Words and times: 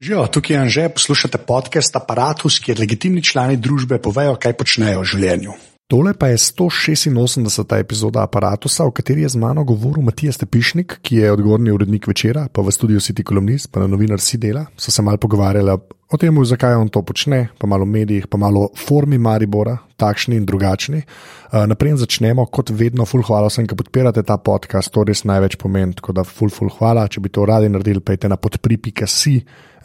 Živijo, 0.00 0.26
tukaj 0.26 0.56
je 0.56 0.60
Anže, 0.60 0.88
poslušate 0.88 1.38
podcast 1.38 1.96
Apparatus, 1.96 2.60
kjer 2.62 2.78
legitimni 2.78 3.22
člani 3.22 3.56
družbe 3.56 3.98
povejo, 3.98 4.36
kaj 4.38 4.52
počnejo 4.54 5.00
v 5.00 5.08
življenju. 5.10 5.54
Tole 5.90 6.12
pa 6.14 6.28
je 6.30 6.36
186. 6.38 7.74
epizoda 7.80 8.22
aparata, 8.22 8.68
v 8.68 8.92
kateri 8.94 9.24
je 9.24 9.32
z 9.34 9.40
mano 9.42 9.64
govoril 9.64 10.04
Matija 10.06 10.32
Stepišnik, 10.32 11.00
ki 11.02 11.16
je 11.16 11.32
odgovorni 11.32 11.74
urednik 11.74 12.06
večera, 12.06 12.46
pa 12.52 12.62
v 12.62 12.70
studiu 12.70 13.00
City 13.00 13.24
Columnist, 13.26 13.72
pa 13.72 13.80
na 13.80 13.88
novinar 13.90 14.20
Sidela. 14.20 14.66
So 14.76 14.94
se 14.94 15.02
malo 15.02 15.18
pogovarjali 15.18 15.74
o 16.10 16.16
tem, 16.16 16.44
zakaj 16.44 16.76
on 16.78 16.88
to 16.88 17.02
počne, 17.02 17.48
pa 17.58 17.66
malo 17.66 17.82
o 17.82 17.90
medijih, 17.90 18.26
pa 18.30 18.38
malo 18.38 18.60
o 18.60 18.70
formi 18.76 19.18
Maribora, 19.18 19.78
takšni 19.96 20.36
in 20.36 20.46
drugačni. 20.46 21.02
Uh, 21.50 21.66
naprej 21.66 21.96
začnemo, 22.04 22.46
kot 22.46 22.70
vedno, 22.70 23.04
full 23.04 23.26
hvala 23.26 23.48
vsem, 23.50 23.66
ki 23.66 23.74
podpirate 23.74 24.22
ta 24.22 24.38
podcast, 24.38 24.92
to 24.94 25.02
res 25.02 25.24
največ 25.24 25.58
pomeni. 25.58 25.98
Tako 25.98 26.14
da, 26.20 26.22
full, 26.22 26.54
full 26.54 26.70
hvala, 26.70 27.08
če 27.08 27.20
bi 27.20 27.32
to 27.34 27.48
radi 27.48 27.72
naredili, 27.72 28.04
pejte 28.04 28.30
na 28.30 28.38
podpri.si. 28.38 29.34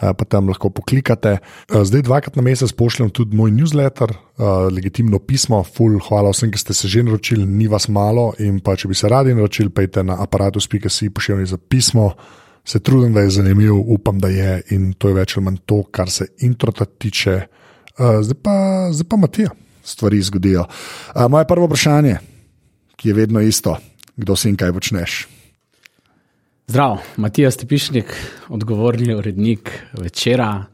Uh, 0.04 0.12
pa 0.12 0.26
tam 0.28 0.50
lahko 0.52 0.68
poklikate. 0.70 1.38
Uh, 1.72 1.84
zdaj, 1.88 2.02
dvakrat 2.04 2.36
na 2.36 2.44
mesec 2.44 2.74
pošljem 2.76 3.08
tudi 3.16 3.38
moj 3.40 3.54
newsletter, 3.56 4.12
uh, 4.12 4.68
legitimno 4.68 5.20
pismo, 5.24 5.62
full, 5.64 5.96
hvala 6.10 6.34
vsem, 6.34 6.52
ki 6.52 6.60
ste 6.60 6.76
se 6.76 6.92
že 6.92 7.06
naročili, 7.08 7.46
ni 7.48 7.70
vas 7.72 7.88
malo. 7.88 8.34
In 8.44 8.60
pa 8.60 8.76
če 8.76 8.92
bi 8.92 8.98
se 9.00 9.08
radi 9.08 9.32
naročili, 9.32 9.72
pejte 9.72 10.04
na 10.04 10.20
aparatus.si, 10.20 11.10
pošiljam 11.10 11.46
za 11.48 11.58
pismo. 11.58 12.12
Se 12.66 12.80
trudim, 12.80 13.14
da 13.14 13.24
je 13.24 13.30
zanimiv, 13.40 13.76
upam, 13.76 14.20
da 14.20 14.28
je 14.28 14.62
in 14.76 14.94
to 14.96 15.12
je 15.12 15.18
več 15.18 15.38
ali 15.38 15.44
manj 15.46 15.64
to, 15.68 15.84
kar 15.92 16.12
se 16.12 16.30
introta 16.48 16.86
tiče. 16.86 17.42
Zdaj, 18.00 18.38
pa, 18.40 18.56
zdaj 18.92 19.08
pa 19.10 19.18
Matija 19.20 19.52
stvari 19.84 20.22
zgodijo. 20.22 20.66
Moje 21.30 21.48
prvo 21.48 21.66
vprašanje, 21.66 22.18
ki 22.96 23.10
je 23.10 23.14
vedno 23.14 23.42
isto, 23.42 23.78
kdo 24.16 24.36
si 24.36 24.50
in 24.50 24.56
kaj 24.56 24.74
počneš. 24.74 25.28
Zdravo, 26.68 26.98
Matija 27.18 27.52
Stepišnik, 27.52 28.06
odgovorni 28.50 29.14
urednik 29.16 29.72
večera 29.94 30.66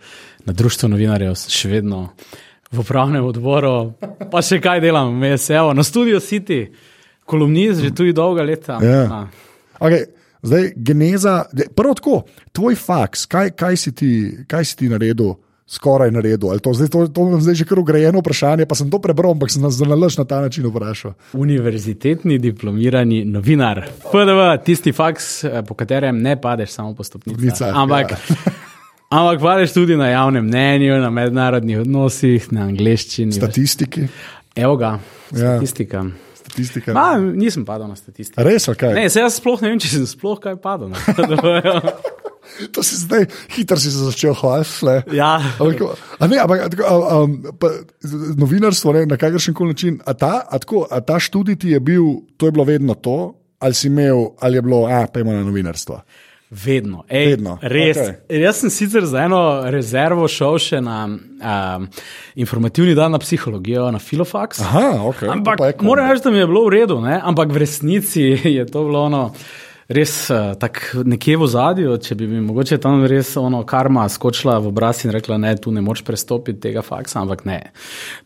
na 0.45 0.53
Društvu 0.53 0.89
novinarjev, 0.89 1.33
še 1.49 1.69
vedno 1.71 2.03
v 2.71 2.83
upravnem 2.83 3.25
odboru, 3.25 3.95
pa 4.29 4.43
še 4.45 4.59
kaj 4.61 4.83
delam, 4.83 5.15
me 5.17 5.33
je 5.33 5.39
sevo 5.41 5.73
na 5.73 5.83
studio 5.83 6.21
City, 6.21 6.67
kolumnist 7.25 7.81
že 7.81 7.89
tu 7.95 8.05
dolga 8.13 8.45
leta. 8.45 8.77
Ja. 8.85 9.25
Okay, 9.79 10.05
zdaj, 10.45 10.71
geneza, 10.77 11.35
prvo 11.75 11.97
tako, 11.97 12.21
tvoj 12.53 12.77
faks, 12.77 13.25
kaj, 13.25 13.55
kaj, 13.57 13.77
si 13.77 13.91
ti, 13.91 14.11
kaj 14.47 14.69
si 14.69 14.77
ti 14.77 14.93
naredil? 14.93 15.39
Skoraj 15.69 16.11
na 16.11 16.19
redu. 16.19 16.49
To, 16.59 16.73
zdaj, 16.73 16.87
to, 16.89 17.07
to 17.07 17.27
je 17.29 17.41
zdaj 17.45 17.55
že 17.61 17.65
kar 17.69 17.79
ugrajeno 17.79 18.23
vprašanje, 18.23 18.65
pa 18.65 18.73
sem 18.75 18.89
to 18.89 18.97
prebral, 18.97 19.35
ampak 19.37 19.51
sem 19.53 19.61
nas 19.61 19.77
zelo 19.77 19.93
na 19.95 20.25
ta 20.25 20.41
način 20.41 20.65
vprašal. 20.65 21.13
Univerzitetni 21.33 22.39
diplomirani 22.41 23.21
novinar, 23.25 23.85
FDV, 24.09 24.63
tisti 24.65 24.91
faks, 24.91 25.45
po 25.67 25.77
katerem 25.77 26.17
ne 26.21 26.33
padeš 26.41 26.73
samo 26.73 26.95
po 26.95 27.03
stopnicah. 27.03 27.69
Ampak, 27.75 28.11
ja. 28.11 28.17
ampak 29.09 29.41
padeš 29.41 29.77
tudi 29.77 29.97
na 29.97 30.09
javnem 30.09 30.45
mnenju, 30.45 30.97
na 31.05 31.09
mednarodnih 31.09 31.85
odnosih, 31.85 32.49
na 32.51 32.65
angleščini. 32.65 33.37
Statistiki. 33.37 34.07
Evo 34.55 34.73
ga, 34.75 34.97
statistika. 35.29 35.97
Ja. 35.97 36.33
Statistika. 36.33 36.93
Ma, 36.97 37.11
nisem 37.21 37.61
padel 37.65 37.91
na 37.93 37.95
statistiko. 37.95 38.41
Res, 38.41 38.65
kaj? 38.65 38.97
Ne, 38.97 39.05
se 39.09 39.21
jaz 39.21 39.37
sploh 39.37 39.61
ne 39.61 39.69
vem, 39.69 39.77
če 39.85 39.99
sem 39.99 40.09
sploh 40.09 40.41
kaj 40.41 40.57
padel. 40.57 40.97
To 42.71 42.83
si 42.83 42.95
zdaj, 42.95 43.25
hitro 43.55 43.77
si 43.79 43.91
začel 43.91 44.33
hvaliti. 44.35 45.15
Ja. 45.15 45.39
Ampak, 45.59 46.79
um, 46.83 47.37
novinarstvo 48.37 48.93
ne, 48.93 49.05
na 49.05 49.17
kakršen 49.17 49.53
koli 49.53 49.73
način. 49.73 49.99
A 50.05 50.13
ta, 50.13 50.43
a 50.49 50.59
tako, 50.59 50.87
a 50.91 51.01
ta 51.01 51.19
študij 51.19 51.55
ti 51.55 51.75
je 51.75 51.79
bil, 51.79 52.03
to 52.37 52.47
je 52.47 52.51
bilo 52.51 52.63
vedno 52.63 52.93
to, 52.93 53.35
ali 53.59 53.73
si 53.73 53.87
imel, 53.87 54.35
ali 54.39 54.57
je 54.57 54.61
bilo, 54.61 54.85
a 54.85 55.05
pa 55.13 55.19
ima 55.19 55.33
na 55.33 55.43
novinarstvo. 55.43 56.01
Vedno, 56.49 57.03
Ej, 57.09 57.27
vedno. 57.27 57.59
Res. 57.61 57.97
Okay. 57.97 58.41
Jaz 58.41 58.63
sem 58.63 58.71
sicer 58.73 59.05
za 59.05 59.21
eno 59.21 59.69
rezervo 59.69 60.25
šel 60.27 60.55
še 60.57 60.79
na 60.81 61.03
um, 61.05 61.85
informativni 62.41 62.95
dan 62.97 63.13
na 63.13 63.19
psihologijo, 63.21 63.85
na 63.93 64.01
Filofax. 64.01 64.63
Aha, 64.65 64.97
okay. 65.11 65.29
Ampak 65.29 65.83
moram 65.85 66.09
reči, 66.09 66.23
da 66.25 66.33
mi 66.33 66.41
je 66.41 66.47
bilo 66.49 66.63
v 66.65 66.73
redu, 66.73 66.97
ne? 67.05 67.19
ampak 67.21 67.53
v 67.53 67.61
resnici 67.61 68.25
je 68.57 68.65
to 68.65 68.87
bilo 68.89 69.05
ono 69.05 69.27
res 69.89 70.13
uh, 70.29 70.53
tako 70.59 71.03
nekje 71.09 71.37
v 71.41 71.47
zadju, 71.49 71.95
če 72.05 72.15
bi 72.19 72.27
mi 72.29 72.41
mogoče 72.45 72.77
tam 72.81 73.01
res 73.09 73.31
ono 73.41 73.63
karma 73.67 74.05
skočila 74.09 74.59
v 74.61 74.69
obraz 74.69 75.01
in 75.05 75.13
rekla, 75.15 75.39
ne, 75.41 75.55
tu 75.57 75.73
ne 75.73 75.81
moš 75.81 76.03
prestopiti 76.05 76.61
tega 76.67 76.83
faksa, 76.85 77.23
ampak 77.23 77.43
ne. 77.49 77.59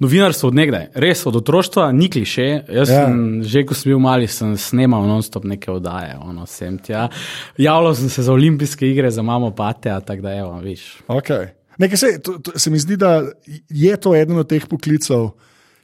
Novinarstvo 0.03 0.52
od 0.52 0.59
nekdaj, 0.59 0.90
res 1.00 1.23
od 1.29 1.40
otroštva, 1.40 1.90
ni 1.96 2.09
kliše. 2.12 2.47
Jaz 2.68 2.91
ja. 2.91 3.06
sem 3.06 3.41
že, 3.47 3.63
ko 3.68 3.78
sem 3.78 3.94
bil 3.94 4.03
mali, 4.03 4.28
sem 4.28 4.57
snemal 4.59 5.07
non-stop 5.07 5.47
neke 5.47 5.72
oddaje, 5.72 6.18
ono 6.19 6.46
sem 6.50 6.78
tja. 6.84 7.07
Javljal 7.57 7.96
sem 8.03 8.12
se 8.12 8.28
za 8.28 8.35
olimpijske 8.35 8.88
igre, 8.90 9.12
za 9.12 9.23
mamo 9.23 9.53
pate, 9.56 9.94
tako 10.06 10.28
da 10.28 10.35
evo, 10.35 10.57
viš. 10.63 10.97
Okay. 11.07 11.53
Nekaj 11.78 11.97
se, 11.97 12.07
to, 12.22 12.38
to, 12.44 12.59
se 12.59 12.69
mi 12.69 12.79
zdi, 12.79 12.97
da 12.97 13.23
je 13.69 13.97
to 13.97 14.16
eden 14.16 14.38
od 14.38 14.50
teh 14.50 14.66
poklicov, 14.69 15.31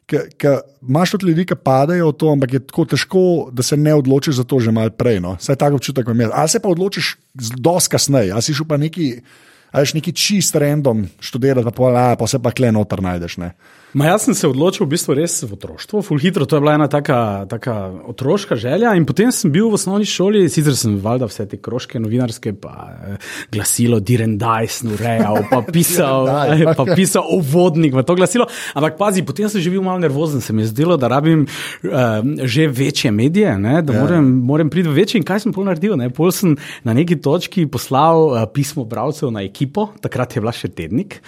ki 0.09 0.53
imaš 0.81 1.13
tudi 1.15 1.29
ljudi, 1.29 1.45
ki 1.45 1.57
padajo 1.63 2.09
v 2.09 2.17
to, 2.17 2.31
ampak 2.33 2.53
je 2.53 2.63
tako 2.71 2.85
težko, 2.93 3.23
da 3.53 3.63
se 3.63 3.77
ne 3.77 3.93
odločiš 3.93 4.41
za 4.41 4.43
to 4.43 4.59
že 4.59 4.73
malo 4.75 4.89
prej. 4.89 5.19
No? 5.23 5.35
Saj 5.39 5.59
tako 5.61 5.79
občutek 5.79 6.07
imam. 6.07 6.33
Ali 6.33 6.49
se 6.49 6.59
pa 6.59 6.69
odločiš 6.69 7.17
dosti 7.35 7.93
kasneje, 7.95 8.33
ali 8.33 8.41
si 8.41 8.53
šel 8.53 8.67
pa 8.69 8.77
neki. 8.77 9.21
Ali 9.69 9.85
si 9.85 9.99
neki 9.99 10.11
čist 10.17 10.55
random 10.57 11.03
študirati, 11.21 11.61
pa, 11.67 11.71
pol, 11.71 11.93
a, 11.93 12.15
pa 12.17 12.25
se 12.27 12.39
pa 12.41 12.49
kle 12.49 12.71
noter 12.73 13.03
najdeš. 13.05 13.37
Ne? 13.37 13.51
Ma 13.97 14.05
jaz 14.05 14.27
sem 14.27 14.35
se 14.37 14.45
odločil 14.45 14.85
v 14.85 14.91
bistvu 14.91 15.15
res 15.17 15.39
v 15.41 15.55
otroštvu, 15.55 16.03
full 16.05 16.21
hitro, 16.21 16.45
to 16.45 16.59
je 16.59 16.61
bila 16.61 16.75
ena 16.77 16.85
taka, 16.85 17.49
taka 17.49 17.89
otroška 18.11 18.53
želja. 18.53 18.91
In 18.93 19.07
potem 19.09 19.31
sem 19.33 19.49
bil 19.49 19.65
v 19.71 19.79
osnovni 19.79 20.05
šoli, 20.05 20.43
sicer 20.45 20.75
sem 20.77 20.99
valjda 21.01 21.25
vse 21.25 21.47
te 21.49 21.57
kroške 21.57 21.97
novinarske, 21.97 22.53
pa 22.61 22.73
eh, 22.93 23.31
glasilo 23.49 23.97
Direndajs, 23.97 24.83
urejal, 24.85 25.41
pa 25.49 25.63
pisal, 25.73 26.29
eh, 26.53 26.69
pa 26.69 26.85
pisal 26.93 27.25
uvodnik 27.33 27.97
v 27.97 28.03
to 28.05 28.13
glasilo. 28.19 28.45
Ampak 28.77 28.99
pazi, 28.99 29.23
potem 29.25 29.49
sem 29.49 29.63
že 29.65 29.73
bil 29.73 29.81
malo 29.81 29.97
nervozen, 30.03 30.43
se 30.45 30.53
mi 30.53 30.61
je 30.67 30.69
zdelo, 30.69 30.93
da 30.93 31.09
rabim 31.09 31.47
eh, 31.47 32.45
že 32.45 32.67
večje 32.69 33.09
medije, 33.09 33.55
ne, 33.57 33.81
da 33.81 33.95
ja. 33.95 34.03
moram, 34.05 34.27
moram 34.45 34.69
priti 34.69 34.85
v 34.85 34.99
večje. 35.01 35.17
In 35.17 35.25
kaj 35.25 35.47
sem 35.47 35.55
pol 35.55 35.65
naredil? 35.65 35.97
Ne? 35.97 36.11
Pol 36.13 36.29
sem 36.29 36.53
na 36.85 36.93
neki 36.93 37.17
točki 37.17 37.65
poslal 37.65 38.37
eh, 38.37 38.45
pismo 38.53 38.85
bravcev 38.85 39.33
na 39.33 39.41
ekipo, 39.41 39.89
takrat 39.97 40.37
je 40.37 40.45
bila 40.45 40.53
še 40.53 40.69
tednik. 40.69 41.23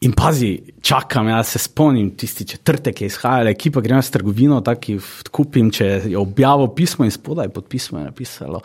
In 0.00 0.14
pazi, 0.16 0.54
čakam, 0.80 1.28
jaz 1.28 1.48
se 1.52 1.58
spomnim 1.60 2.14
tisti 2.16 2.46
četrtek, 2.48 3.02
je 3.02 3.10
izhajal, 3.10 3.50
ekipa 3.50 3.82
gre 3.84 3.98
na 3.98 4.02
trgovino, 4.02 4.60
tako 4.64 4.96
kupim, 5.30 5.68
če 5.70 5.88
je 6.08 6.16
objavil 6.18 6.70
pismo 6.76 7.04
in 7.04 7.12
spodaj 7.12 7.50
pod 7.52 7.66
pismo 7.68 7.98
je 7.98 8.06
napisalo 8.06 8.62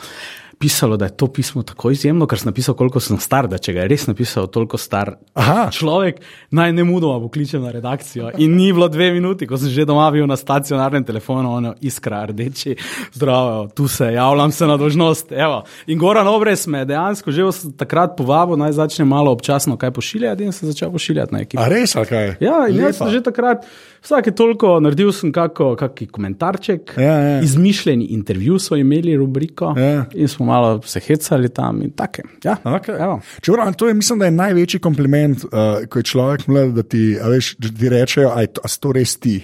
pisalo, 0.65 0.97
da 0.97 1.05
je 1.05 1.17
to 1.17 1.27
pismo 1.27 1.61
tako 1.63 1.91
izjemno, 1.91 2.25
ker 2.25 2.39
sem 2.41 2.49
napisal, 2.49 2.73
koliko 2.73 2.99
sem 2.99 3.19
star, 3.21 3.45
da 3.45 3.59
če 3.61 3.73
ga 3.75 3.83
je 3.83 3.89
res 3.91 4.07
napisal 4.09 4.47
toliko 4.49 4.79
star 4.81 5.11
Aha. 5.37 5.67
človek, 5.69 6.23
naj 6.57 6.73
ne 6.73 6.83
mudoma 6.87 7.19
pokliče 7.21 7.59
na 7.61 7.69
redakcijo. 7.75 8.31
In 8.41 8.55
ni 8.57 8.71
bilo 8.73 8.87
dve 8.89 9.11
minuti, 9.13 9.45
ko 9.45 9.59
sem 9.61 9.69
že 9.69 9.85
doma 9.85 10.07
bil 10.11 10.25
na 10.25 10.33
stacionarnem 10.41 11.05
telefonu, 11.05 11.51
ono 11.59 11.75
iskra 11.85 12.23
rdeči, 12.31 12.73
zdravo, 13.13 13.67
tu 13.77 13.85
se 13.87 14.09
javljam 14.15 14.51
se 14.51 14.65
na 14.65 14.77
dožnost. 14.81 15.31
Evo. 15.31 15.61
In 15.85 16.01
Goran 16.01 16.27
Obres 16.33 16.65
me 16.67 16.81
je 16.81 16.89
dejansko 16.95 17.31
že 17.31 17.45
takrat 17.77 18.17
povabil, 18.17 18.57
naj 18.57 18.73
začne 18.79 19.05
malo 19.05 19.31
občasno 19.37 19.77
kaj 19.77 19.93
pošiljati 19.93 20.49
in 20.49 20.51
se 20.51 20.65
začel 20.65 20.89
pošiljati 20.91 21.33
na 21.35 21.45
ekipo. 21.45 21.61
A 21.61 21.69
res, 21.69 21.93
kaj? 21.93 22.39
Ja, 22.41 22.65
in 22.69 22.81
jaz 22.81 22.97
sem 22.97 23.13
že 23.13 23.21
takrat. 23.21 23.69
Vsake 24.05 24.31
toliko 24.37 24.75
naredil 24.85 25.09
sem 25.15 25.31
kakšen 25.33 26.09
komentarček, 26.13 26.93
ja, 27.01 27.13
ja. 27.13 27.37
izmišljeni 27.41 28.05
intervju 28.13 28.59
so 28.61 28.77
imeli 28.77 29.15
rubriko 29.17 29.71
ja. 29.77 30.05
in 30.13 30.27
smo 30.29 30.45
malo 30.45 30.81
se 30.85 30.99
hecali 30.99 31.49
tam 31.49 31.81
in 31.81 31.89
tako. 31.97 32.21
Ja, 32.43 32.57
okay. 32.63 33.19
Čeprav, 33.41 33.73
to 33.73 33.87
je, 33.87 33.93
mislim, 33.93 34.19
da 34.19 34.25
je 34.25 34.31
največji 34.31 34.79
kompliment, 34.79 35.43
uh, 35.43 35.87
ko 35.89 35.99
je 35.99 36.03
človek 36.03 36.47
mlad, 36.47 36.75
da 36.77 36.83
ti, 36.83 37.17
veš, 37.31 37.55
da 37.57 37.71
ti 37.79 37.89
rečejo, 37.89 38.29
da 38.35 38.41
je 38.45 38.77
to 38.79 38.91
res 38.93 39.17
ti. 39.17 39.39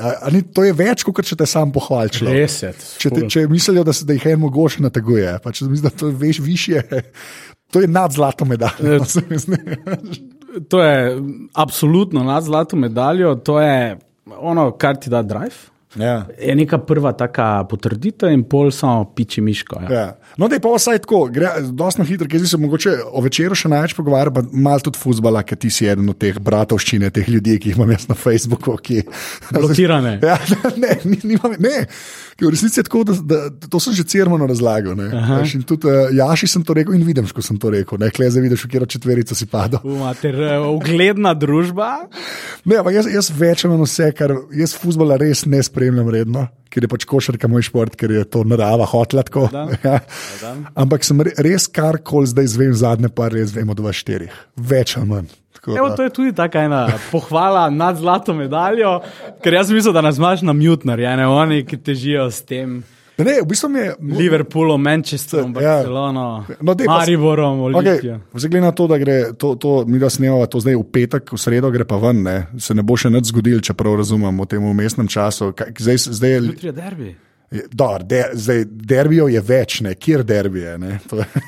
A, 0.00 0.14
a 0.22 0.32
ni, 0.32 0.40
to 0.48 0.64
je 0.64 0.72
več, 0.72 1.04
kot 1.04 1.20
če 1.20 1.36
te 1.36 1.46
sam 1.46 1.74
pohvališ. 1.74 2.22
Če, 3.02 3.12
če 3.28 3.44
mislijo, 3.52 3.84
da, 3.84 3.92
se, 3.92 4.08
da 4.08 4.16
jih 4.16 4.24
je 4.32 4.40
mogoče 4.40 4.80
nateguje, 4.86 5.36
pa 5.44 5.52
če 5.52 5.68
mislijo, 5.68 5.90
da 5.90 5.98
to 5.98 6.12
veš 6.24 6.40
više. 6.40 6.82
To 7.74 7.80
je 7.82 7.88
nad 7.90 8.12
zlato 8.14 8.44
medaljo. 8.46 9.00
to 10.70 10.82
je 10.82 11.16
absolutno 11.54 12.22
nad 12.24 12.44
zlato 12.44 12.76
medaljo, 12.76 13.34
to 13.34 13.60
je 13.60 13.98
ono, 14.34 14.72
kar 14.72 14.96
ti 14.96 15.10
da 15.10 15.22
drive. 15.22 15.75
Ja. 15.94 16.26
Je 16.40 16.54
neka 16.56 16.78
prva 16.78 17.12
taka 17.16 17.64
potrditev, 17.70 18.30
in 18.32 18.42
pol 18.44 18.70
samo 18.74 19.04
piči 19.16 19.40
miško. 19.40 19.80
Ja. 19.86 19.92
Ja. 19.92 20.06
No, 20.36 20.48
da 20.48 20.58
je 20.58 20.60
pa 20.60 20.74
vsaj 20.74 20.98
tako, 21.06 21.22
dosti 21.72 22.04
hitro, 22.04 22.28
ker 22.28 22.44
se 22.48 22.58
mogoče 22.60 22.92
o 23.06 23.22
večeru 23.24 23.56
še 23.56 23.70
največ 23.72 23.94
pogovarja, 23.96 24.34
pa 24.36 24.42
malo 24.52 24.84
tudi 24.84 25.00
futbola, 25.00 25.40
ker 25.46 25.56
ti 25.60 25.70
si 25.72 25.88
eden 25.88 26.10
od 26.12 26.18
teh 26.20 26.36
bratovščine, 26.42 27.10
teh 27.14 27.28
ljudi, 27.30 27.56
ki 27.62 27.72
jih 27.72 27.80
imam 27.80 27.94
jaz 27.94 28.08
na 28.10 28.18
Facebooku. 28.18 28.76
Ki, 28.82 29.02
Blokirane. 29.52 30.18
Ja, 30.26 30.34
ne, 30.80 30.96
ne, 31.06 31.56
ne. 31.62 31.74
V 32.40 32.50
resnici 32.50 32.80
je 32.80 32.84
tako, 32.84 33.04
da, 33.06 33.14
da, 33.22 33.38
to 33.70 33.78
sem 33.80 33.94
že 33.96 34.04
crno 34.10 34.36
razlagal. 34.48 34.98
Tudi 35.68 35.88
uh, 35.88 36.10
Jaši 36.12 36.48
sem 36.50 36.64
to 36.66 36.74
rekel 36.76 36.96
in 36.96 37.04
vidim, 37.06 37.28
ko 37.32 37.44
sem 37.44 37.56
to 37.60 37.70
rekel. 37.72 38.00
Ne, 38.02 38.10
Klej, 38.12 38.34
zdaj 38.34 38.44
vidiš, 38.44 38.64
v 38.66 38.70
katero 38.72 38.88
četverico 38.90 39.36
si 39.38 39.46
padel. 39.48 39.80
Mater, 40.00 40.36
ugledna 40.66 41.32
družba. 41.38 42.08
Ne, 42.66 42.80
ampak 42.82 42.98
jaz, 42.98 43.08
jaz 43.12 43.30
večem 43.32 43.72
vse, 43.80 44.10
kar 44.18 44.34
jaz 44.56 44.74
futbola 44.76 45.16
res 45.20 45.46
ne 45.48 45.62
sprejemam 45.64 45.85
spremljam 45.86 46.08
redno, 46.10 46.46
ker 46.70 46.82
je 46.82 46.88
pač 46.90 47.04
košarka 47.06 47.48
moj 47.48 47.62
šport, 47.68 47.94
ker 47.96 48.10
je 48.10 48.24
to 48.26 48.42
narava 48.44 48.86
hotla 48.90 49.22
tako. 49.22 49.46
Ja. 49.86 50.00
Ampak 50.74 51.04
sem 51.06 51.20
res 51.22 51.68
kar 51.70 52.00
koli 52.02 52.26
zdaj 52.26 52.48
zvem, 52.50 52.72
zadnje 52.74 53.08
pa 53.14 53.28
res 53.30 53.52
vem 53.54 53.68
od 53.70 53.78
24, 53.78 54.26
več 54.56 54.96
ali 54.98 55.06
manj. 55.06 55.28
Evo, 55.66 55.88
to 55.98 56.04
je 56.06 56.12
tudi 56.14 56.32
tako 56.34 56.62
ena 56.62 56.80
pohvala 57.10 57.68
nad 57.70 57.98
zlato 57.98 58.34
medaljo, 58.34 59.00
ker 59.42 59.56
jaz 59.58 59.70
mislim, 59.74 59.94
da 59.94 60.02
nas 60.02 60.18
imaš 60.18 60.42
na 60.46 60.54
mutnar, 60.54 61.00
ja, 61.02 61.16
ne 61.18 61.26
oni, 61.26 61.64
ki 61.66 61.78
težijo 61.82 62.28
s 62.30 62.42
tem. 62.46 62.80
Ne, 63.16 63.38
v 63.40 63.46
bistvu 63.48 63.70
je 63.76 63.94
Liverpoolom, 64.00 64.82
Manchesterom, 64.82 65.54
ja. 65.54 65.60
Barcelono, 65.60 66.44
no, 66.60 66.74
Mariborom, 66.86 67.60
Olimpijo. 67.60 68.14
Okay. 68.14 68.38
Zdaj, 68.40 68.50
glede 68.50 68.66
na 68.66 68.72
to, 68.72 68.86
da 68.86 68.98
gre 68.98 69.32
to, 69.32 69.54
to 69.54 69.84
mi 69.88 69.98
da 69.98 70.10
snemamo 70.10 70.46
to 70.46 70.60
zdaj 70.60 70.76
v 70.76 70.84
petek, 70.92 71.32
v 71.32 71.40
sredo 71.40 71.70
gre 71.72 71.86
pa 71.88 71.96
ven, 71.96 72.22
ne. 72.22 72.36
se 72.60 72.76
ne 72.76 72.84
bo 72.84 72.96
še 72.96 73.10
nič 73.10 73.32
zgodil, 73.32 73.62
če 73.64 73.72
prav 73.72 73.96
razumemo 74.02 74.44
v 74.44 74.50
tem 74.52 74.64
umestnem 74.64 75.08
času. 75.08 75.54
Zdaj, 75.56 76.02
zdaj 76.12 76.30
je 76.30 76.42
Jutri 76.50 76.68
je 76.68 76.76
derbi. 76.76 77.14
Dar, 77.72 78.04
de, 78.04 78.22
zdaj, 78.34 78.64
derbijo 78.68 79.30
je 79.32 79.40
več, 79.40 79.80
ne, 79.86 79.94
kjer 79.94 80.24
derbije. 80.26 80.76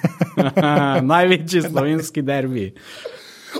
Največji 1.12 1.66
slovenski 1.68 2.22
derbi. 2.22 2.70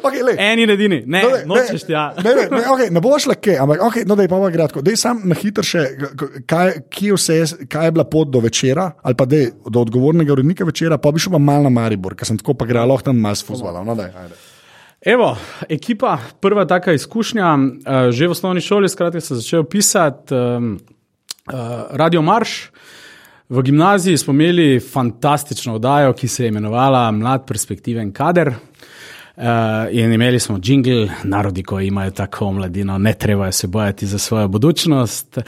Okay, 0.03 0.21
Eni 0.37 0.63
in 0.63 0.71
edini, 0.71 0.99
ne, 1.07 1.23
no, 1.23 1.55
nočeš 1.55 1.87
ti. 1.89 1.95
Ne, 1.95 2.35
ne, 2.35 2.45
ne, 2.51 2.61
okay, 2.73 2.91
ne 2.93 3.01
boš 3.03 3.29
lahko, 3.31 3.55
ampak 3.63 3.85
okay, 3.87 4.05
no, 4.09 4.17
da 4.19 4.27
je 4.27 4.31
pa 4.31 4.37
malo 4.37 4.51
kratko. 4.53 4.83
Dej 4.85 4.99
sam 5.01 5.23
na 5.29 5.37
hitro 5.39 5.65
še, 5.65 5.85
kaj, 6.49 6.75
vse, 7.15 7.39
kaj 7.71 7.89
je 7.89 7.95
bila 7.97 8.05
pot 8.09 8.29
do 8.33 8.43
večera, 8.45 8.91
ali 9.03 9.19
pa 9.19 9.27
dej, 9.29 9.49
do 9.65 9.87
odgovornega 9.87 10.35
urednika 10.35 10.69
večera, 10.69 11.01
pa 11.01 11.13
bi 11.15 11.23
šel 11.25 11.35
pa 11.39 11.41
mal 11.43 11.65
na 11.65 11.73
Maribor, 11.73 12.19
ker 12.19 12.29
sem 12.29 12.39
tako 12.41 12.59
pa 12.61 12.69
gre, 12.69 12.85
lahko 12.85 13.09
tam 13.09 13.25
mal 13.25 13.39
sfuzvala. 13.39 13.85
No, 13.87 13.97
Evo, 14.99 15.37
ekipa, 15.71 16.17
prva 16.43 16.67
taka 16.67 16.93
izkušnja, 16.93 17.55
uh, 17.55 18.11
že 18.11 18.27
v 18.27 18.35
osnovni 18.35 18.61
šoli, 18.61 18.91
skratka, 18.91 19.23
sem 19.23 19.39
začel 19.39 19.63
pisati 19.65 20.35
um, 20.35 20.73
uh, 20.75 21.87
Radio 21.95 22.23
Marš. 22.23 22.65
V 23.49 23.63
gimnaziji 23.63 24.19
smo 24.21 24.35
imeli 24.35 24.81
fantastično 24.81 25.79
oddajo, 25.79 26.13
ki 26.13 26.29
se 26.29 26.45
je 26.45 26.49
imenovala 26.49 27.11
Mlad 27.11 27.47
perspektiven 27.47 28.11
kader. 28.13 28.53
Uh, 29.39 29.45
in 29.91 30.13
imeli 30.13 30.41
smo 30.41 30.59
jingle, 30.65 31.09
narodi, 31.25 31.63
ko 31.63 31.81
imajo 31.81 32.11
tako 32.11 32.53
mladino, 32.53 32.99
ne 32.99 33.13
treba 33.15 33.53
se 33.53 33.67
bojati 33.67 34.07
za 34.07 34.19
svojo 34.19 34.49
budučnost. 34.49 35.39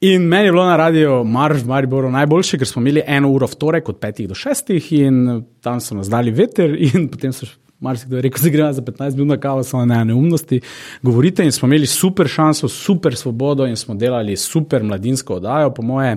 In 0.00 0.22
meni 0.22 0.44
je 0.44 0.52
bilo 0.52 0.66
na 0.66 0.76
radiju 0.76 1.24
Marš 1.24 1.62
v 1.62 1.68
Mariboru 1.68 2.10
najboljše, 2.10 2.58
ker 2.58 2.68
smo 2.68 2.82
imeli 2.82 3.02
eno 3.06 3.30
uro 3.30 3.46
v 3.46 3.54
torek 3.54 3.88
od 3.88 3.98
5 3.98 4.26
do 4.26 4.34
6 4.34 5.00
in 5.00 5.42
tam 5.60 5.80
so 5.80 5.94
nas 5.94 6.08
dali 6.08 6.30
veter 6.30 6.76
in 6.78 7.08
potem 7.08 7.32
so 7.32 7.46
marsikdo 7.80 8.16
je 8.16 8.22
rekel, 8.22 8.42
da 8.42 8.48
gre 8.48 8.72
za 8.72 8.82
15 8.82 9.16
minut 9.16 9.28
na 9.28 9.40
kavo, 9.40 9.62
samo 9.62 9.84
na 9.86 10.04
neumnosti. 10.04 10.60
Govorite 11.02 11.44
in 11.44 11.52
smo 11.52 11.66
imeli 11.66 11.86
super 11.86 12.28
šanso, 12.28 12.68
super 12.68 13.16
svobodo 13.16 13.66
in 13.66 13.76
smo 13.76 13.94
delali 13.94 14.36
super 14.36 14.82
mladinsko 14.82 15.34
oddajo, 15.34 15.74
po 15.74 15.82
moje. 15.82 16.16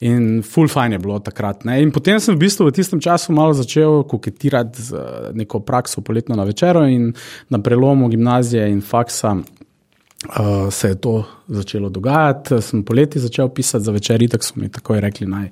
In 0.00 0.42
full 0.42 0.68
fine 0.68 0.94
je 0.94 0.98
bilo 0.98 1.18
takrat. 1.18 1.64
Ne? 1.64 1.82
In 1.82 1.92
potem 1.92 2.20
sem 2.20 2.34
v 2.34 2.38
bistvu 2.38 2.68
v 2.68 2.72
tistem 2.72 3.00
času 3.00 3.32
malo 3.32 3.52
začel 3.52 4.02
koketirati 4.02 4.82
z 4.82 5.04
neko 5.34 5.60
prakso 5.60 6.00
poletno 6.00 6.36
na 6.36 6.44
večero 6.44 6.86
in 6.86 7.12
na 7.48 7.62
prelomu 7.62 8.08
gimnazije 8.08 8.70
in 8.70 8.80
faksa. 8.80 9.36
Uh, 10.26 10.72
se 10.72 10.88
je 10.88 10.94
to 10.94 11.24
začelo 11.48 11.88
dogajati. 11.88 12.62
Sem 12.62 12.82
poleti 12.82 13.20
začel 13.20 13.48
pisati 13.48 13.84
za 13.84 13.92
večer, 13.92 14.28
tako 14.28 14.44
so 14.44 14.52
mi 14.56 14.68
takoj 14.68 15.00
rekli, 15.00 15.26
naj 15.26 15.46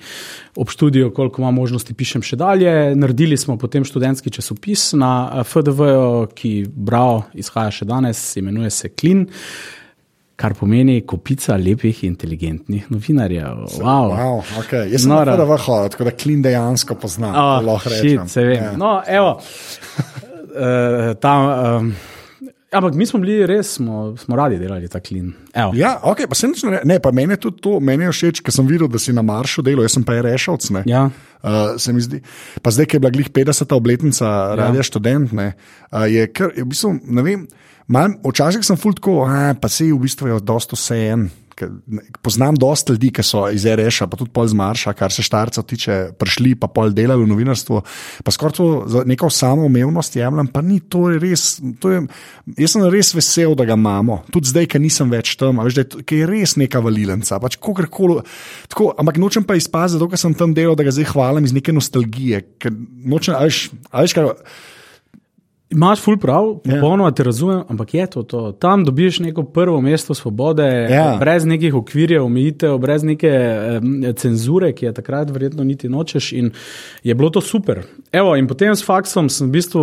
ob 0.57 0.69
študiju, 0.69 1.13
koliko 1.15 1.43
ima 1.43 1.51
možnosti, 1.51 1.95
pišem 1.95 2.23
še 2.23 2.37
dalje. 2.37 2.97
Naredili 2.97 3.37
smo 3.39 3.55
potem 3.59 3.85
študentski 3.87 4.31
časopis 4.31 4.91
na 4.99 5.31
eh, 5.31 5.45
FDV, 5.45 5.87
ki 6.35 6.51
bravo, 6.67 7.23
izhaja 7.35 7.71
še 7.71 7.87
danes, 7.87 8.25
imenuje 8.37 8.71
se 8.71 8.91
Klin. 8.91 9.29
Kar 10.37 10.53
pomeni 10.59 10.99
kupica 11.07 11.55
lepih, 11.57 12.03
inteligentnih 12.05 12.91
novinarjev. 12.91 13.63
Wow. 13.79 14.11
Wow, 14.11 14.43
okay. 14.61 14.91
Jaz 14.91 15.07
sem 15.07 15.15
na 15.15 15.47
vrhu, 15.47 15.79
tako 15.95 16.11
da 16.11 16.13
klin 16.13 16.43
dejansko 16.45 16.99
poznam. 17.01 17.33
Oh, 17.33 17.63
lahko 17.65 17.95
rečem. 17.95 18.27
Shit, 18.29 18.43
vem. 18.43 18.59
Yeah. 18.59 18.77
No, 18.77 18.99
evo, 19.07 19.39
uh, 19.39 21.15
tam. 21.23 21.49
Um, 21.55 21.97
Ampak 22.75 22.97
mi 22.99 23.07
smo 23.07 23.21
bili 23.23 23.47
res, 23.47 23.77
smo, 23.79 24.17
smo 24.19 24.37
radi 24.37 24.59
delali 24.59 24.89
ta 24.91 24.99
klin. 25.01 25.31
Evo. 25.55 25.71
Ja, 25.79 26.01
ok, 26.03 26.25
pa 26.27 26.35
se 26.35 26.49
nič 26.51 26.65
ne 26.67 26.81
reče. 26.81 26.99
Pa 27.03 27.13
meni 27.15 27.37
je 27.37 27.43
tudi 27.47 27.63
to, 27.63 27.79
meni 27.81 28.09
je 28.09 28.15
všeč, 28.15 28.43
ker 28.43 28.55
sem 28.55 28.67
videl, 28.67 28.91
da 28.91 28.99
si 28.99 29.15
na 29.15 29.23
maršu 29.23 29.63
delal, 29.63 29.87
jaz 29.87 29.95
sem 29.95 30.07
pa 30.07 30.19
je 30.19 30.25
rešilc. 30.27 30.67
Ja. 30.91 31.07
Uh, 31.47 31.79
pa 32.59 32.75
zdaj, 32.75 32.91
ki 32.91 32.99
je 32.99 33.05
bila 33.05 33.15
glih 33.15 33.31
50. 33.31 33.71
obletnica, 33.77 34.27
ja. 34.27 34.59
radio 34.59 34.83
študent, 34.83 35.31
ne, 35.37 35.53
uh, 35.93 36.09
je 36.11 36.27
kar, 36.35 36.51
je 36.59 36.67
v 36.67 36.71
bistvu, 36.75 36.97
ne 37.07 37.23
vem, 37.23 37.47
včasih 38.27 38.67
sem 38.67 38.79
fultko, 38.81 39.21
pa 39.63 39.71
se 39.71 39.87
je 39.87 39.95
v 39.95 40.03
bistvu 40.03 40.41
dosto 40.43 40.75
vse 40.75 40.99
en. 41.15 41.29
Poznam 42.23 42.57
dosta 42.61 42.93
ljudi, 42.93 43.09
ki 43.17 43.23
so 43.25 43.47
iz 43.49 43.65
REŠA, 43.65 44.05
pa 44.13 44.19
tudi 44.21 44.29
pol 44.35 44.45
z 44.51 44.57
Marša, 44.59 44.93
kar 44.93 45.13
se 45.13 45.25
štarca 45.25 45.63
tiče, 45.65 45.97
prišli 46.21 46.53
pa 46.61 46.69
pol 46.69 46.93
delali 46.93 47.25
v 47.25 47.31
novinarstvu. 47.31 47.81
Pa 48.25 48.35
skoraj 48.35 48.57
to 48.59 48.67
za 48.93 49.05
neko 49.09 49.31
samoumevnost 49.33 50.19
jemljem, 50.19 50.51
pa 50.53 50.61
ni 50.61 50.83
to 50.85 51.07
res. 51.17 51.57
To 51.81 51.95
je, 51.95 52.05
jaz 52.61 52.77
sem 52.77 52.85
res 52.93 53.15
vesel, 53.17 53.57
da 53.57 53.65
ga 53.69 53.79
imamo, 53.79 54.21
tudi 54.35 54.53
zdaj, 54.53 54.69
ker 54.75 54.85
nisem 54.85 55.09
več 55.13 55.33
tam, 55.41 55.63
veš, 55.65 55.81
je, 55.81 56.05
je 56.21 56.29
res 56.29 56.59
neka 56.61 56.85
valilenca. 56.85 57.41
Pač 57.41 57.57
tako, 57.57 58.93
ampak 58.93 59.21
nočem 59.23 59.49
pa 59.49 59.57
izpaziti, 59.57 60.05
da 60.05 60.21
sem 60.21 60.37
tam 60.37 60.53
delal, 60.57 60.77
da 60.77 60.85
ga 60.85 60.93
zdaj 60.93 61.13
hvalim 61.15 61.49
iz 61.49 61.57
neke 61.57 61.73
nostalgije. 61.73 62.45
Nočem, 63.09 63.33
a 63.33 63.47
veš, 63.49 63.71
a 63.89 64.05
veš, 64.05 64.17
kaj, 64.19 64.35
Imáš 65.71 66.01
ful 66.01 66.15
prav, 66.19 66.45
ja. 66.65 66.75
popolnoma 66.75 67.11
te 67.11 67.25
razumem, 67.27 67.65
ampak 67.69 67.95
je 67.95 68.07
to, 68.07 68.23
to. 68.23 68.53
Tam 68.53 68.85
dobiš 68.85 69.19
neko 69.19 69.43
prvo 69.43 69.81
mesto 69.81 70.15
svobode, 70.15 70.63
ja. 70.91 71.17
brez 71.21 71.45
nekih 71.45 71.75
okvirjev, 71.75 72.25
omejitev, 72.25 72.79
brez 72.79 73.03
neke 73.03 73.33
eh, 73.33 74.13
cenzure, 74.15 74.71
ki 74.73 74.87
je 74.87 74.93
takrat 74.95 75.31
verjetno 75.31 75.65
niti 75.65 75.89
nočeš. 75.89 76.31
In 76.33 76.53
je 77.03 77.15
bilo 77.15 77.31
to 77.31 77.41
super. 77.41 77.83
Evo, 78.13 78.37
in 78.37 78.47
potem 78.47 78.77
s 78.77 78.87
faksom 78.87 79.27
sem 79.29 79.49
v 79.49 79.57
bistvu 79.59 79.83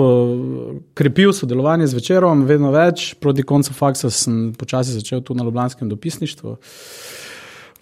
krepil 0.95 1.35
sodelovanje 1.35 1.91
z 1.91 1.99
večerom, 1.99 2.45
vedno 2.47 2.71
več, 2.71 3.11
proti 3.19 3.43
koncu 3.43 3.75
faksa 3.75 4.09
sem 4.09 4.53
počasi 4.55 4.95
začel 4.95 5.19
tu 5.21 5.35
na 5.35 5.43
Ljubljanskem 5.43 5.89
dopisništvu. 5.89 6.57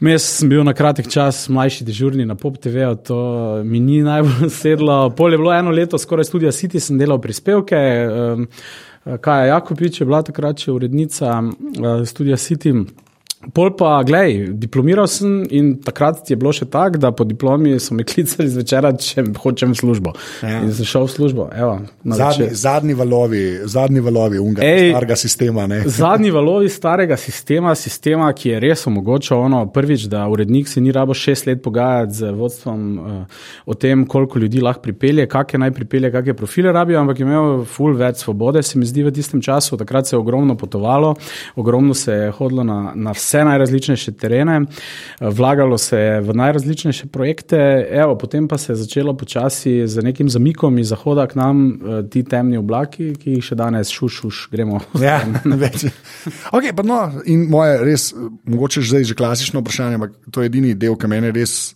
Mes 0.01 0.24
sem 0.25 0.50
bil 0.50 0.63
na 0.65 0.74
kratek 0.74 1.06
čas 1.13 1.44
mlajši 1.45 1.86
dežurni 1.86 2.24
na 2.25 2.33
Pop 2.36 2.56
TV, 2.57 2.88
to 3.06 3.62
mi 3.62 3.80
ni 3.80 4.00
najbolj 4.01 4.50
sedlo. 4.62 5.12
Pol 5.13 5.36
je 5.36 5.38
bilo 5.38 5.53
eno 5.53 5.69
leto, 5.69 6.00
skoraj 6.01 6.25
študija 6.25 6.51
City, 6.51 6.81
sem 6.81 6.98
delal 6.98 7.21
prispevke. 7.21 7.77
Kaja 9.21 9.45
Jakopič 9.45 10.01
je 10.01 10.07
bila 10.09 10.24
takrat 10.25 10.65
še 10.65 10.74
urednica 10.74 11.38
študija 12.09 12.39
eh, 12.39 12.42
City. 12.42 12.74
Pol 13.42 13.72
pa, 13.74 13.96
gledaj, 14.06 14.52
diplomiral 14.54 15.08
sem 15.10 15.40
in 15.50 15.72
takrat 15.82 16.30
je 16.30 16.36
bilo 16.38 16.52
še 16.54 16.68
tako, 16.70 17.00
da 17.02 17.10
po 17.10 17.26
diplomi 17.26 17.74
so 17.82 17.96
me 17.98 18.06
klicali 18.10 18.46
zvečer, 18.54 18.86
če 19.02 19.24
hočem 19.42 19.74
v 19.74 19.80
službo. 19.80 20.14
Ja. 20.46 20.60
In 20.62 20.70
sem 20.78 20.86
šel 20.86 21.08
v 21.08 21.14
službo. 21.16 21.48
Evo, 21.58 21.80
zadnji, 22.06 22.52
zadnji 22.54 22.96
valovi, 23.00 23.42
zadnji 23.66 24.04
valovi 24.06 24.42
unga, 24.42 24.62
Ej, 24.66 24.92
starega 24.94 25.18
sistema. 25.18 25.65
Ne? 25.72 25.80
Zadnji 26.01 26.30
valovi 26.36 26.70
starega 26.70 27.18
sistema, 27.18 27.74
sistema, 27.75 28.30
ki 28.38 28.54
je 28.54 28.60
res 28.62 28.86
omogočal 28.92 29.42
ono, 29.48 29.63
prvič, 29.74 30.06
da 30.12 30.27
urednik 30.30 30.70
se 30.70 30.82
ni 30.82 30.94
rabo 30.94 31.18
šest 31.18 31.50
let 31.50 31.65
pogajati 31.65 32.20
z 32.22 32.32
vodstvom 32.38 32.86
uh, 33.00 33.42
o 33.65 33.74
tem, 33.74 34.06
koliko 34.06 34.39
ljudi 34.39 34.62
lahko 34.62 34.86
pripelje, 34.86 35.25
kakšne 35.32 35.63
naj 35.65 35.74
pripelje, 35.80 36.13
kakšne 36.13 36.38
profile 36.38 36.75
rabijo, 36.77 37.01
ampak 37.01 37.20
je 37.20 37.25
imel 37.25 37.65
full 37.65 37.98
več 37.98 38.22
svobode, 38.22 38.62
se 38.62 38.77
mi 38.77 38.86
zdi 38.86 39.10
v 39.10 39.15
tistem 39.18 39.42
času. 39.42 39.82
Takrat 39.82 40.06
se 40.06 40.15
je 40.15 40.22
ogromno 40.22 40.54
potovalo, 40.60 41.15
ogromno 41.58 41.98
se 41.98 42.13
je 42.13 42.32
hodilo 42.38 42.63
na, 42.68 42.80
na 42.96 43.18
vse 43.18 43.31
vse 43.32 43.44
najrazličnejše 43.48 44.12
terene, 44.12 44.62
vlagalo 45.22 45.78
se 45.78 45.98
je 45.98 46.22
v 46.22 46.36
najrazličnejše 46.36 47.08
projekte, 47.08 47.88
evo, 47.92 48.18
potem 48.18 48.48
pa 48.48 48.58
se 48.58 48.72
je 48.72 48.76
začelo 48.76 49.14
počasi 49.14 49.88
z 49.88 50.04
nekim 50.04 50.30
zamikom 50.30 50.80
iz 50.80 50.92
zahoda 50.92 51.28
k 51.28 51.36
nam, 51.36 51.72
eh, 51.72 52.04
ti 52.10 52.24
temni 52.24 52.58
oblaki, 52.58 53.14
ki 53.16 53.38
jih 53.38 53.44
še 53.44 53.56
danes 53.56 53.90
šušuš, 53.90 54.48
gremo. 54.52 54.82
Ja, 55.02 55.24
več. 55.46 55.88
Okay, 56.52 56.76
no, 56.86 57.00
in 57.26 57.48
moje 57.50 57.80
res, 57.84 58.12
mogoče 58.46 58.82
že 58.82 58.90
zdaj 58.90 59.08
že 59.12 59.16
klasično 59.16 59.64
vprašanje, 59.64 59.96
ampak 59.96 60.12
to 60.32 60.44
je 60.44 60.52
edini 60.52 60.76
del, 60.76 60.96
ki 61.00 61.08
me 61.08 61.32
res 61.32 61.74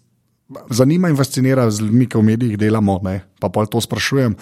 zanima 0.69 1.09
in 1.09 1.15
fascinira 1.17 1.69
z 1.71 1.81
ljudmi, 1.81 2.07
ki 2.09 2.17
v 2.17 2.23
medijih 2.23 2.57
delamo. 2.57 2.99
Ne? 3.03 3.19
Pa 3.39 3.49
pa 3.49 3.65
to 3.65 3.81
sprašujem. 3.81 4.35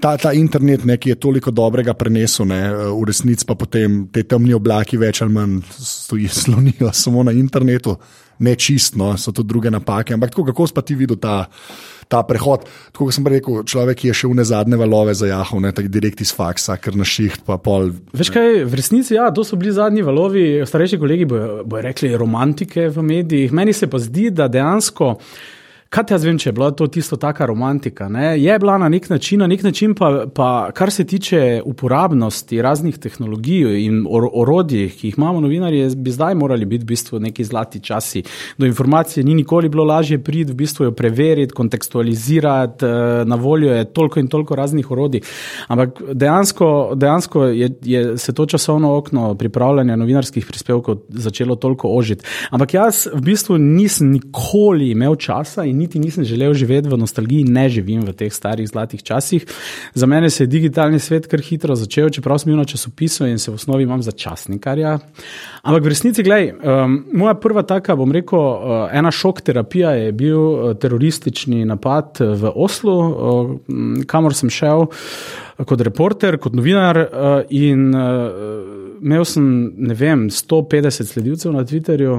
Ta, 0.00 0.16
ta 0.16 0.32
internet, 0.32 0.84
ne, 0.84 0.98
ki 1.00 1.14
je 1.14 1.20
toliko 1.20 1.50
dobrega 1.50 1.94
prenesel, 1.94 2.46
ne, 2.46 2.60
v 2.92 3.04
resnici 3.08 3.46
pa 3.46 3.54
potem 3.54 4.04
te 4.12 4.22
temni 4.22 4.54
oblaki 4.54 5.00
več 5.00 5.22
ali 5.22 5.32
manj 5.32 5.60
slonijo 6.42 6.92
samo 6.92 7.24
na 7.24 7.32
internetu, 7.32 7.96
ne 8.38 8.54
čistno, 8.54 9.14
so 9.16 9.32
to 9.32 9.42
druge 9.42 9.70
napake. 9.70 10.14
Ampak 10.14 10.34
tako, 10.34 10.44
kako 10.52 10.66
si 10.66 10.82
ti 10.84 10.94
videl 10.94 11.16
ta, 11.16 11.46
ta 12.12 12.22
prehod? 12.26 12.66
Tako 12.92 13.08
kot 13.08 13.16
sem 13.16 13.26
rekel, 13.30 13.62
človek 13.68 14.06
je 14.08 14.14
še 14.16 14.30
v 14.30 14.38
ne 14.38 14.46
zadnje 14.46 14.78
valove 14.80 15.14
zajahal, 15.16 15.62
ne 15.64 15.72
tako 15.76 15.92
direkt 15.92 16.22
iz 16.24 16.32
faksa, 16.36 16.78
ker 16.80 16.98
na 16.98 17.06
šiht 17.06 17.44
pa 17.46 17.58
pol. 17.62 17.92
Veš 18.16 18.32
kaj, 18.34 18.62
v 18.68 18.78
resnici, 18.78 19.16
ja, 19.18 19.28
to 19.34 19.44
so 19.46 19.58
bili 19.58 19.74
zadnji 19.74 20.06
valovi. 20.06 20.46
Starejši 20.66 21.00
kolegi 21.02 21.28
bojo 21.28 21.60
bo 21.66 21.82
rekli 21.82 22.14
romantike 22.16 22.88
v 22.94 23.04
medijih. 23.04 23.54
Meni 23.56 23.74
se 23.76 23.90
pa 23.90 24.00
zdi, 24.02 24.30
da 24.30 24.48
dejansko 24.52 25.14
Kaj 25.86 26.10
jaz 26.10 26.24
vem, 26.26 26.38
če 26.38 26.48
je 26.48 26.54
bila 26.56 26.72
to 26.74 26.88
tisto 26.90 27.14
taka 27.20 27.46
romantika? 27.46 28.08
Ne? 28.10 28.32
Je 28.40 28.54
bila 28.58 28.74
na 28.78 28.88
nek 28.90 29.04
način, 29.10 29.38
na 29.40 29.46
nek 29.46 29.62
način 29.62 29.94
pa, 29.94 30.24
pa 30.34 30.70
kar 30.74 30.90
se 30.90 31.04
tiče 31.06 31.60
uporabnosti 31.64 32.58
raznih 32.62 32.98
tehnologij 32.98 33.84
in 33.84 34.00
or 34.10 34.26
orodij, 34.26 34.88
ki 34.98 35.12
jih 35.12 35.18
imamo 35.18 35.40
novinarji, 35.44 35.84
bi 36.02 36.10
zdaj 36.10 36.34
morali 36.34 36.66
biti 36.66 36.82
v 36.84 36.90
bistvu 36.90 37.20
neki 37.22 37.44
zlati 37.44 37.80
časi. 37.80 38.24
Do 38.58 38.66
informacije 38.66 39.24
ni 39.24 39.34
nikoli 39.38 39.68
bilo 39.68 39.84
lažje 39.86 40.18
priti, 40.18 40.52
v 40.52 40.56
bistvu 40.58 40.88
jo 40.88 40.92
preveriti, 40.92 41.54
kontekstualizirati, 41.54 42.84
eh, 42.84 43.24
na 43.24 43.38
voljo 43.38 43.72
je 43.72 43.84
toliko 43.84 44.20
in 44.20 44.28
toliko 44.28 44.56
raznih 44.56 44.90
orodij. 44.90 45.22
Ampak 45.68 46.02
dejansko, 46.12 46.92
dejansko 46.94 47.44
je, 47.44 47.70
je 47.82 48.18
se 48.18 48.34
to 48.34 48.46
časovno 48.46 48.96
okno 48.96 49.34
pripravljanja 49.34 49.96
novinarskih 49.96 50.46
prispevkov 50.46 50.98
začelo 51.08 51.56
toliko 51.56 51.88
ožiti. 51.94 52.24
Ampak 52.50 52.74
jaz 52.74 53.06
v 53.14 53.22
bistvu 53.22 53.58
nisem 53.58 54.10
nikoli 54.10 54.90
imel 54.90 55.14
časa 55.16 55.64
in 55.64 55.75
niti 55.76 56.00
nisem 56.02 56.24
želel 56.24 56.54
živeti 56.54 56.88
v 56.88 56.98
nostalgiji, 56.98 57.44
ne 57.44 57.68
živim 57.68 58.02
v 58.06 58.14
teh 58.16 58.32
starih 58.32 58.68
zlatih 58.68 59.02
časih. 59.02 59.46
Za 59.94 60.06
mene 60.06 60.30
se 60.30 60.44
je 60.44 60.50
digitalni 60.50 60.98
svet 60.98 61.26
kar 61.26 61.40
hitro 61.40 61.76
začel, 61.76 62.10
čeprav 62.10 62.40
sem 62.40 62.52
bil 62.52 62.58
na 62.60 62.64
časopisu 62.64 63.26
in 63.26 63.38
se 63.38 63.50
v 63.50 63.54
osnovi 63.60 63.86
imam 63.86 64.02
za 64.02 64.12
časnikarja. 64.12 64.98
Ampak 65.62 65.84
v 65.84 65.92
resnici, 65.92 66.22
gledaj, 66.22 66.52
um, 66.52 66.98
moja 67.12 67.34
prva 67.34 67.62
taka, 67.62 67.96
bom 67.96 68.12
rekel, 68.12 68.40
uh, 68.40 68.88
ena 68.92 69.10
šok 69.10 69.40
terapija 69.46 69.92
je 69.98 70.12
bil 70.12 70.40
uh, 70.40 70.74
teroristični 70.80 71.64
napad 71.64 72.20
v 72.20 72.52
Oslu, 72.54 72.96
uh, 72.96 74.04
kamor 74.06 74.34
sem 74.34 74.50
šel 74.50 74.86
kot 75.64 75.80
reporter, 75.80 76.36
kot 76.38 76.56
novinar 76.56 76.98
uh, 77.00 77.38
in 77.50 77.88
uh, 77.94 78.85
imel 79.02 79.24
sem, 79.24 79.44
ne 79.76 79.94
vem, 79.94 80.26
150 80.30 81.08
sledilcev 81.10 81.52
na 81.54 81.64
Twitterju, 81.64 82.14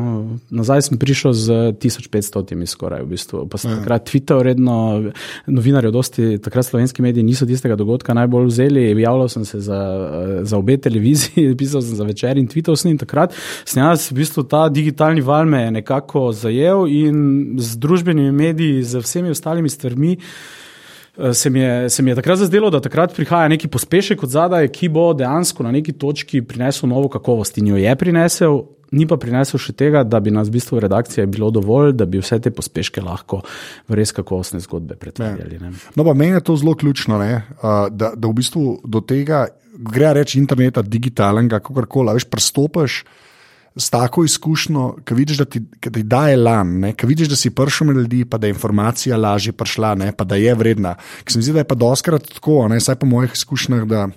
nazaj 0.49 0.87
sem 0.87 0.99
prišel 0.99 1.33
z 1.33 1.57
1500, 1.79 2.65
skoraj 2.69 3.03
v 3.05 3.09
bistvu. 3.13 3.43
Pa 3.49 3.59
sem 3.61 3.71
ja. 3.71 3.79
takrat 3.81 4.07
Twitter 4.09 4.41
redno, 4.45 4.77
novinarji, 5.47 5.91
dosti 5.91 6.27
takrat 6.43 6.67
slovenski 6.67 7.01
mediji 7.05 7.25
niso 7.25 7.47
tistega 7.49 7.75
dogodka 7.79 8.15
najbolj 8.17 8.49
vzeli. 8.51 8.85
Javljal 9.01 9.29
sem 9.29 9.45
se 9.45 9.61
za, 9.61 9.79
za 10.43 10.57
obe 10.57 10.77
televiziji, 10.77 11.55
pisal 11.59 11.81
sem 11.81 11.95
za 11.99 12.07
večer 12.07 12.37
in 12.37 12.47
tweetal 12.51 12.77
sem 12.79 12.91
in 12.91 13.01
takrat 13.01 13.35
sem 13.65 13.83
jaz 13.83 14.09
v 14.11 14.21
bistvu 14.21 14.45
ta 14.49 14.67
digitalni 14.69 15.21
val 15.21 15.45
me 15.45 15.67
nekako 15.71 16.31
zajel 16.35 16.87
in 16.91 17.57
z 17.59 17.79
družbenimi 17.81 18.31
mediji, 18.31 18.83
z 18.83 19.03
vsemi 19.03 19.33
ostalimi 19.35 19.69
stvarmi. 19.69 20.17
Eh, 21.17 21.33
se 21.33 21.49
mi, 21.49 21.59
je, 21.59 21.89
se 21.89 22.03
mi 22.03 22.11
je 22.11 22.15
takrat 22.15 22.37
zazdelo, 22.37 22.69
da 22.69 22.81
takrat 22.81 23.15
prihaja 23.15 23.47
neki 23.47 23.67
pospešek 23.67 24.23
od 24.23 24.29
zadaj, 24.29 24.67
ki 24.69 24.89
bo 24.89 25.09
dejansko 25.17 25.63
na 25.65 25.71
neki 25.71 25.93
točki 25.97 26.41
prinesel 26.41 26.89
novo 26.89 27.09
kakovost 27.09 27.57
in 27.57 27.73
jo 27.73 27.77
je 27.77 27.95
prinesel. 27.95 28.61
Ni 28.91 29.03
pa 29.03 29.17
prinesel 29.19 29.59
še 29.59 29.73
tega, 29.75 30.05
da 30.07 30.21
bi 30.23 30.31
nas 30.31 30.47
v 30.47 30.55
bistvu 30.55 30.79
redakcija 30.79 31.25
bilo 31.27 31.49
dovolj, 31.51 31.91
da 31.97 32.05
bi 32.07 32.21
vse 32.21 32.37
te 32.39 32.53
pospeške 32.55 33.01
lahko 33.03 33.41
v 33.89 33.97
res 33.99 34.13
kakovostne 34.15 34.61
zgodbe 34.63 34.95
pretvarjali. 34.95 35.59
No, 35.97 36.05
pa 36.07 36.13
meni 36.13 36.37
je 36.37 36.43
to 36.47 36.55
zelo 36.55 36.71
ključno, 36.79 37.17
ne, 37.19 37.41
da, 37.91 38.13
da 38.15 38.29
v 38.29 38.37
bistvu 38.37 38.77
do 38.87 39.01
tega 39.03 39.49
gre 39.75 40.13
reči 40.15 40.39
interneta, 40.39 40.85
digitalnega, 40.85 41.59
kako 41.59 41.83
koli, 41.91 42.15
veš, 42.15 42.29
prestopiš 42.31 43.01
s 43.77 43.89
tako 43.89 44.23
izkušnjo, 44.25 44.87
ki 45.05 45.13
vidiš, 45.13 45.37
da 45.37 45.45
ti, 45.45 45.61
ti 45.79 46.03
daje 46.03 46.37
lan, 46.37 46.91
ki 46.97 47.07
vidiš, 47.07 47.29
da 47.29 47.35
si 47.35 47.53
prišel 47.53 47.87
med 47.87 47.97
ljudi, 47.97 48.23
pa 48.25 48.37
da 48.37 48.47
je 48.47 48.55
informacija 48.55 49.17
lažje 49.17 49.53
prišla, 49.53 49.95
ne, 49.95 50.11
pa 50.11 50.23
da 50.23 50.35
je 50.35 50.55
vredna. 50.55 50.95
Ker 51.23 51.33
se 51.33 51.39
mi 51.39 51.45
zdi, 51.45 51.53
da 51.53 51.63
je 51.63 51.69
pa 51.69 51.75
doskrat 51.75 52.27
tako, 52.33 52.67
ne, 52.71 52.79
saj 52.81 52.95
po 53.01 53.09
mojih 53.09 53.33
izkušnjah, 53.33 53.85
da 53.87 54.07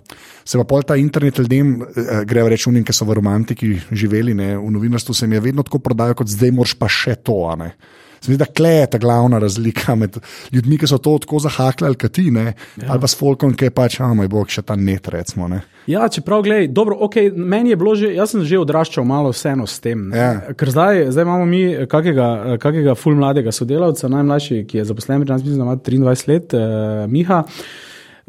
se 0.44 0.58
pa 0.58 0.64
pol 0.64 0.82
ta 0.82 0.96
internet 0.96 1.38
ljudem, 1.38 1.82
eh, 1.82 2.24
gre 2.24 2.48
reči 2.48 2.68
unim, 2.68 2.84
ki 2.84 2.96
so 2.96 3.04
v 3.04 3.18
romantiki 3.20 3.74
živeli, 3.90 4.34
ne, 4.34 4.56
v 4.58 4.70
novinarstvu 4.76 5.14
se 5.14 5.24
jim 5.24 5.32
je 5.38 5.40
vedno 5.40 5.62
tako 5.62 5.78
prodajalo, 5.78 6.22
kot 6.22 6.28
zdaj 6.28 6.54
moraš 6.56 6.74
pa 6.74 6.88
še 6.88 7.14
to. 7.14 7.42
Ne. 7.58 7.74
Zdi 8.20 8.36
da 8.36 8.44
kle 8.44 8.70
je 8.70 8.86
ta 8.92 8.98
glavna 8.98 9.38
razlika 9.38 9.94
med 9.94 10.18
ljudmi, 10.52 10.78
ki 10.78 10.88
so 10.90 10.98
to 10.98 11.16
tako 11.22 11.38
zahakljali, 11.40 11.96
kot 11.96 12.12
ti, 12.12 12.26
ja. 12.28 12.52
ali 12.88 13.00
pa 13.00 13.08
s 13.08 13.16
folkom, 13.16 13.54
ki 13.56 13.70
je 13.70 13.74
pač, 13.74 14.00
a 14.00 14.12
moj 14.14 14.28
bog, 14.28 14.50
še 14.52 14.62
ta 14.66 14.76
net, 14.76 15.08
recimo. 15.08 15.48
Ne. 15.48 15.62
Ja, 15.88 16.08
čeprav, 16.12 16.42
gledaj, 16.44 16.68
dobro, 16.76 16.96
okay, 17.00 17.32
meni 17.32 17.72
je 17.72 17.76
bilo 17.80 17.94
že, 17.96 18.12
jaz 18.14 18.34
sem 18.34 18.44
že 18.44 18.60
odraščal 18.60 19.04
malo 19.08 19.32
vseeno 19.32 19.66
s 19.66 19.80
tem. 19.80 20.10
Ja. 20.14 20.52
Ker 20.54 20.70
zdaj, 20.70 21.06
zdaj 21.14 21.26
imamo 21.26 21.46
mi 21.48 21.62
kakega, 21.90 22.58
kakega 22.62 22.94
ful 22.98 23.16
mladega 23.18 23.52
sodelavca, 23.54 24.10
najmlajši, 24.12 24.64
ki 24.68 24.82
je 24.82 24.88
zaposlen 24.92 25.24
pri 25.24 25.32
nas, 25.32 25.46
mislim, 25.46 25.62
da 25.62 25.70
ima 25.70 25.78
23 25.80 26.28
let, 26.28 26.54
eh, 26.54 27.06
Miha. 27.08 27.44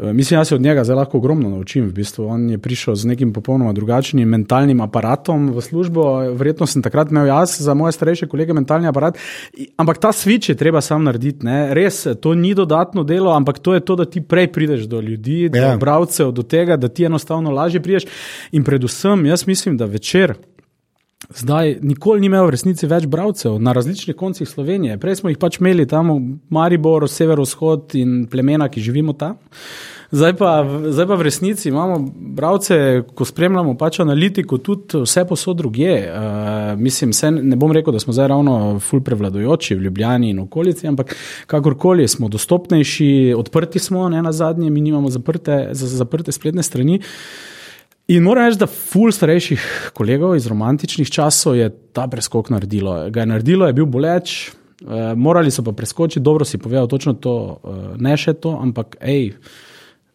Eh, 0.01 0.13
mislim, 0.13 0.39
jaz 0.39 0.47
se 0.47 0.55
od 0.55 0.61
njega 0.61 0.83
zelo 0.83 0.99
lahko 0.99 1.17
ogromno 1.17 1.49
naučim. 1.49 1.85
V 1.85 1.93
bistvu. 1.93 2.25
On 2.27 2.49
je 2.49 2.57
prišel 2.57 2.95
z 2.95 3.05
nekim 3.05 3.33
popolnoma 3.33 3.73
drugačnim 3.73 4.29
mentalnim 4.29 4.81
aparatom 4.81 5.51
v 5.53 5.61
službo. 5.61 6.03
Verjetno 6.33 6.65
sem 6.67 6.81
takrat 6.81 7.11
imel 7.11 7.27
jaz 7.27 7.59
za 7.59 7.73
moje 7.73 7.91
starejše 7.91 8.27
kolege 8.27 8.53
mentalni 8.53 8.87
aparat. 8.87 9.17
Ampak 9.77 9.97
ta 9.97 10.11
switch 10.11 10.49
je 10.49 10.55
treba 10.57 10.81
sam 10.81 11.03
narediti. 11.03 11.45
Ne? 11.45 11.73
Res, 11.73 12.07
to 12.21 12.33
ni 12.33 12.53
dodatno 12.55 13.03
delo, 13.03 13.31
ampak 13.31 13.59
to 13.59 13.73
je 13.73 13.79
to, 13.85 13.95
da 13.95 14.05
ti 14.05 14.21
prej 14.21 14.51
prideš 14.51 14.87
do 14.89 15.01
ljudi, 15.01 15.49
do 15.49 15.59
yeah. 15.59 15.71
Ja. 15.71 15.77
bralcev, 15.77 16.31
do 16.31 16.43
tega, 16.43 16.77
da 16.77 16.87
ti 16.87 17.05
enostavno 17.05 17.51
lažje 17.51 17.81
prideš. 17.81 18.09
In 18.51 18.63
predvsem, 18.63 19.25
jaz 19.25 19.47
mislim, 19.47 19.77
da 19.77 19.85
večer. 19.85 20.33
Zdaj, 21.29 21.77
nikoli 21.81 22.19
ni 22.19 22.27
imel 22.27 22.47
v 22.47 22.55
resnici 22.55 22.87
več 22.89 23.05
bralcev 23.07 23.59
na 23.61 23.73
različnih 23.77 24.15
koncih 24.17 24.49
Slovenije. 24.49 24.97
Prej 24.99 25.21
smo 25.21 25.31
jih 25.31 25.39
pač 25.39 25.61
imeli 25.61 25.85
tam 25.87 26.11
v 26.11 26.19
Mariboru, 26.49 27.07
severovzhod 27.07 27.95
in 27.99 28.25
plemena, 28.31 28.67
ki 28.69 28.83
živimo 28.83 29.13
tam. 29.13 29.37
Zdaj 30.11 30.33
pa, 30.35 30.49
zdaj 30.91 31.05
pa 31.07 31.15
v 31.15 31.23
resnici 31.23 31.69
imamo 31.69 31.95
bralce, 32.35 32.75
ko 33.15 33.25
spremljamo 33.25 33.77
pač 33.79 34.01
analitiko, 34.03 34.57
tudi 34.59 35.05
vse 35.05 35.23
posod 35.29 35.61
druge. 35.61 35.93
Uh, 36.03 36.73
mislim, 36.75 37.13
se, 37.15 37.31
ne 37.31 37.55
bom 37.55 37.71
rekel, 37.71 37.95
da 37.95 38.01
smo 38.03 38.13
zdaj 38.17 38.27
ravno 38.33 38.57
ful 38.83 38.99
prevladojoči 39.07 39.77
v 39.77 39.85
Ljubljani 39.87 40.33
in 40.33 40.41
okolici, 40.43 40.89
ampak 40.89 41.15
kakorkoli 41.47 42.09
smo 42.11 42.27
dostopnejši, 42.27 43.31
odprti 43.37 43.79
smo, 43.79 44.09
ne 44.09 44.19
na 44.21 44.35
zadnje, 44.35 44.69
mi 44.69 44.83
imamo 44.89 45.09
zaprte, 45.09 45.69
zaprte 45.71 46.35
spletne 46.35 46.63
strani. 46.63 46.99
In 48.11 48.23
moram 48.23 48.43
reči, 48.49 48.59
da 48.59 48.67
ful 48.67 49.11
starejših 49.15 49.65
kolegov 49.95 50.35
iz 50.35 50.47
romantičnih 50.51 51.07
časov 51.07 51.55
je 51.55 51.69
ta 51.95 52.09
preskok 52.11 52.49
naredilo. 52.51 52.95
Ga 53.09 53.23
je 53.23 53.29
naredilo, 53.31 53.69
je 53.69 53.75
bil 53.77 53.87
boleč, 53.87 54.51
uh, 54.51 55.13
morali 55.15 55.51
so 55.51 55.63
pa 55.63 55.71
preskočiti, 55.71 56.23
dobro 56.23 56.45
si 56.45 56.59
povedal, 56.59 56.89
točno 56.91 57.13
to, 57.13 57.35
uh, 57.63 57.83
ne 57.95 58.17
še 58.19 58.33
to, 58.33 58.57
ampak 58.59 58.97
hej. 58.99 59.31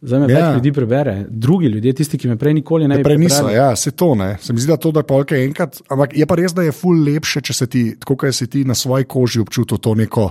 Zdaj 0.06 0.20
me 0.20 0.26
ja. 0.28 0.36
več 0.36 0.58
ljudi 0.58 0.70
prebere, 0.76 1.14
drugi 1.28 1.70
ljudje, 1.72 1.94
tisti, 1.96 2.18
ki 2.20 2.28
me 2.28 2.36
prej 2.36 2.52
nikoli 2.58 2.84
ne 2.84 2.98
bi 2.98 3.02
prebrali. 3.06 3.30
Prej 3.30 3.32
niso, 3.32 3.48
ja, 3.54 3.70
se 3.80 3.94
to 3.96 4.10
ne. 4.14 4.34
Se 4.44 4.52
mi 4.52 4.60
zdi, 4.60 4.68
da 4.68 4.76
to 4.76 4.92
da 4.92 5.00
je 5.00 5.08
polk 5.08 5.32
enkrat, 5.32 5.80
ampak 5.88 6.12
je 6.20 6.26
pa 6.28 6.36
res, 6.36 6.52
da 6.54 6.66
je 6.66 6.74
ful 6.76 7.00
lepše, 7.00 7.40
če 7.48 7.56
se 7.56 7.66
ti, 7.72 7.84
tako 7.96 8.18
kot 8.20 8.36
si 8.36 8.46
ti 8.52 8.66
na 8.68 8.76
svoji 8.76 9.08
koži 9.08 9.40
občutil 9.40 9.80
to 9.80 9.96
neko. 9.96 10.28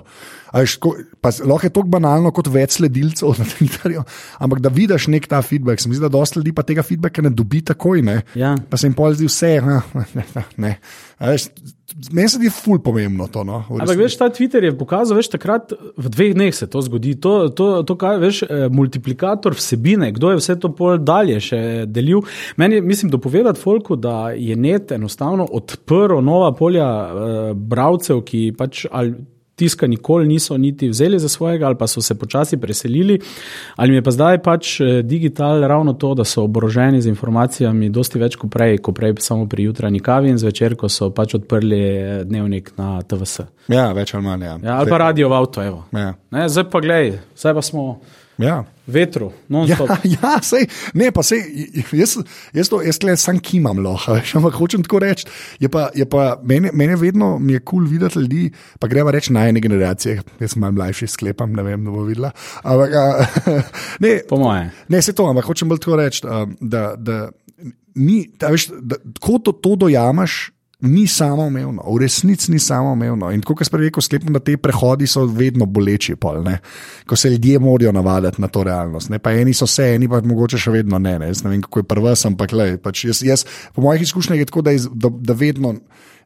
Veš, 0.56 0.78
ko, 0.80 0.94
pa, 1.20 1.34
lahko 1.44 1.68
je 1.68 1.74
to 1.76 1.84
banalno 1.92 2.32
kot 2.36 2.48
več 2.52 2.78
sledilcev 2.80 3.36
na 3.40 3.48
Twitterju, 3.50 4.06
ampak 4.40 4.64
da 4.64 4.72
vidiš 4.74 5.10
nek 5.12 5.28
ta 5.32 5.42
feedback. 5.44 5.84
Se 5.84 5.92
mi 5.92 5.98
zdi, 5.98 6.06
da 6.08 6.12
dosta 6.14 6.40
ljudi 6.40 6.56
pa 6.56 6.64
tega 6.68 6.86
feedbacka 6.86 7.26
ne 7.26 7.34
dobi 7.36 7.64
takoj, 7.66 8.04
ne. 8.06 8.22
Ja. 8.40 8.56
Pa 8.70 8.80
se 8.80 8.88
jim 8.88 8.96
pol 8.98 9.18
zdi 9.18 9.28
vse, 9.28 9.58
ne. 9.66 9.82
ne, 10.16 10.46
ne. 10.64 10.78
Veš, 11.20 11.50
Meni 12.12 12.30
se 12.30 12.40
je 12.44 12.50
ful 12.50 12.80
pomembno 12.84 13.28
to. 13.32 13.44
No, 13.48 13.62
Ampak 13.70 13.98
veš, 13.98 14.18
ta 14.20 14.28
Twitter 14.34 14.64
je 14.66 14.72
pokazal, 14.76 15.16
veš, 15.16 15.30
takrat 15.32 15.72
v 15.72 16.10
dveh 16.12 16.34
dneh 16.36 16.56
se 16.56 16.68
to 16.68 16.82
zgodi. 16.84 17.14
To, 17.24 17.48
to, 17.56 17.68
to 17.88 17.96
kaj, 18.00 18.18
veš, 18.20 18.42
eh, 18.44 18.66
multiplikator 18.74 19.56
vsebine, 19.56 20.10
kdo 20.16 20.34
je 20.34 20.42
vse 20.42 20.58
to 20.60 20.74
pol 20.76 20.98
dalje 21.00 21.38
še 21.46 21.62
delil. 21.88 22.26
Meni 22.60 22.82
mislim, 22.82 23.14
dopovedati 23.14 23.62
folku, 23.62 23.96
da 23.96 24.34
je 24.36 24.58
net 24.60 24.92
enostavno 24.92 25.46
odprl 25.46 26.20
nova 26.26 26.52
polja 26.58 26.90
uh, 26.90 27.32
bravcev, 27.56 28.26
ki 28.28 28.50
pač 28.58 28.84
ali 28.92 29.16
tiska 29.56 29.88
nikoli 29.88 30.28
niso 30.28 30.58
niti 30.58 30.90
vzeli 30.90 31.20
za 31.20 31.30
svojega, 31.30 31.66
ali 31.66 31.76
pa 31.76 31.88
so 31.88 32.02
se 32.02 32.16
počasi 32.20 32.58
preselili. 32.58 33.20
Ali 33.76 33.90
mi 33.92 33.98
je 33.98 34.02
pa 34.02 34.12
zdaj 34.12 34.42
pač 34.44 34.80
eh, 34.80 35.02
digital 35.02 35.62
ravno 35.62 35.94
to, 35.94 36.14
da 36.14 36.24
so 36.24 36.44
oboroženi 36.44 37.02
z 37.02 37.08
informacijami, 37.08 37.90
dosti 37.90 38.20
več 38.20 38.36
kot 38.36 38.52
prej, 38.52 38.78
ko 38.78 38.92
prej 38.92 39.16
samo 39.20 39.48
pri 39.48 39.64
jutranji 39.64 40.00
kavi 40.00 40.30
in 40.30 40.38
zvečer, 40.38 40.76
ko 40.76 40.90
so 40.90 41.10
pač 41.10 41.38
odprli 41.40 41.82
eh, 41.82 42.24
dnevnik 42.24 42.72
na 42.78 43.02
TVS. 43.02 43.40
Ja, 43.68 43.92
več 43.94 44.14
ali 44.14 44.24
manj. 44.24 44.44
Ja. 44.44 44.60
Ja, 44.64 44.78
ali 44.80 44.92
pa 44.92 44.98
radio 44.98 45.30
v 45.30 45.40
avto, 45.40 45.64
evo. 45.64 45.84
Ja. 45.96 46.14
Ne, 46.32 46.50
zdaj 46.50 46.70
pa 46.70 46.84
gledaj, 46.84 47.18
zdaj 47.38 47.60
pa 47.60 47.66
smo. 47.66 47.88
Ja. 48.38 48.64
Vetru, 48.86 49.32
non 49.48 49.66
stop. 49.68 49.90
Ja, 49.90 49.98
ja 50.22 50.32
sej, 50.46 50.68
ne, 50.94 51.08
pa 51.16 51.24
sej, 51.26 51.42
jaz, 51.96 52.18
jaz 52.54 52.70
to, 52.70 52.82
jaz 52.86 53.00
le 53.02 53.16
sam 53.18 53.40
kimam, 53.42 53.80
loha, 53.82 54.20
ampak 54.38 54.58
hočem 54.60 54.84
tako 54.86 55.02
reči. 55.02 55.26
Je 55.64 55.70
pa, 55.72 55.88
je 55.96 56.06
pa 56.10 56.36
meni, 56.44 56.70
meni 56.74 56.98
vedno 57.00 57.36
mi 57.40 57.56
je 57.56 57.64
kul 57.64 57.86
cool 57.86 57.90
videti 57.90 58.22
ljudi, 58.22 58.44
pa 58.80 58.90
greva 58.92 59.14
reči 59.16 59.34
na 59.34 59.48
ene 59.50 59.64
generacije. 59.64 60.20
Jaz 60.40 60.54
sem 60.54 60.62
malo 60.62 60.78
mlajši, 60.78 61.10
sklepam, 61.16 61.56
ne 61.56 61.66
vem, 61.66 61.88
da 61.88 61.96
bo 61.96 62.06
videla. 62.06 62.34
Ampak, 62.64 62.94
a, 62.94 63.56
ne, 64.06 64.20
po 64.30 64.40
moje. 64.44 64.70
Ne, 64.94 65.02
se 65.02 65.16
to, 65.18 65.26
ampak 65.32 65.50
hočem 65.50 65.72
bolj 65.72 65.82
tako 65.82 66.00
reči, 66.04 66.26
da, 66.62 66.86
da, 66.98 67.22
ni, 67.96 68.26
da, 68.40 68.52
veš, 68.54 68.70
da 68.82 69.00
ko 69.24 69.40
to, 69.40 69.56
to 69.64 69.76
dojamaš 69.88 70.55
ni 70.82 71.08
samoumevno, 71.08 71.84
v 71.88 72.02
resnici 72.02 72.52
ni 72.52 72.60
samoumevno. 72.60 73.30
In 73.32 73.44
kot 73.46 73.64
sem 73.66 73.80
rekel, 73.80 74.04
sklepam, 74.04 74.34
da 74.36 74.42
te 74.44 74.58
prehodi 74.60 75.08
so 75.08 75.26
vedno 75.26 75.66
boleči, 75.66 76.18
pol, 76.20 76.44
ko 77.08 77.16
se 77.16 77.32
ljudje 77.32 77.60
morajo 77.64 77.94
navaditi 77.96 78.42
na 78.42 78.48
to 78.48 78.64
realnost. 78.64 79.10
Ne? 79.10 79.20
Pa 79.20 79.32
eni 79.32 79.54
so 79.54 79.70
vse, 79.70 79.94
eni 79.96 80.10
pa 80.12 80.22
mogoče 80.22 80.60
še 80.60 80.74
vedno 80.76 81.00
ne. 81.00 81.18
ne? 81.20 81.32
ne 81.32 81.54
vem, 81.54 81.64
kako 81.64 81.84
je 81.84 81.90
prvi, 81.94 82.14
ampak 82.32 82.54
le, 82.54 82.68
pač 82.82 83.06
jaz, 83.08 83.24
jaz, 83.24 83.46
po 83.76 83.86
mojih 83.86 84.04
izkušnjah 84.04 84.44
je 84.44 84.52
tako, 84.52 84.66
da, 84.66 84.76
da, 84.92 85.12
da 85.32 85.38
vedno 85.38 85.78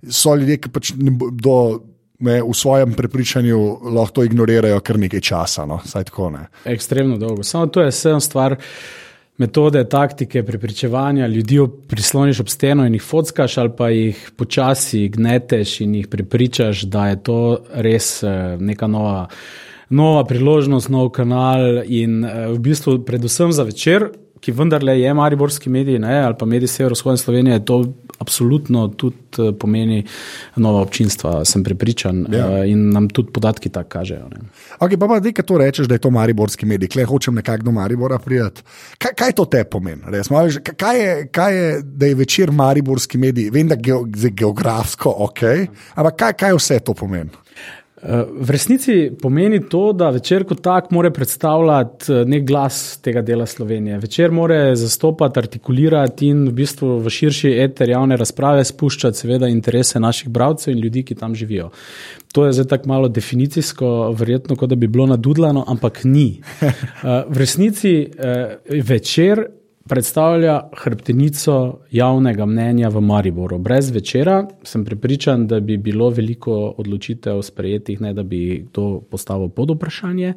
so 0.10 0.36
ljudje, 0.36 0.58
ki 0.63 0.74
pač 0.74 0.94
do 0.98 1.56
me, 2.20 2.41
v 2.44 2.53
svojem 2.53 2.94
prepričanju 2.94 3.60
lahko 3.96 4.24
ignorirajo 4.24 4.79
kar 4.84 5.00
nekaj 5.00 5.22
časa. 5.24 5.65
No? 5.65 5.79
Tako, 5.94 6.29
ne. 6.36 6.48
Ekstremno 6.65 7.18
dolgo. 7.18 7.44
Samo 7.44 7.68
to 7.68 7.86
je 7.86 7.94
vse 7.94 8.18
stvar. 8.20 8.58
Metode, 9.39 9.84
taktike, 9.84 10.43
prepričevanja 10.43 11.27
ljudi 11.27 11.60
prisloniš 11.88 12.39
ob 12.39 12.50
steno 12.50 12.86
in 12.86 12.93
jih 12.93 13.03
fockaš, 13.03 13.58
ali 13.58 13.69
pa 13.77 13.89
jih 13.89 14.31
počasi 14.38 15.08
gneteš 15.10 15.81
in 15.81 15.96
jih 15.96 16.08
prepričaš, 16.08 16.81
da 16.81 17.08
je 17.08 17.24
to 17.24 17.38
res 17.74 18.24
eh, 18.24 18.58
neka 18.60 18.88
nova, 18.88 19.27
nova 19.89 20.25
priložnost, 20.27 20.89
nov 20.89 21.10
kanal. 21.15 21.84
In 21.86 22.25
eh, 22.25 22.48
v 22.51 22.60
bistvu, 22.60 22.98
predvsem 23.08 23.55
za 23.55 23.63
večer, 23.63 24.10
ki 24.39 24.51
vendarle 24.55 25.00
je 25.00 25.13
mariborski 25.13 25.69
medij 25.69 26.00
ne, 26.00 26.19
ali 26.24 26.36
pa 26.39 26.46
medij 26.46 26.67
severovzhodne 26.67 27.17
Slovenije, 27.17 27.65
to 27.65 27.84
absolutno 28.19 28.88
tudi 28.88 29.15
eh, 29.39 29.51
pomeni 29.60 30.03
nova 30.55 30.81
občinstva, 30.81 31.46
sem 31.46 31.63
prepričan. 31.63 32.25
Ja. 32.31 32.48
Eh, 32.60 32.72
in 32.74 32.89
nam 32.93 33.10
tudi 33.10 33.31
podatki 33.31 33.69
tako 33.69 33.89
kažejo. 33.89 34.29
Okay, 34.79 35.00
pa 35.00 35.08
pa 35.08 35.19
nekaj 35.24 35.46
to 35.46 35.58
rečeš, 35.58 35.88
da 35.88 35.96
je 35.96 36.03
to 36.03 36.12
mariborski 36.12 36.65
medij, 36.65 36.91
klej 36.91 37.08
hočem 37.10 37.36
nekako 37.36 37.69
do 37.69 37.72
Maribora 37.72 38.19
prijeti. 38.19 38.63
Kaj, 38.98 39.13
kaj 39.15 39.36
to 39.36 39.46
te 39.46 39.63
pomeni? 39.63 40.01
Kaj 40.77 41.00
je, 41.00 41.27
kaj 41.31 41.58
je, 41.58 41.81
da 41.84 42.05
je 42.05 42.15
večer 42.15 42.51
mariborski 42.51 43.17
medij? 43.17 43.50
Vem, 43.53 43.67
da 43.67 43.75
je 43.75 44.31
geografsko 44.31 45.13
ok, 45.27 45.43
ampak 45.96 46.15
kaj, 46.15 46.34
kaj 46.34 46.58
vse 46.60 46.79
to 46.79 46.93
pomeni? 46.93 47.29
V 48.01 48.50
resnici 48.50 49.12
pomeni 49.22 49.60
to, 49.70 49.91
da 49.94 50.10
večer 50.10 50.46
kot 50.48 50.62
tak 50.63 50.91
mora 50.91 51.12
predstavljati 51.12 52.13
eh, 52.13 52.25
nek 52.25 52.46
glas 52.48 53.00
tega 53.03 53.22
dela 53.22 53.46
Slovenije. 53.46 53.98
Večer 54.00 54.32
mora 54.32 54.75
zastopati, 54.75 55.39
artikulirati 55.39 56.27
in 56.27 56.46
v 56.48 56.53
bistvu 56.62 57.00
v 57.03 57.12
širši 57.12 57.51
eter 57.60 57.89
javne 57.89 58.18
razprave 58.18 58.63
spuščati 58.63 59.20
seveda 59.20 59.50
interese 59.51 60.00
naših 60.00 60.29
bralcev 60.29 60.74
in 60.74 60.79
ljudi, 60.79 61.03
ki 61.03 61.15
tam 61.15 61.36
živijo. 61.36 61.70
To 62.34 62.46
je 62.46 62.53
zdaj 62.53 62.68
tako 62.72 62.88
malo 62.88 63.08
definicijsko, 63.10 64.13
verjetno, 64.15 64.56
kot 64.56 64.70
da 64.70 64.75
bi 64.75 64.88
bilo 64.88 65.06
nadudlano, 65.06 65.65
ampak 65.68 66.03
ni. 66.03 66.41
Eh, 67.00 67.24
v 67.27 67.38
resnici 67.38 67.94
eh, 68.06 68.58
večer 68.84 69.46
predstavlja 69.89 70.69
hrbtenico 70.77 71.79
javnega 71.91 72.46
mnenja 72.46 72.89
v 72.89 73.01
Mariboru. 73.01 73.58
Brez 73.58 73.89
večera 73.89 74.43
sem 74.63 74.86
prepričan, 74.86 75.48
da 75.48 75.60
bi 75.60 75.77
bilo 75.77 76.10
veliko 76.10 76.75
odločitev 76.77 77.41
sprejetih, 77.41 78.01
ne 78.01 78.13
da 78.13 78.24
bi 78.24 78.67
to 78.72 79.01
postavil 79.10 79.50
pod 79.50 79.74
vprašanje. 79.74 80.34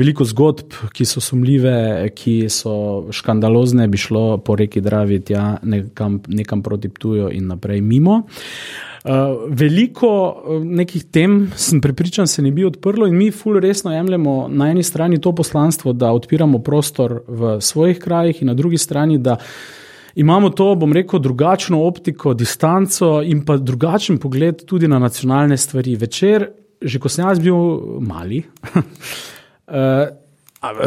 Veliko 0.00 0.24
zgodb, 0.24 0.72
ki 0.92 1.04
so 1.04 1.20
sumljive, 1.20 2.08
ki 2.16 2.48
so 2.48 3.04
škandalozne, 3.12 3.88
bi 3.88 4.00
šlo 4.00 4.38
po 4.38 4.56
reki 4.56 4.80
Dravi 4.80 5.20
tja 5.20 5.58
nekam, 5.62 6.22
nekam 6.28 6.62
proti 6.62 6.88
Ptuju 6.88 7.30
in 7.32 7.46
naprej 7.52 7.80
mimo. 7.80 8.22
Uh, 9.04 9.10
veliko 9.52 10.08
uh, 10.08 10.62
nekih 10.64 11.02
tem, 11.12 11.50
sem 11.60 11.80
prepričan, 11.84 12.24
se 12.26 12.40
ne 12.42 12.48
bi 12.50 12.64
odprlo, 12.64 13.04
in 13.04 13.18
mi, 13.20 13.26
fully 13.28 13.60
resno, 13.60 13.92
jemljemo 13.92 14.46
na 14.48 14.70
eni 14.72 14.82
strani 14.82 15.20
to 15.20 15.34
poslanstvo, 15.36 15.92
da 15.92 16.12
odpiramo 16.16 16.58
prostor 16.64 17.18
v 17.28 17.58
svojih 17.60 17.98
krajih, 18.00 18.40
in 18.40 18.48
na 18.48 18.54
drugi 18.54 18.78
strani, 18.80 18.93
da 19.18 19.36
imamo 20.14 20.50
to, 20.50 20.74
bom 20.74 20.92
rekel, 20.92 21.20
drugačno 21.20 21.82
optiko, 21.84 22.34
distanco 22.34 23.20
in 23.22 23.44
pa 23.44 23.56
drugačen 23.56 24.18
pogled 24.18 24.64
tudi 24.66 24.88
na 24.88 24.98
nacionalne 24.98 25.56
stvari. 25.56 25.96
Večer, 25.96 26.48
že 26.82 26.98
ko 26.98 27.08
sem 27.08 27.26
jaz 27.26 27.40
bil 27.42 27.56
mali. 28.00 28.44
uh, 28.74 30.06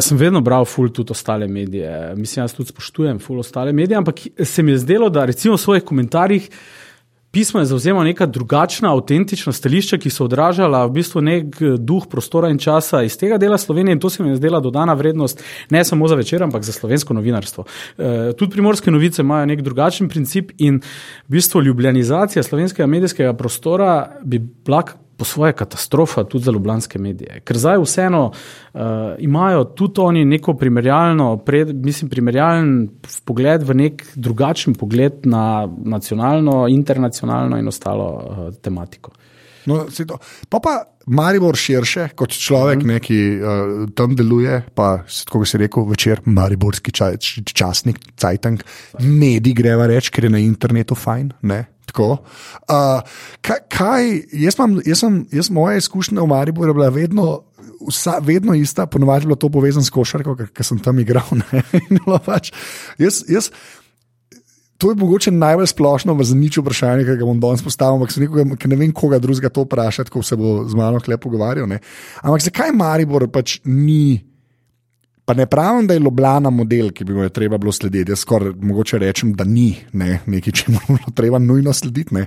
Sem 0.02 0.18
vedno 0.18 0.40
bral, 0.42 0.64
ful, 0.66 0.88
tudi 0.90 1.14
ostale 1.14 1.46
medije. 1.46 2.14
Mislim, 2.18 2.42
jaz 2.42 2.56
tudi 2.56 2.72
spoštujem, 2.72 3.20
ful, 3.22 3.38
ostale 3.38 3.72
medije, 3.72 3.98
ampak 4.00 4.24
se 4.42 4.62
mi 4.62 4.74
je 4.74 4.80
zdelo, 4.82 5.06
da 5.10 5.28
recimo 5.28 5.54
v 5.54 5.62
svojih 5.62 5.84
komentarjih 5.86 6.48
uh, 6.50 6.87
pismo 7.30 7.60
je 7.60 7.66
zauzemal 7.66 8.04
neka 8.04 8.26
drugačna, 8.26 8.92
avtentična 8.92 9.52
stališča, 9.52 9.98
ki 9.98 10.10
so 10.10 10.24
odražala 10.24 10.84
v 10.86 10.94
bistvu 10.98 11.22
nek 11.24 11.60
eh, 11.60 11.74
duh 11.78 12.06
prostora 12.10 12.50
in 12.52 12.58
časa 12.58 13.02
iz 13.06 13.18
tega 13.18 13.38
dela 13.38 13.58
Slovenije 13.58 13.96
in 13.96 14.00
to 14.00 14.10
se 14.10 14.22
mi 14.22 14.30
je 14.30 14.36
zdela 14.36 14.60
dodana 14.60 14.94
vrednost 14.94 15.42
ne 15.70 15.84
samo 15.84 16.08
za 16.08 16.14
večer, 16.14 16.42
ampak 16.42 16.62
za 16.62 16.72
slovensko 16.72 17.14
novinarstvo. 17.14 17.64
E, 17.98 18.32
tudi 18.38 18.52
primorske 18.52 18.90
novice 18.90 19.22
imajo 19.22 19.46
nek 19.46 19.62
drugačen 19.62 20.08
princip 20.08 20.50
in 20.58 20.80
v 21.28 21.32
bistvu 21.32 21.62
ljubljanizacija 21.62 22.42
slovenskega 22.42 22.86
medijskega 22.86 23.32
prostora 23.32 24.10
bi 24.24 24.38
bila 24.38 24.82
po 25.18 25.24
svoje 25.24 25.52
katastrofa 25.52 26.24
tudi 26.24 26.44
za 26.44 26.52
ljubljanske 26.54 26.98
medije. 26.98 27.40
Ker 27.44 27.58
zdaj 27.58 27.80
vseeno 27.82 28.30
uh, 28.30 28.80
imajo 29.18 29.64
tudi 29.64 30.00
oni 30.00 30.24
neko 30.24 30.54
primerjalno, 30.54 31.36
pred, 31.36 31.74
mislim, 31.84 32.10
primerjalen 32.10 32.88
pogled 33.26 33.62
v 33.66 33.74
nek 33.74 34.04
drugačen 34.14 34.74
pogled 34.78 35.26
na 35.26 35.68
nacionalno, 35.84 36.68
internacionalno 36.70 37.58
in 37.58 37.68
ostalo 37.68 38.12
uh, 38.14 38.54
tematiko. 38.62 39.10
No, 39.66 39.84
pa 40.48 40.60
pa 40.62 40.74
Maribor 41.06 41.56
širše, 41.56 42.10
kot 42.16 42.32
človek, 42.36 42.84
mm. 42.84 43.00
ki 43.04 43.18
uh, 43.18 43.72
tam 43.96 44.14
deluje, 44.16 44.60
pa 44.74 45.02
kot 45.28 45.48
si 45.48 45.60
rekel, 45.60 45.84
večer, 45.88 46.22
Mariborski 46.24 46.92
čaj, 46.94 47.18
časnik, 47.52 47.98
Cajtank, 48.16 48.62
mediji 49.00 49.56
greva 49.56 49.88
reči, 49.90 50.12
ker 50.14 50.28
je 50.28 50.32
na 50.36 50.40
internetu 50.44 50.96
fajn. 50.96 51.32
Ne? 51.48 51.64
Tako. 51.88 52.18
Uh, 52.68 53.00
kaj, 53.40 53.62
kaj, 53.72 54.08
jaz 54.44 54.58
imam, 54.58 54.78
jaz 54.84 55.02
sem, 55.04 55.22
jaz 55.32 55.50
moja 55.50 55.80
izkušnja 55.80 56.20
v 56.20 56.30
Mariboru 56.30 56.70
je 56.70 56.76
bila 56.76 56.88
vedno, 56.92 57.26
vsa, 57.88 58.18
vedno 58.24 58.54
ista, 58.54 58.86
ponovadi 58.86 59.24
je 59.24 59.32
bilo 59.32 59.40
to 59.40 59.48
povezano 59.48 59.84
s 59.84 59.94
košarko, 59.94 60.36
ker 60.52 60.66
sem 60.66 60.80
tam 60.84 61.00
igral. 61.00 61.26
pač, 62.28 62.52
jaz, 63.00 63.22
jaz, 63.28 63.50
to 64.78 64.92
je 64.92 64.98
mogoče 65.00 65.30
najbolj 65.34 65.66
splošno 65.72 66.14
v 66.14 66.24
zanič 66.24 66.60
vprašanje, 66.60 67.06
ki 67.06 67.18
ga 67.18 67.26
bom 67.26 67.40
danes 67.42 67.64
postavil, 67.66 67.98
ampak 67.98 68.14
nekoga, 68.22 68.44
ne 68.70 68.78
vem, 68.78 68.92
koga 68.94 69.18
drugega 69.18 69.50
to 69.50 69.64
vprašati, 69.66 70.12
ko 70.14 70.22
se 70.22 70.38
bo 70.38 70.62
z 70.68 70.78
mano 70.78 71.00
klepo 71.02 71.26
pogovarjal. 71.26 71.66
Ampak 72.22 72.44
zakaj 72.46 72.74
Maribor 72.76 73.26
pač 73.32 73.58
ni? 73.64 74.27
Pa 75.28 75.34
ne 75.34 75.44
pravim, 75.46 75.86
da 75.86 75.94
je 75.94 76.00
Ljubljana 76.00 76.50
model, 76.50 76.88
ki 76.90 77.04
bi 77.04 77.12
je 77.12 77.28
treba 77.28 77.58
bilo 77.58 77.72
slediti. 77.72 78.10
Jaz 78.10 78.22
skoraj 78.24 78.54
mogoče 78.62 78.98
rečem, 78.98 79.34
da 79.36 79.44
ni 79.44 79.74
ne, 79.92 80.22
nekaj, 80.26 80.52
če 80.52 80.72
mu 80.72 80.96
je 80.96 81.12
treba 81.14 81.38
nujno 81.38 81.72
slediti. 81.72 82.14
Ne. 82.16 82.22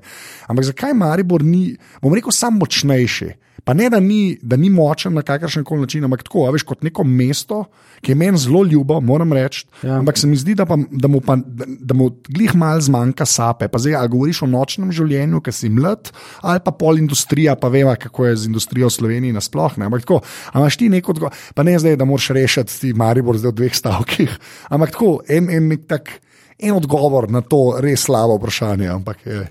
Ampak 0.46 0.68
zakaj 0.70 0.94
Maribor 0.94 1.42
ni, 1.44 1.72
bom 2.02 2.14
rekel, 2.14 2.30
sam 2.32 2.60
močnejši? 2.62 3.32
Pa 3.64 3.74
ne, 3.78 3.90
da 3.90 4.00
ni, 4.00 4.38
da 4.42 4.58
ni 4.58 4.70
močen 4.70 5.14
na 5.14 5.22
kakršen 5.22 5.64
koli 5.64 5.86
način, 5.86 6.04
ampak 6.04 6.24
tako, 6.26 6.48
veš, 6.52 6.64
kot 6.68 6.82
neko 6.84 7.04
mesto, 7.04 7.64
ki 8.02 8.12
je 8.12 8.18
meni 8.18 8.40
zelo 8.42 8.64
ljubo, 8.66 8.98
moram 9.02 9.34
reči. 9.34 9.66
Ja. 9.84 10.00
Ampak 10.00 10.18
se 10.18 10.28
mi 10.28 10.38
zdi, 10.38 10.56
da, 10.58 10.66
pa, 10.66 10.78
da 10.90 11.08
mu, 11.08 11.22
pa, 11.22 11.36
da, 11.36 11.68
da 11.68 11.98
mu 11.98 12.10
glih 12.30 12.56
mal 12.58 12.82
zmanjka 12.82 13.26
sape. 13.26 13.68
Pa 13.70 13.80
zdaj, 13.82 13.96
ali 14.00 14.10
govoriš 14.10 14.42
o 14.42 14.50
nočnem 14.50 14.92
življenju, 14.96 15.44
ki 15.46 15.54
si 15.54 15.70
mlad, 15.70 16.10
ali 16.42 16.64
pa 16.66 16.74
pol 16.74 16.98
industrija, 17.02 17.56
pa 17.60 17.70
veva, 17.74 17.96
kako 18.02 18.32
je 18.32 18.40
z 18.44 18.50
industrijo 18.50 18.90
v 18.90 18.98
Sloveniji 18.98 19.38
nasplošno. 19.38 19.86
Ampak 19.86 20.08
tako, 20.08 20.22
imaš 20.56 20.80
ti 20.82 20.90
neko, 20.90 21.16
pa 21.56 21.68
ne 21.68 21.78
zdaj, 21.80 22.00
da 22.02 22.10
moraš 22.10 22.32
rešiti 22.38 22.80
ti 22.82 22.94
Maribor 22.98 23.38
zdaj 23.38 23.54
v 23.54 23.60
dveh 23.62 23.78
stavkih. 23.78 24.36
Ampak 24.74 24.98
tako, 24.98 25.14
en, 25.30 25.50
en 25.54 25.70
nek 25.76 25.86
tak 25.92 26.18
en 26.62 26.76
odgovor 26.76 27.30
na 27.32 27.42
to 27.42 27.76
res 27.82 28.04
slabo 28.06 28.36
vprašanje. 28.38 28.90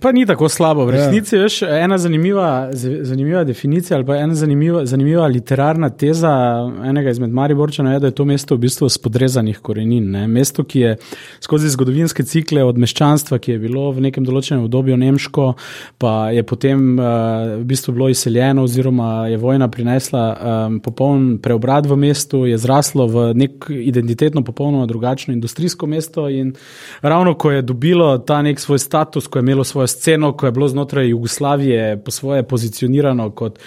Pa 0.00 0.12
ni 0.12 0.26
tako 0.26 0.48
slabo. 0.48 0.84
V 0.86 0.94
ja. 0.94 1.06
resnici 1.06 1.36
je 1.36 1.82
ena 1.82 1.98
zanimiva, 1.98 2.70
zanimiva 3.02 3.44
definicija 3.44 3.96
ali 3.96 4.06
pa 4.06 4.16
ena 4.16 4.34
zanimiva, 4.34 4.84
zanimiva 4.86 5.26
literarna 5.26 5.90
teza 5.90 6.30
enega 6.84 7.10
izmed 7.10 7.30
Mariborčanov, 7.30 7.98
da 8.00 8.06
je 8.06 8.14
to 8.14 8.24
mesto 8.24 8.54
v 8.54 8.64
bistvu 8.66 8.88
spodrezanih 8.88 9.58
korenin. 9.58 10.10
Ne? 10.10 10.26
Mesto, 10.28 10.64
ki 10.64 10.80
je 10.80 10.96
skozi 11.40 11.70
zgodovinske 11.70 12.22
cikle 12.22 12.64
od 12.64 12.78
meščanstva, 12.78 13.38
ki 13.38 13.56
je 13.56 13.62
bilo 13.62 13.88
v 13.92 14.06
nekem 14.06 14.24
določenem 14.26 14.64
obdobju 14.68 14.96
nemško, 15.00 15.48
pa 15.98 16.30
je 16.34 16.46
potem 16.46 16.94
uh, 16.94 17.56
v 17.58 17.64
bistvu 17.70 17.96
bilo 17.96 18.10
izseljeno, 18.12 18.64
oziroma 18.68 19.10
je 19.32 19.40
vojna 19.40 19.68
prinesla 19.68 20.24
um, 20.30 20.78
popoln 20.84 21.38
preobrat 21.42 21.90
v 21.90 21.98
mestu, 21.98 22.44
je 22.46 22.58
zraslo 22.60 23.08
v 23.10 23.26
nek 23.34 23.70
identitetno 23.74 24.44
popolnoma 24.46 24.86
drugačno 24.86 25.34
industrijsko 25.34 25.90
mesto 25.90 26.28
in 26.30 26.54
ravno 27.02 27.34
ko 27.34 27.50
je 27.50 27.62
dobilo 27.62 28.18
ta 28.18 28.42
nek 28.42 28.60
svoj 28.60 28.78
status, 28.78 29.26
ko 29.26 29.38
je 29.38 29.40
imelo 29.40 29.64
svojo 29.64 29.86
sceno, 29.86 30.32
ko 30.32 30.46
je 30.46 30.52
bilo 30.52 30.68
znotraj 30.68 31.08
Jugoslavije 31.08 32.02
po 32.04 32.10
svoje 32.10 32.42
pozicionirano 32.42 33.30
kot 33.30 33.58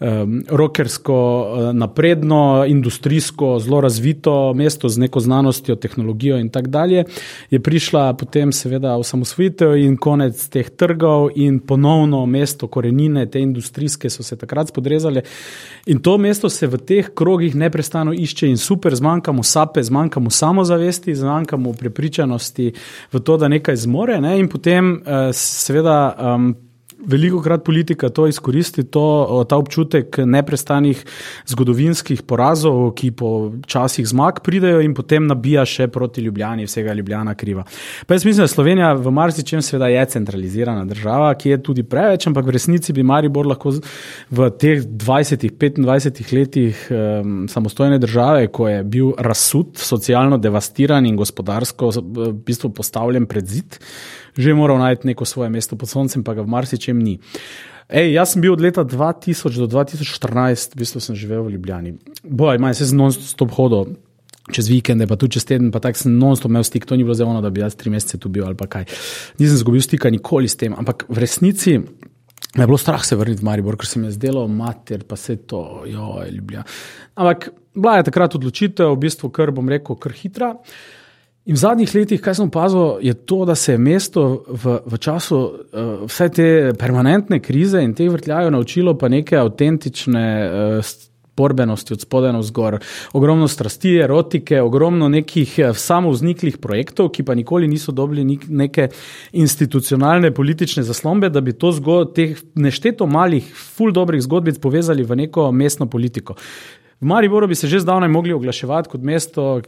um, 0.00 0.44
rokersko, 0.48 1.16
uh, 1.40 1.74
napredno, 1.74 2.64
industrijsko, 2.66 3.58
zelo 3.58 3.80
razvito 3.80 4.54
mesto 4.54 4.88
z 4.88 4.98
neko 4.98 5.20
znanostjo, 5.20 5.76
tehnologijo 5.76 6.38
in 6.38 6.48
tako 6.48 6.68
dalje, 6.68 7.04
je 7.50 7.60
prišla 7.60 8.14
potem 8.14 8.52
seveda 8.52 8.96
osamosvojitev 8.96 9.76
in 9.76 9.96
konec 9.96 10.48
teh 10.48 10.70
trgov 10.70 11.30
in 11.34 11.58
ponovno 11.58 12.26
mesto 12.26 12.66
korenine, 12.66 13.26
te 13.26 13.40
industrijske 13.40 14.10
so 14.10 14.22
se 14.22 14.36
takrat 14.36 14.68
spodrezale. 14.68 15.22
In 15.86 15.98
to 15.98 16.18
mesto 16.18 16.48
se 16.48 16.66
v 16.66 16.78
teh 16.78 17.08
krogih 17.14 17.54
neprestano 17.54 18.12
išče 18.12 18.48
in 18.48 18.56
super, 18.56 18.94
zmanjkamo 18.94 19.42
sape, 19.42 19.82
zmanjkamo 19.82 20.30
samozavesti, 20.30 21.14
zmanjkamo 21.14 21.72
prepričanosti, 21.72 22.72
v 23.12 23.20
to, 23.20 23.36
da 23.36 23.48
nekaj 23.48 23.76
zmore, 23.84 24.20
ne? 24.20 24.36
in 24.38 24.48
potem, 24.48 24.94
uh, 25.02 25.30
seveda, 25.36 25.98
um, 26.18 26.52
veliko 27.06 27.42
krat 27.42 27.64
politika 27.64 28.08
to 28.08 28.26
izkoristi, 28.26 28.84
to, 28.84 29.44
ta 29.48 29.56
občutek 29.56 30.18
neprestanih 30.26 31.04
zgodovinskih 31.50 32.22
porazov, 32.22 32.92
ki 32.98 33.10
po 33.16 33.52
časih 33.66 34.06
zmag 34.08 34.42
pridejo 34.44 34.80
in 34.84 34.94
potem 34.94 35.26
nabija 35.26 35.64
še 35.68 35.88
proti 35.92 36.22
Ljubljani, 36.22 36.66
vsega 36.66 36.94
Ljubljana 36.94 37.34
kriva. 37.38 37.64
Pa 38.06 38.14
jaz 38.14 38.26
mislim, 38.26 38.44
da 38.44 38.52
Slovenija 38.52 38.92
v 38.94 39.12
marsičem 39.14 39.62
seveda 39.62 39.88
je 39.92 40.04
centralizirana 40.14 40.84
država, 40.88 41.32
ki 41.34 41.54
je 41.54 41.60
tudi 41.62 41.82
preveč, 41.82 42.26
ampak 42.30 42.46
v 42.46 42.56
resnici 42.56 42.92
bi 42.92 43.06
Maribor 43.06 43.48
lahko 43.50 43.74
v 44.30 44.50
teh 44.58 44.82
20-25 44.82 46.32
letih 46.36 46.86
um, 46.90 47.46
samostojne 47.48 47.98
države, 48.02 48.48
ko 48.52 48.68
je 48.68 48.82
bil 48.84 49.12
razsud, 49.18 49.76
socialno 49.78 50.38
devastiran 50.38 51.06
in 51.06 51.16
gospodarsko 51.16 51.90
v 52.02 52.32
bistvu 52.46 52.72
postavljen 52.76 53.26
pred 53.26 53.46
zid, 53.46 53.78
že 54.36 54.54
moral 54.54 54.78
najti 54.78 55.06
neko 55.06 55.24
svoje 55.24 55.50
mesto 55.50 55.76
pod 55.76 55.88
soncem, 55.88 56.24
pa 56.24 56.34
ga 56.34 56.42
v 56.42 56.52
marsičem 56.52 56.96
ni. 56.98 57.20
Ej, 57.92 58.16
jaz 58.16 58.32
sem 58.32 58.40
bil 58.40 58.54
od 58.54 58.62
leta 58.64 58.84
2000 58.84 59.58
do 59.60 59.68
2014, 59.68 60.72
v 60.72 60.78
bistvu 60.80 61.00
sem 61.02 61.18
živel 61.18 61.44
v 61.44 61.58
Ljubljani. 61.58 61.90
Boj, 62.24 62.56
manj 62.56 62.80
se 62.80 62.88
z 62.88 62.96
non-stop 62.96 63.52
hodil. 63.52 63.98
Čez 64.52 64.66
vikende, 64.66 65.06
pa 65.06 65.14
tudi 65.14 65.38
čez 65.38 65.44
teden, 65.46 65.68
pa 65.70 65.78
tako 65.78 66.00
sem 66.00 66.14
non-stop 66.18 66.50
imel 66.50 66.64
stik, 66.66 66.88
to 66.88 66.96
ni 66.98 67.04
bilo 67.06 67.14
zelo, 67.14 67.36
da 67.44 67.52
bi 67.52 67.62
jaz 67.62 67.76
tri 67.78 67.92
mesece 67.92 68.18
tu 68.18 68.32
bil 68.32 68.46
ali 68.48 68.58
pa 68.58 68.66
kaj. 68.66 68.88
Nisem 69.38 69.60
izgubil 69.60 69.84
stika 69.84 70.10
nikoli 70.10 70.50
s 70.50 70.58
tem, 70.58 70.74
ampak 70.74 71.06
v 71.06 71.20
resnici 71.22 71.76
me 71.78 72.64
je 72.64 72.66
bilo 72.66 72.80
strah 72.80 73.04
se 73.06 73.16
vrniti 73.16 73.40
v 73.40 73.46
Maribor, 73.46 73.78
ker 73.78 73.86
se 73.86 74.00
mi 74.00 74.10
je 74.10 74.16
zdelo, 74.16 74.48
mater, 74.48 75.06
pa 75.08 75.16
se 75.16 75.36
to, 75.46 75.84
jo, 75.86 76.18
je 76.24 76.32
ljubljeno. 76.32 76.64
Ampak 77.14 77.52
bila 77.72 78.00
je 78.00 78.08
takrat 78.10 78.34
odločitev, 78.34 78.90
v 78.92 79.04
bistvu, 79.06 79.30
kar 79.30 79.54
bom 79.54 79.68
rekel, 79.68 79.96
kar 79.96 80.12
hitra. 80.16 80.50
Uh, 80.58 81.01
In 81.42 81.56
v 81.56 81.58
zadnjih 81.58 81.90
letih, 81.90 82.20
kaj 82.22 82.36
sem 82.38 82.46
opazil, 82.46 83.00
je 83.02 83.14
to, 83.26 83.40
da 83.44 83.56
se 83.58 83.72
je 83.72 83.78
mesto 83.78 84.44
v, 84.46 84.76
v 84.86 84.98
času 85.02 85.38
uh, 85.42 86.04
vse 86.06 86.28
te 86.30 86.44
permanentne 86.78 87.40
krize 87.42 87.82
in 87.82 87.96
teh 87.98 88.12
vrtljajev 88.14 88.52
naučilo 88.54 88.94
pa 88.94 89.10
neke 89.10 89.40
avtentične 89.40 90.22
uh, 90.46 90.92
borbenosti 91.34 91.96
od 91.96 92.04
spodaj 92.04 92.36
na 92.36 92.44
vzgor. 92.44 92.76
Ogromno 93.18 93.48
strasti, 93.50 93.96
erotike, 94.04 94.60
ogromno 94.62 95.10
nekih 95.10 95.56
uh, 95.58 95.74
samovzniklih 95.74 96.60
projektov, 96.62 97.10
ki 97.10 97.26
pa 97.26 97.34
nikoli 97.34 97.66
niso 97.66 97.90
dobili 97.90 98.38
neke 98.46 98.92
institucionalne 99.32 100.30
politične 100.30 100.86
zaslombe, 100.86 101.26
da 101.26 101.42
bi 101.42 101.58
to 101.58 101.74
zgod, 101.74 102.14
teh 102.14 102.38
nešteto 102.54 103.10
malih, 103.10 103.50
ful 103.50 103.90
dobrih 103.90 104.22
zgodbic 104.22 104.62
povezali 104.62 105.02
v 105.02 105.24
neko 105.26 105.50
mestno 105.50 105.90
politiko. 105.90 106.38
V 107.02 107.10
Mariboru 107.10 107.50
bi 107.50 107.58
se 107.58 107.66
že 107.66 107.82
zdavnaj 107.82 108.14
mogli 108.14 108.32
oglaševati 108.32 108.94
kot 108.94 109.02
mesto, 109.02 109.58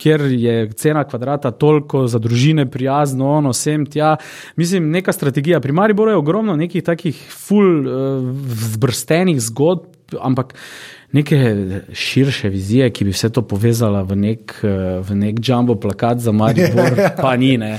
kjer 0.00 0.24
je 0.32 0.72
cena 0.72 1.04
kvadrata 1.04 1.50
toliko 1.50 2.06
za 2.06 2.18
družine 2.18 2.66
prijazno, 2.70 3.28
ono, 3.38 3.52
vsem 3.52 3.86
tja. 3.86 4.16
Mislim, 4.56 4.90
neka 4.90 5.12
strategija. 5.12 5.60
Pri 5.60 5.72
Mariboru 5.72 6.10
je 6.10 6.16
ogromno 6.16 6.56
nekih 6.56 6.84
takih 6.84 7.20
full 7.30 7.86
uh, 7.86 7.94
zbrstenih 8.72 9.40
zgodb, 9.40 10.16
ampak 10.20 10.54
neke 11.12 11.38
širše 11.92 12.48
vizije, 12.48 12.90
ki 12.90 13.04
bi 13.04 13.10
vse 13.10 13.30
to 13.34 13.42
povezala 13.42 14.02
v 14.02 14.16
nek, 14.16 14.54
uh, 14.62 15.00
v 15.06 15.16
nek 15.18 15.40
jumbo 15.42 15.74
plakat 15.74 16.18
za 16.18 16.32
Maribor, 16.32 16.94
pa 17.22 17.36
ni. 17.36 17.56
Ne. 17.58 17.78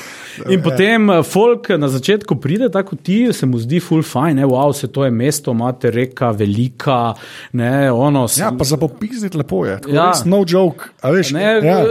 In 0.50 0.62
potem 0.64 1.10
eh, 1.10 1.24
folk 1.24 1.70
na 1.76 1.90
začetku 1.92 2.36
pride, 2.40 2.70
tako 2.72 2.96
ti, 2.96 3.34
se 3.34 3.46
mu 3.46 3.60
zdi 3.60 3.82
full 3.84 4.04
fine, 4.04 4.40
ne, 4.42 4.48
wow, 4.48 4.72
se 4.74 4.88
to 4.88 5.06
je 5.06 5.12
mesto, 5.12 5.52
imate 5.52 5.92
reka, 5.92 6.32
velika, 6.32 7.14
ne, 7.52 7.92
ono. 7.92 8.28
Ja, 8.38 8.52
pa 8.58 8.64
za 8.64 8.78
popizditi 8.78 9.38
lepo 9.38 9.66
je. 9.66 9.80
Ja. 9.92 10.12
No 10.26 10.44
joke, 10.48 10.92
a 11.02 11.12
veš. 11.12 11.34
Ne, 11.36 11.44
ja. 11.64 11.82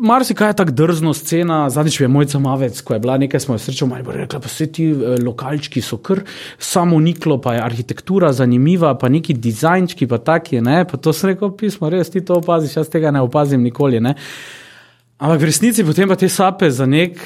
Mar 0.00 0.24
si 0.24 0.34
kaj 0.34 0.54
je 0.54 0.58
tako 0.62 0.76
drzno 0.76 1.14
scena, 1.14 1.64
zadnjič 1.70 2.00
je 2.00 2.08
mojca 2.08 2.38
Mavec, 2.38 2.80
ko 2.80 2.96
je 2.96 3.00
bila 3.00 3.18
nekaj, 3.20 3.40
smo 3.40 3.54
jo 3.54 3.64
srečali, 3.66 3.90
malo 3.90 4.16
rekla, 4.16 4.40
pa 4.40 4.48
vse 4.48 4.68
ti 4.72 4.88
eh, 4.90 5.16
lokalčki 5.24 5.82
so 5.84 6.00
kar 6.00 6.22
samo 6.58 7.00
niklo, 7.00 7.40
pa 7.40 7.54
je 7.54 7.64
arhitektura 7.64 8.32
zanimiva, 8.32 8.94
pa 8.98 9.08
neki 9.08 9.34
dizajnčki, 9.34 10.08
pa 10.08 10.18
taki, 10.18 10.60
ne, 10.60 10.81
pa 10.88 10.98
to 11.00 11.12
sem 11.16 11.32
rekel, 11.32 11.52
pismo, 11.58 11.90
res 11.92 12.10
ti 12.10 12.22
to 12.24 12.40
opaziš, 12.40 12.76
jaz 12.80 12.90
tega 12.92 13.12
ne 13.14 13.22
opazim 13.24 13.62
nikoli, 13.62 14.00
ne. 14.00 14.14
Ampak 15.22 15.40
v 15.40 15.48
resnici 15.52 15.84
potem 15.86 16.10
pa 16.10 16.18
te 16.18 16.28
sape 16.28 16.70
za 16.70 16.86
nek 16.88 17.20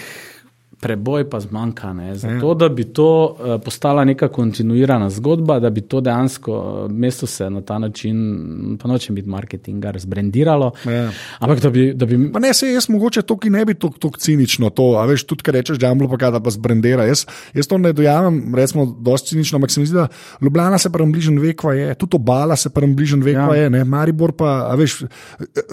preboj 0.81 1.31
pa 1.31 1.41
zmanjka. 1.41 1.95
Zato, 2.15 2.49
ja. 2.49 2.55
da 2.55 2.69
bi 2.69 2.85
to 2.85 3.37
uh, 3.39 3.63
postala 3.65 4.05
neka 4.05 4.29
kontinuirana 4.29 5.11
zgodba, 5.11 5.59
da 5.61 5.71
bi 5.71 5.81
to 5.81 6.01
dejansko 6.01 6.53
uh, 6.53 6.91
mesto 6.93 7.27
se 7.27 7.51
na 7.51 7.61
ta 7.61 7.79
način, 7.79 8.79
pa 8.83 8.89
nočem 8.89 9.15
biti 9.15 9.29
marketingar, 9.29 9.99
zbrendiralo. 9.99 10.73
Ja. 10.85 11.11
Ampak 11.39 11.61
da 11.61 11.71
bi. 11.71 11.93
Da 11.95 12.07
bi... 12.07 12.17
Ne, 12.17 12.55
se 12.55 12.69
jaz 12.73 12.89
mogoče 12.89 13.23
to, 13.23 13.39
ki 13.39 13.51
ne 13.51 13.65
bi 13.65 13.75
tako 13.75 14.11
cinično 14.19 14.71
to, 14.71 14.93
a 15.01 15.07
veš, 15.07 15.25
tudi, 15.25 15.43
kar 15.43 15.55
rečeš, 15.55 15.79
Džamblo, 15.79 16.09
pa 16.13 16.31
da 16.31 16.41
pa 16.41 16.51
zbrendira. 16.51 17.07
Jaz, 17.09 17.25
jaz 17.55 17.67
to 17.67 17.79
ne 17.79 17.93
dojamem, 17.93 18.55
recimo, 18.55 18.87
dosti 18.87 19.29
cinično, 19.29 19.57
ampak 19.57 19.71
se 19.71 19.81
mi 19.81 19.87
zdi, 19.87 19.97
da 19.97 20.09
Ljubljana 20.41 20.79
se 20.79 20.93
prvem 20.93 21.13
bližnjem 21.13 21.41
vekva 21.41 21.75
je, 21.75 21.95
tudi 21.95 22.17
obala 22.17 22.57
se 22.57 22.71
prvem 22.71 22.95
bližnjem 22.97 23.23
vekva 23.23 23.57
ja. 23.57 23.63
je, 23.63 23.71
ne? 23.71 23.85
Maribor 23.85 24.33
pa, 24.37 24.53
a 24.71 24.75
veš, 24.77 25.01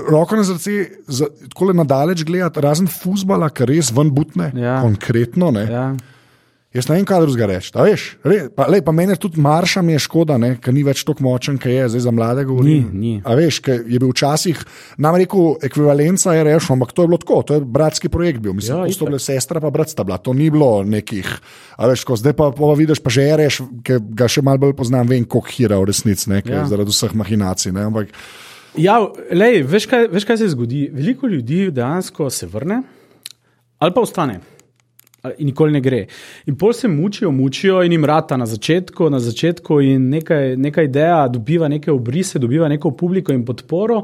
roko 0.10 0.36
na 0.40 0.44
srce, 0.48 0.72
tako 1.50 1.70
le 1.70 1.78
nadaleč 1.78 2.24
gledati, 2.24 2.62
razen 2.64 2.88
fusbala, 2.88 3.50
kar 3.50 3.68
res 3.68 3.92
ven 3.92 4.14
butne. 4.14 4.52
Ja 4.56 4.93
konkretno. 4.94 5.52
Ja. 5.60 5.94
Jaz 6.74 6.88
ne 6.90 6.96
vem, 6.98 7.04
kaj 7.06 7.20
drugega 7.22 7.46
reči. 7.52 7.70
Re, 8.26 8.38
pa, 8.50 8.66
lej, 8.66 8.82
pa 8.82 8.90
meni 8.96 9.14
tudi 9.22 9.38
marša 9.42 9.84
mi 9.86 9.94
je 9.94 10.00
škoda, 10.08 10.40
ker 10.58 10.74
ni 10.74 10.82
več 10.82 11.04
tako 11.06 11.22
močen, 11.28 11.60
kot 11.62 11.70
je 11.70 11.84
zdaj 11.94 12.02
za 12.02 12.14
mlade. 12.14 12.46
Ni, 12.66 12.80
ni. 12.90 13.12
A 13.22 13.36
veš, 13.38 13.60
je 13.70 14.00
bil 14.02 14.10
včasih, 14.10 14.58
nam 14.98 15.20
rekel, 15.22 15.52
ekvivalenca 15.70 16.34
je 16.34 16.48
rešil, 16.48 16.74
ampak 16.74 16.96
to 16.98 17.06
je 17.06 17.12
bilo 17.12 17.20
tako, 17.22 17.38
to 17.46 17.60
je 17.60 17.66
bratski 17.76 18.10
projekt 18.10 18.42
bil. 18.42 18.56
Mislim, 18.58 18.82
da 18.82 18.88
ja, 18.90 18.96
so 18.98 19.06
bile 19.06 19.20
sestra, 19.22 19.62
pa 19.62 19.70
brat 19.74 19.94
sta 19.94 20.06
bila. 20.08 20.18
To 20.18 20.34
ni 20.34 20.48
bilo 20.54 20.82
nekih. 20.82 21.30
A 21.78 21.92
veš, 21.92 22.08
ko 22.10 22.18
zdaj 22.18 22.34
pa, 22.40 22.50
pa 22.58 22.72
vidiš, 22.80 23.04
pa 23.06 23.14
že 23.14 23.28
reš, 23.38 23.60
ki 23.86 24.00
ga 24.18 24.26
še 24.26 24.42
malo 24.42 24.64
bolj 24.66 24.74
poznam, 24.80 25.06
vem, 25.12 25.28
koliko 25.30 25.54
hira 25.54 25.78
v 25.78 25.92
resnici, 25.92 26.32
ja. 26.42 26.64
zaradi 26.72 26.96
vseh 26.96 27.14
mahinacij. 27.22 27.76
Ne, 27.78 27.86
ampak, 27.92 28.10
ja, 28.82 28.98
lej, 29.30 29.62
veš, 29.70 29.86
kaj, 29.94 30.10
veš, 30.10 30.26
kaj 30.26 30.42
se 30.42 30.50
zgodi? 30.56 30.88
Veliko 30.90 31.30
ljudi 31.30 31.68
dejansko 31.70 32.32
se 32.34 32.50
vrne 32.50 32.82
ali 33.84 33.92
pa 33.92 34.00
ostane 34.00 34.40
in 35.38 35.46
nikoli 35.48 35.72
ne 35.72 35.80
gre. 35.82 36.06
In 36.46 36.56
pol 36.60 36.74
se 36.74 36.88
mučijo, 36.88 37.32
mučijo 37.32 37.84
in 37.84 37.92
jim 37.92 38.06
rata 38.06 38.38
na 38.38 38.46
začetku, 38.46 39.10
na 39.10 39.20
začetku 39.20 39.80
in 39.82 40.10
nekaj, 40.10 40.56
neka 40.58 40.84
ideja 40.84 41.28
dobiva 41.32 41.68
neke 41.68 41.92
obrise, 41.92 42.40
dobiva 42.40 42.68
neko 42.68 42.92
publiko 42.92 43.32
in 43.32 43.46
podporo. 43.46 44.04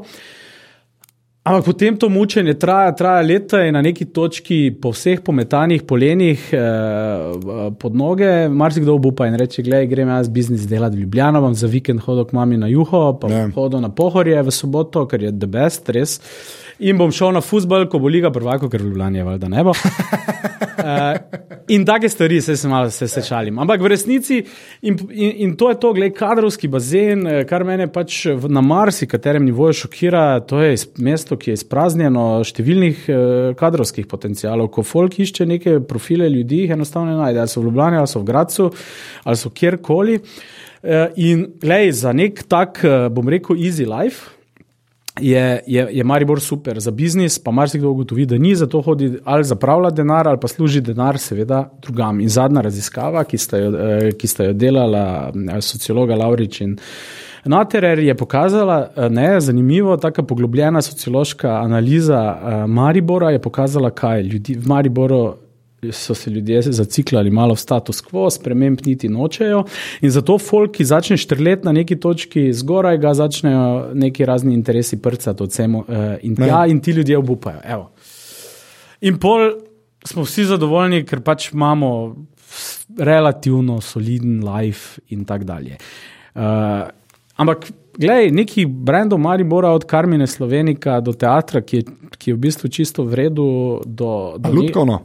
Ampak 1.44 1.64
potem 1.64 1.96
to 1.96 2.08
mučenje 2.12 2.54
traja, 2.60 2.92
traja 2.96 3.20
leta 3.24 3.62
in 3.64 3.72
na 3.74 3.80
neki 3.82 4.04
točki 4.12 4.58
po 4.82 4.92
vseh 4.92 5.22
pometanih 5.24 5.82
polenih 5.88 6.48
eh, 6.52 7.70
pod 7.80 7.96
noge, 7.96 8.48
marsikdo 8.48 8.94
upa 8.94 9.26
in 9.28 9.36
reče: 9.40 9.62
Glej, 9.64 9.86
grem 9.88 10.08
jaz 10.08 10.28
biznis 10.28 10.66
delati 10.68 10.96
v 10.96 11.00
Ljubljano, 11.00 11.40
bom 11.40 11.54
za 11.54 11.66
vikend 11.66 12.04
hodil 12.04 12.28
k 12.28 12.36
mami 12.36 12.60
na 12.60 12.68
juho, 12.68 13.18
pa 13.20 13.28
yeah. 13.28 13.48
Ja. 13.48 13.52
hodil 13.56 13.80
na 13.80 13.88
pohorje 13.88 14.42
v 14.42 14.52
soboto, 14.52 15.06
ker 15.08 15.24
je 15.24 15.32
the 15.32 15.48
best, 15.48 15.88
res. 15.88 16.20
In 16.78 17.00
bom 17.00 17.12
šel 17.12 17.32
na 17.32 17.40
fusbal, 17.40 17.88
ko 17.88 17.98
bo 18.00 18.08
liga 18.08 18.32
prvako, 18.32 18.68
ker 18.68 18.80
v 18.80 18.92
Ljubljani 18.92 19.20
je 19.20 19.28
valjda 19.28 19.48
ne 19.48 19.64
bo. 19.64 19.76
Uh, 20.60 21.16
in 21.68 21.84
take 21.84 22.08
stvari 22.08 22.40
se, 22.40 22.56
se 22.56 22.68
malo 22.68 22.90
se, 22.90 23.08
se 23.08 23.22
šalim. 23.22 23.58
Ampak 23.58 23.80
v 23.80 23.90
resnici, 23.92 24.40
in, 24.82 24.96
in, 25.10 25.32
in 25.36 25.56
to 25.56 25.70
je 25.70 25.78
to, 25.80 25.92
gledaj, 25.96 26.12
kadrovski 26.18 26.68
bazen, 26.68 27.26
eh, 27.26 27.44
kar 27.48 27.64
mene 27.64 27.86
pač 27.92 28.24
na 28.48 28.60
marsikaterem 28.60 29.44
nivoju 29.44 29.78
šokira. 29.82 30.24
To 30.50 30.60
je 30.62 30.76
mesto, 30.98 31.38
ki 31.40 31.52
je 31.52 31.60
izpraznjeno 31.60 32.26
številnih 32.44 33.06
uh, 33.08 33.20
kadrovskih 33.58 34.08
potencialov. 34.10 34.70
Ko 34.74 34.84
folk 34.86 35.18
išče 35.20 35.46
neke 35.48 35.78
profile 35.80 36.28
ljudi, 36.32 36.64
jih 36.64 36.74
enostavno 36.76 37.16
najde. 37.22 37.40
Ali 37.40 37.52
so 37.52 37.62
v 37.62 37.70
Ljubljani, 37.70 38.00
ali 38.00 38.10
so 38.10 38.20
v 38.20 38.28
Gracu, 38.28 38.68
ali 39.24 39.40
so 39.40 39.52
kjerkoli. 39.54 40.18
Uh, 40.20 41.08
in 41.20 41.46
gledaj, 41.60 41.96
za 42.04 42.12
nek 42.16 42.44
tak, 42.48 42.84
uh, 42.84 43.08
bom 43.12 43.28
rekel, 43.28 43.56
easy 43.60 43.88
life 43.88 44.39
je, 45.18 45.60
je, 45.66 45.88
je 45.90 46.04
Maribor 46.04 46.40
super 46.40 46.80
za 46.80 46.90
biznis, 46.90 47.38
pa 47.38 47.50
marsikdo 47.50 47.90
ugotovi, 47.90 48.26
da 48.26 48.38
ni 48.38 48.54
za 48.54 48.66
to 48.66 48.80
hodi 48.80 49.18
ali 49.24 49.44
zapravlja 49.44 49.90
denar 49.90 50.28
ali 50.28 50.38
pa 50.40 50.48
služi 50.48 50.80
denar, 50.80 51.18
seveda, 51.18 51.70
drugam. 51.82 52.20
In 52.20 52.28
zadnja 52.28 52.60
raziskava, 52.60 53.24
ki 53.24 53.38
sta 53.38 53.58
jo, 53.58 53.72
eh, 53.74 54.12
ki 54.18 54.26
sta 54.26 54.44
jo 54.44 54.52
delala 54.52 55.32
eh, 55.34 55.60
sociologa 55.60 56.14
Laurič 56.14 56.60
in 56.60 56.78
Naterer, 57.44 57.98
je 57.98 58.14
pokazala, 58.14 58.90
eh, 58.96 59.20
je 59.22 59.40
zanimivo, 59.40 59.96
tako 59.96 60.22
poglobljena 60.22 60.82
sociološka 60.82 61.50
analiza 61.50 62.66
Maribora 62.66 63.30
je 63.30 63.38
pokazala, 63.38 63.90
kaj 63.90 64.22
ljudi 64.22 64.54
v 64.54 64.68
Mariboru 64.68 65.34
so 65.92 66.14
se 66.14 66.30
ljudje 66.30 66.62
zaciklali 66.62 67.30
malo 67.30 67.54
v 67.54 67.58
status 67.58 68.02
quo, 68.02 68.30
sprememb 68.30 68.80
niti 68.86 69.08
nočejo. 69.08 69.64
In 70.00 70.10
zato 70.10 70.38
folk, 70.38 70.74
ki 70.76 70.84
začne 70.84 71.16
štrlet 71.16 71.64
na 71.64 71.72
neki 71.72 71.96
točki 72.00 72.52
zgoraj, 72.52 72.98
ga 72.98 73.14
začnejo 73.14 73.94
neki 73.94 74.24
razni 74.24 74.54
interesi 74.54 75.00
prcati 75.02 75.42
od 75.42 75.50
vsemu 75.50 75.78
uh, 75.78 75.96
in, 76.22 76.36
ja, 76.38 76.66
in 76.66 76.80
ti 76.80 76.90
ljudje 76.90 77.18
obupajo. 77.18 77.60
Evo. 77.64 77.90
In 79.00 79.18
pol 79.18 79.50
smo 80.04 80.24
vsi 80.24 80.44
zadovoljni, 80.44 81.04
ker 81.08 81.20
pač 81.24 81.52
imamo 81.52 82.16
relativno 82.98 83.80
soliden 83.80 84.40
life 84.44 85.00
in 85.08 85.24
tako 85.24 85.44
dalje. 85.44 85.76
Uh, 86.34 86.88
ampak. 87.36 87.70
Glej, 88.00 88.30
neki 88.32 88.64
brendov 88.64 89.18
Maribora, 89.18 89.74
od 89.76 89.84
Karmine 89.84 90.24
Slovenika 90.26 91.00
do 91.04 91.12
teatra, 91.12 91.60
ki 91.60 91.76
je, 91.76 91.82
ki 92.16 92.30
je 92.30 92.34
v 92.36 92.38
bistvu 92.40 92.68
čisto 92.72 93.04
v 93.04 93.18
redu. 93.18 93.46
Ljudkovno. 94.54 95.02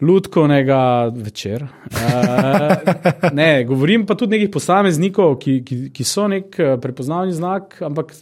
Ludkovnega 0.00 1.12
večer. 1.14 1.62
Uh, 1.62 3.30
ne, 3.38 3.64
govorim 3.64 4.06
pa 4.06 4.14
tudi 4.14 4.36
nekih 4.36 4.50
posameznikov, 4.52 5.38
ki, 5.40 5.62
ki, 5.64 5.78
ki 5.94 6.04
so 6.04 6.26
nek 6.28 6.58
eh, 6.60 6.76
prepoznavni 6.82 7.32
znak, 7.32 7.78
ampak 7.80 8.12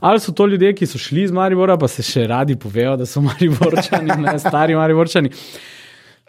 ali 0.00 0.20
so 0.20 0.32
to 0.32 0.46
ljudje, 0.46 0.74
ki 0.74 0.86
so 0.86 0.98
šli 0.98 1.22
iz 1.22 1.32
Maribora, 1.32 1.78
pa 1.78 1.88
se 1.88 2.02
še 2.02 2.26
radi 2.26 2.56
povejo, 2.58 2.96
da 2.96 3.06
so 3.06 3.22
Mariborčani, 3.28 4.18
ne 4.18 4.38
stari 4.42 4.74
Mariborčani. 4.74 5.30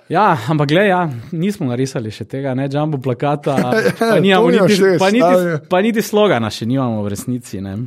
Ja, 0.09 0.37
ampak 0.47 0.69
gledaj, 0.69 0.89
ja, 0.89 1.01
nismo 1.35 1.67
narisali 1.67 2.13
še 2.15 2.23
tega, 2.29 2.53
ne 2.55 2.69
jumbo 2.71 3.01
plakata, 3.03 3.57
pa, 3.99 4.19
nimamo, 4.23 4.53
niti, 4.53 4.93
pa, 5.01 5.09
niti, 5.11 5.57
pa 5.69 5.81
niti 5.83 6.05
slogana 6.05 6.53
še 6.53 6.69
nimamo 6.69 7.01
v 7.03 7.15
resnici. 7.15 7.59
Ne. 7.65 7.79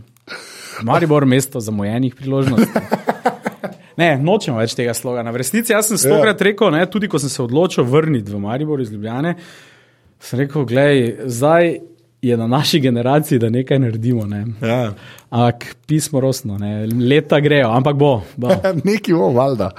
Maribor, 0.84 1.24
mesto 1.28 1.62
zamujenih 1.62 2.18
priložnosti. 2.18 3.39
Ne, 3.98 4.12
nočemo 4.22 4.60
več 4.60 4.76
tega 4.78 4.94
slogana. 4.94 5.32
V 5.34 5.42
resnici 5.42 5.74
jaz 5.74 5.90
sem 5.90 5.98
stokrat 5.98 6.38
ja. 6.38 6.50
rekel, 6.50 6.70
ne, 6.74 6.84
tudi 6.90 7.10
ko 7.10 7.18
sem 7.18 7.32
se 7.32 7.42
odločil 7.42 7.86
vrniti 7.88 8.30
v 8.30 8.42
Maribor 8.42 8.80
iz 8.80 8.92
Ljubljane, 8.92 9.34
sem 10.20 10.44
rekel, 10.44 10.66
gledaj, 10.68 11.00
zdaj 11.26 11.72
je 12.22 12.36
na 12.36 12.46
naši 12.46 12.80
generaciji, 12.80 13.38
da 13.38 13.48
nekaj 13.48 13.78
naredimo. 13.78 14.26
Ne. 14.26 14.44
Ja. 14.62 14.92
Ampak 15.30 15.76
pismo 15.86 16.20
rosno, 16.20 16.58
ne. 16.58 16.86
leta 16.86 17.40
grejo, 17.40 17.70
ampak 17.70 17.96
bo. 17.96 18.22
bo. 18.36 18.48
Neki 18.84 19.14
bo, 19.14 19.30
valjda. 19.32 19.70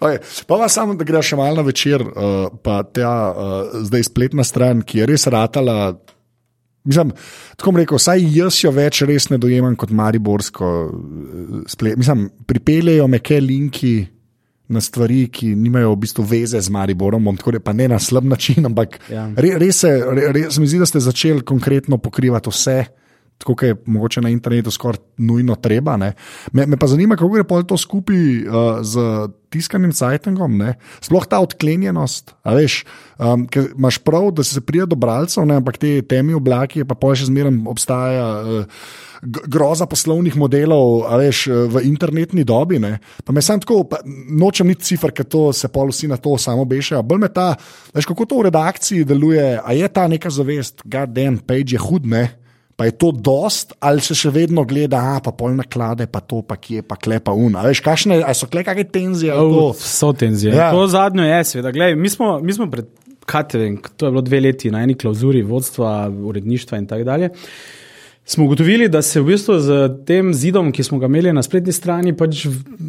Okay. 0.00 0.18
Pa 0.46 0.54
vas 0.54 0.72
samo, 0.72 0.94
da 0.94 1.04
greš 1.04 1.34
še 1.34 1.36
malo 1.36 1.60
na 1.60 1.66
večer, 1.66 2.02
uh, 2.02 2.48
pa 2.62 2.82
ta 2.82 3.12
uh, 3.30 3.76
zdaj 3.84 4.08
spletna 4.08 4.44
stran, 4.44 4.82
ki 4.82 5.02
je 5.02 5.10
res 5.12 5.26
ratala 5.26 5.96
Mislim, 6.84 7.12
tako 7.56 7.72
bom 7.72 7.80
rekel, 7.80 7.98
saj 7.98 8.26
jaz 8.36 8.58
jo 8.60 8.72
več 8.74 9.00
res 9.08 9.30
ne 9.32 9.38
dojemam 9.40 9.76
kot 9.76 9.92
Mariborsko. 9.94 10.72
Eh, 11.64 11.94
mislim, 11.96 12.28
pripeljejo 12.46 13.06
me 13.08 13.22
kaj 13.24 13.40
linki 13.40 13.94
na 14.68 14.80
stvari, 14.80 15.26
ki 15.32 15.54
nimajo 15.56 15.92
v 15.92 16.00
bistvu 16.04 16.24
veze 16.28 16.60
z 16.60 16.72
Mariborom, 16.72 17.26
tako 17.36 17.56
da 17.56 17.60
pa 17.60 17.72
ne 17.76 17.88
na 17.88 17.98
slab 18.00 18.24
način, 18.24 18.64
ampak 18.66 18.98
ja. 19.12 19.26
res 19.36 19.80
se 19.84 19.90
mi 20.60 20.68
zdi, 20.68 20.80
da 20.80 20.88
ste 20.88 21.00
začeli 21.04 21.44
konkretno 21.44 21.98
pokrivati 22.00 22.52
vse 22.52 22.78
tako 23.38 23.66
je 23.66 23.76
mogoče 23.86 24.20
na 24.20 24.28
internetu 24.28 24.70
skoraj 24.70 24.98
nujno 25.16 25.54
treba. 25.54 25.96
Me, 25.96 26.12
me 26.52 26.76
pa 26.76 26.86
zanima, 26.86 27.16
kako 27.16 27.30
gre 27.30 27.44
to 27.68 27.76
skupaj 27.76 28.16
uh, 28.16 28.54
z 28.82 29.00
tiskanim 29.50 29.92
sajtingom, 29.92 30.62
sploh 31.00 31.26
ta 31.30 31.40
odklenjenost. 31.40 32.34
Veš, 32.44 32.84
um, 33.18 33.46
imaš 33.76 33.98
prav, 33.98 34.30
da 34.30 34.44
se 34.44 34.60
prija 34.60 34.86
do 34.86 34.96
bralcev, 34.96 35.46
ne? 35.46 35.58
ampak 35.62 35.78
te 35.78 36.02
temi 36.02 36.34
oblaki, 36.34 36.84
pa 36.84 36.94
pa 36.94 37.14
še 37.14 37.30
zmeraj 37.30 37.58
obstaja. 37.70 38.28
Uh, 38.42 38.86
Groza 39.24 39.86
poslovnih 39.88 40.34
modelov, 40.36 41.06
veš, 41.16 41.46
v 41.72 41.80
internetni 41.88 42.42
dobi. 42.44 42.76
Ne. 42.76 42.98
Pa 43.24 43.32
me 43.32 43.40
sam 43.40 43.62
tako, 43.62 43.78
pa, 43.88 44.02
nočem 44.04 44.68
niti 44.68 44.84
cifr, 44.84 45.14
ker 45.16 45.24
to 45.24 45.46
se 45.56 45.70
pol 45.72 45.88
vsi 45.88 46.10
na 46.12 46.18
to 46.20 46.34
samo 46.36 46.66
bešajo. 46.68 47.00
Bolj 47.08 47.22
me 47.22 47.30
ta, 47.32 47.54
veš, 47.96 48.10
kako 48.10 48.28
to 48.28 48.42
v 48.42 48.50
redakciji 48.50 49.08
deluje, 49.08 49.46
a 49.56 49.72
je 49.72 49.88
ta 49.88 50.04
neka 50.12 50.28
zavest, 50.28 50.84
da 50.84 51.08
je 51.08 51.38
page 51.40 51.72
je 51.72 51.80
hud, 51.80 52.04
ne 52.04 52.43
pa 52.76 52.88
je 52.88 52.94
to 52.98 53.12
dost, 53.12 53.72
ali 53.80 54.02
se 54.02 54.16
še 54.18 54.32
vedno 54.34 54.64
gleda, 54.66 55.00
a 55.14 55.20
pa 55.22 55.32
polne 55.36 55.66
klade, 55.70 56.06
pa 56.10 56.20
to, 56.20 56.42
pa 56.46 56.56
kje, 56.58 56.82
pa 56.86 56.98
klepa 56.98 57.34
un. 57.36 57.54
Ali 57.60 57.74
so 57.74 58.48
kle 58.50 58.64
kakšne 58.66 58.88
tenzije? 58.90 59.36
Oh, 59.38 59.70
so 59.78 60.12
tenzije. 60.12 60.54
Ja. 60.56 60.72
To 60.74 60.86
zadnje 60.90 61.28
je, 61.28 61.40
seveda. 61.52 61.74
Glej, 61.74 61.94
mi, 61.98 62.10
smo, 62.10 62.38
mi 62.42 62.56
smo 62.56 62.66
pred, 62.72 62.90
kaj 63.30 63.46
te 63.52 63.62
vem, 63.62 63.78
to 63.96 64.08
je 64.08 64.16
bilo 64.16 64.24
dve 64.26 64.42
leti 64.48 64.74
na 64.74 64.82
eni 64.82 64.98
klauzuri 64.98 65.44
vodstva, 65.46 66.08
uredništva 66.10 66.82
in 66.82 66.90
tako 66.90 67.06
dalje. 67.06 67.30
Smo 68.26 68.44
ugotovili, 68.44 68.88
da 68.88 69.02
se 69.02 69.20
v 69.20 69.24
bistvu 69.24 69.58
z 69.60 69.88
tem 70.06 70.30
zidom, 70.34 70.70
ki 70.72 70.82
smo 70.82 70.98
ga 70.98 71.06
imeli 71.06 71.32
na 71.32 71.42
spletni 71.44 71.72
strani, 71.76 72.14
pač 72.16 72.46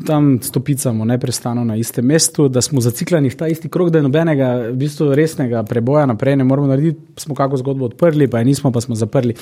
tam 0.07 0.37
stopicamo 0.41 1.03
neustano 1.05 1.65
na 1.67 1.75
istem 1.75 2.05
mestu, 2.07 2.47
da 2.47 2.61
smo 2.63 2.79
zaciklani 2.81 3.29
v 3.29 3.35
ta 3.35 3.49
isti 3.51 3.67
krog, 3.69 3.91
da 3.91 3.99
je 3.99 4.07
nobenega 4.07 4.51
v 4.69 4.77
bistvu 4.79 5.09
resnega 5.11 5.65
preboja 5.67 6.05
naprej 6.07 6.39
ne 6.39 6.47
moramo 6.47 6.71
narediti. 6.71 7.19
Smo 7.19 7.35
kako 7.35 7.59
zgodbo 7.59 7.91
odprli, 7.91 8.29
pa 8.31 8.39
je 8.39 8.45
nismo, 8.45 8.71
pa 8.71 8.81
smo 8.81 8.95
zaprli. 8.95 9.35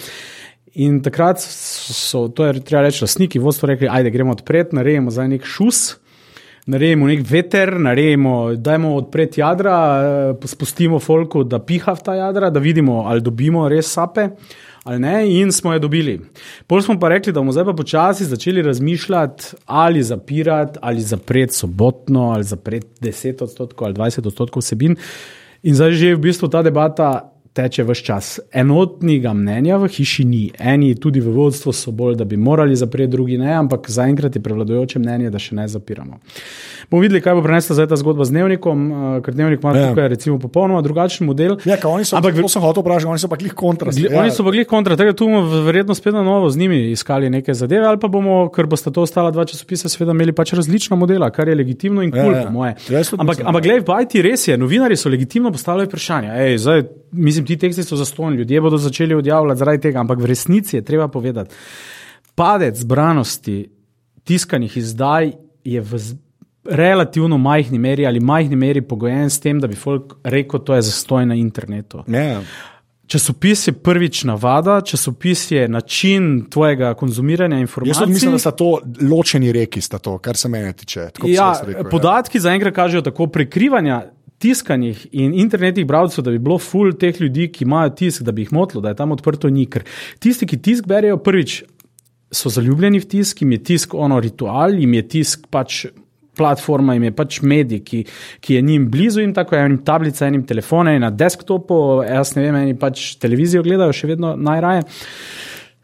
In 0.82 1.03
takrat 1.06 1.38
so, 1.45 2.25
to 2.27 2.49
je 2.49 2.63
treba 2.65 2.88
reči, 2.88 3.03
lastniki 3.06 3.39
vodstva 3.39 3.75
rekli: 3.75 3.88
Ajde, 3.91 4.10
gremo 4.10 4.34
odpreti, 4.34 4.75
naredimo 4.75 5.13
za 5.13 5.27
nek 5.29 5.45
šus. 5.45 5.99
Naredimo 6.65 7.08
nek 7.10 7.26
veter, 7.28 7.73
naredimo, 7.80 8.54
dajmo 8.56 8.93
odpreti 8.95 9.41
jadra, 9.41 9.78
eh, 10.04 10.47
spustimo 10.47 10.99
folku, 10.99 11.43
da 11.43 11.60
piha 11.60 11.95
v 11.95 12.04
ta 12.04 12.15
jadra, 12.15 12.49
da 12.49 12.60
vidimo, 12.60 13.04
ali 13.08 13.21
dobimo 13.21 13.67
res 13.69 13.91
sape 13.91 14.30
ali 14.84 14.99
ne, 14.99 15.39
in 15.39 15.52
smo 15.52 15.73
jo 15.73 15.80
dobili. 15.80 16.17
Pol 16.67 16.82
smo 16.82 16.97
pa 16.99 17.10
rekli, 17.10 17.34
da 17.34 17.39
bomo 17.39 17.52
zdaj 17.52 17.65
pa 17.65 17.73
počasi 17.73 18.26
začeli 18.26 18.62
razmišljati, 18.62 19.43
ali 19.65 20.04
zapirati, 20.04 20.80
ali 20.82 21.02
zapreti 21.02 21.54
sobotno, 21.54 22.32
ali 22.32 22.43
zapreti 22.43 22.88
10 23.02 23.43
odstotkov 23.43 23.86
ali 23.86 23.95
20 23.95 24.28
odstotkov 24.28 24.60
vsebin. 24.60 24.95
In 25.63 25.76
zdaj 25.76 25.91
že 25.91 26.15
v 26.15 26.19
bistvu 26.19 26.47
ta 26.52 26.62
debata 26.62 27.33
teče 27.53 27.83
vse 27.83 28.03
čas. 28.03 28.39
Enotnega 28.51 29.33
mnenja 29.33 29.77
v 29.77 29.87
hiši 29.93 30.25
ni. 30.25 30.43
Eni 30.59 30.95
tudi 30.95 31.21
v 31.21 31.33
vodstvu 31.35 31.73
so 31.73 31.91
bolj, 31.93 32.17
da 32.17 32.25
bi 32.25 32.37
morali 32.37 32.75
zapreti, 32.75 33.11
drugi 33.13 33.37
ne, 33.37 33.53
ampak 33.53 33.89
zaenkrat 33.93 34.35
je 34.35 34.41
prevladujoče 34.41 34.99
mnenje, 34.99 35.29
da 35.33 35.41
še 35.41 35.55
ne 35.55 35.67
zapiramo. 35.69 36.19
Bomo 36.89 37.01
videli, 37.01 37.21
kaj 37.23 37.37
bo 37.37 37.43
prenesla 37.45 37.77
zdaj 37.77 37.87
ta 37.93 37.97
zgodba 37.97 38.25
z 38.27 38.33
dnevnikom, 38.33 38.81
uh, 38.91 39.13
ker 39.25 39.33
dnevnik 39.37 39.61
ima 39.63 39.73
ja. 39.77 39.89
tukaj 39.89 40.09
recimo 40.11 40.39
popolnoma 40.41 40.81
drugačen 40.85 41.27
model. 41.27 41.55
Ja, 41.65 41.77
oni 41.89 42.05
so, 42.05 42.17
ampak, 42.19 42.37
so 42.49 42.61
hotel 42.63 42.83
vprašati, 42.83 43.11
oni 43.13 43.21
so 43.21 43.29
pa 43.31 43.39
glih 43.39 43.55
kontra. 43.57 43.93
Ja. 43.97 44.11
Oni 44.21 44.33
so 44.33 44.45
pa 44.45 44.53
glih 44.53 44.67
kontra, 44.69 44.97
tega 44.99 45.15
tu 45.17 45.29
bomo 45.29 45.61
verjetno 45.65 45.95
spet 45.97 46.13
na 46.13 46.25
novo 46.25 46.49
z 46.53 46.59
njimi 46.59 46.81
iskali 46.91 47.29
neke 47.33 47.53
zadeve, 47.57 47.87
ali 47.89 48.01
pa 48.01 48.09
bomo, 48.11 48.43
ker 48.53 48.67
boste 48.69 48.91
to 48.93 49.05
ostala 49.05 49.31
dva 49.33 49.45
časopisa, 49.49 49.89
seveda 49.89 50.13
imeli 50.13 50.35
pač 50.35 50.53
različna 50.57 50.97
modela, 50.99 51.29
kar 51.33 51.49
je 51.49 51.55
legitimno 51.55 52.03
in 52.05 52.11
kul, 52.13 52.33
ja, 52.33 52.41
ja. 52.41 52.43
po 52.45 52.57
moje. 52.57 52.75
Ja, 52.89 53.05
ampak, 53.17 53.41
ampak 53.45 53.65
gledaj, 53.65 53.85
v 53.87 54.01
IT 54.05 54.19
res 54.25 54.47
je, 54.49 54.59
novinari 54.59 54.97
so 54.99 55.09
legitimno 55.13 55.53
postavljali 55.53 55.89
vprašanja. 55.89 56.37
Ej, 56.43 56.57
zdaj, 56.65 56.85
mislim, 57.13 57.42
ti 57.45 57.58
teksti 57.58 57.84
so 57.84 57.95
zastonj, 57.95 58.36
ljudje 58.36 58.62
bodo 58.62 58.77
začeli 58.77 59.15
odjavljati 59.15 59.60
zaradi 59.60 59.82
tega, 59.82 59.99
ampak 59.99 60.19
v 60.19 60.25
resnici 60.25 60.75
je 60.75 60.86
treba 60.86 61.08
povedati, 61.08 61.56
padec 62.36 62.77
zbranosti 62.79 63.69
tiskanih 64.23 64.77
izdaj 64.77 65.32
je 65.63 65.82
v 65.82 65.99
relativno 66.63 67.38
majhni 67.38 67.79
meri 67.79 68.06
ali 68.08 68.19
majhni 68.19 68.56
meri 68.56 68.82
pogojen 68.82 69.29
s 69.29 69.39
tem, 69.39 69.60
da 69.60 69.67
bi 69.67 69.75
folk 69.75 70.13
rekel, 70.23 70.60
da 70.63 70.75
je 70.75 70.82
zastoj 70.82 71.25
na 71.25 71.36
internetu. 71.36 72.03
Yeah. 72.08 72.41
Časopis 73.08 73.67
je 73.67 73.73
prvič 73.73 74.23
navada, 74.23 74.82
časopis 74.82 75.51
je 75.51 75.67
način 75.67 76.45
tvojega 76.49 76.93
konzumiranja 76.93 77.60
informacij. 77.60 78.01
Jaz 78.01 78.10
mislim, 78.10 78.32
da 78.32 78.39
so 78.39 78.51
to 78.51 78.79
ločeni 79.12 79.51
reki, 79.51 79.82
to, 80.01 80.17
kar 80.17 80.38
se 80.38 80.49
meni 80.49 80.73
tiče. 80.73 81.10
Ja, 81.25 81.53
rekel, 81.65 81.89
podatki 81.91 82.38
ja. 82.38 82.41
zaenkrat 82.41 82.75
kažejo 82.75 83.01
tako 83.01 83.27
prekrivanja 83.27 84.01
tiskanih 84.43 85.06
in 85.12 85.34
internetnih 85.39 85.88
bralcev, 85.88 86.25
da 86.25 86.34
bi 86.34 86.41
bilo 86.43 86.60
full 86.60 86.95
teh 86.99 87.21
ljudi, 87.21 87.47
ki 87.53 87.63
imajo 87.63 87.93
tisk, 87.99 88.25
da 88.27 88.36
bi 88.36 88.43
jih 88.43 88.53
motilo, 88.56 88.84
da 88.84 88.91
je 88.91 88.99
tam 88.99 89.15
odprto 89.15 89.49
nikr. 89.49 89.86
Tisti, 90.19 90.47
ki 90.49 90.60
tisk 90.63 90.89
berejo, 90.89 91.21
prvič 91.23 91.62
so 92.34 92.51
zaljubljeni 92.51 92.99
v 92.99 93.10
tisk, 93.10 93.43
jim 93.43 93.53
je 93.56 93.62
tisk 93.71 93.93
ono 93.93 94.19
ritual, 94.23 94.75
jim 94.79 94.99
je 94.99 95.08
tisk 95.17 95.47
pač. 95.53 95.86
Platforma 96.34 96.95
jim 96.95 97.03
je 97.06 97.12
pač 97.13 97.36
medij, 97.45 97.84
ki, 97.86 97.99
ki 98.41 98.56
je 98.56 98.62
njim 98.65 98.88
blizu, 98.89 99.21
in 99.21 99.36
tako 99.38 99.53
je 99.53 99.65
enim 99.67 99.75
tablica, 99.86 100.25
enim 100.25 100.41
telefonom, 100.49 100.97
na 101.03 101.12
desktopu, 101.13 101.75
jaz 102.08 102.32
ne 102.34 102.47
vem, 102.47 102.58
eni 102.58 102.73
pač 102.73 103.12
televizijo 103.21 103.62
gledajo 103.62 103.93
še 103.93 104.10
vedno 104.10 104.32
najraje. 104.34 104.82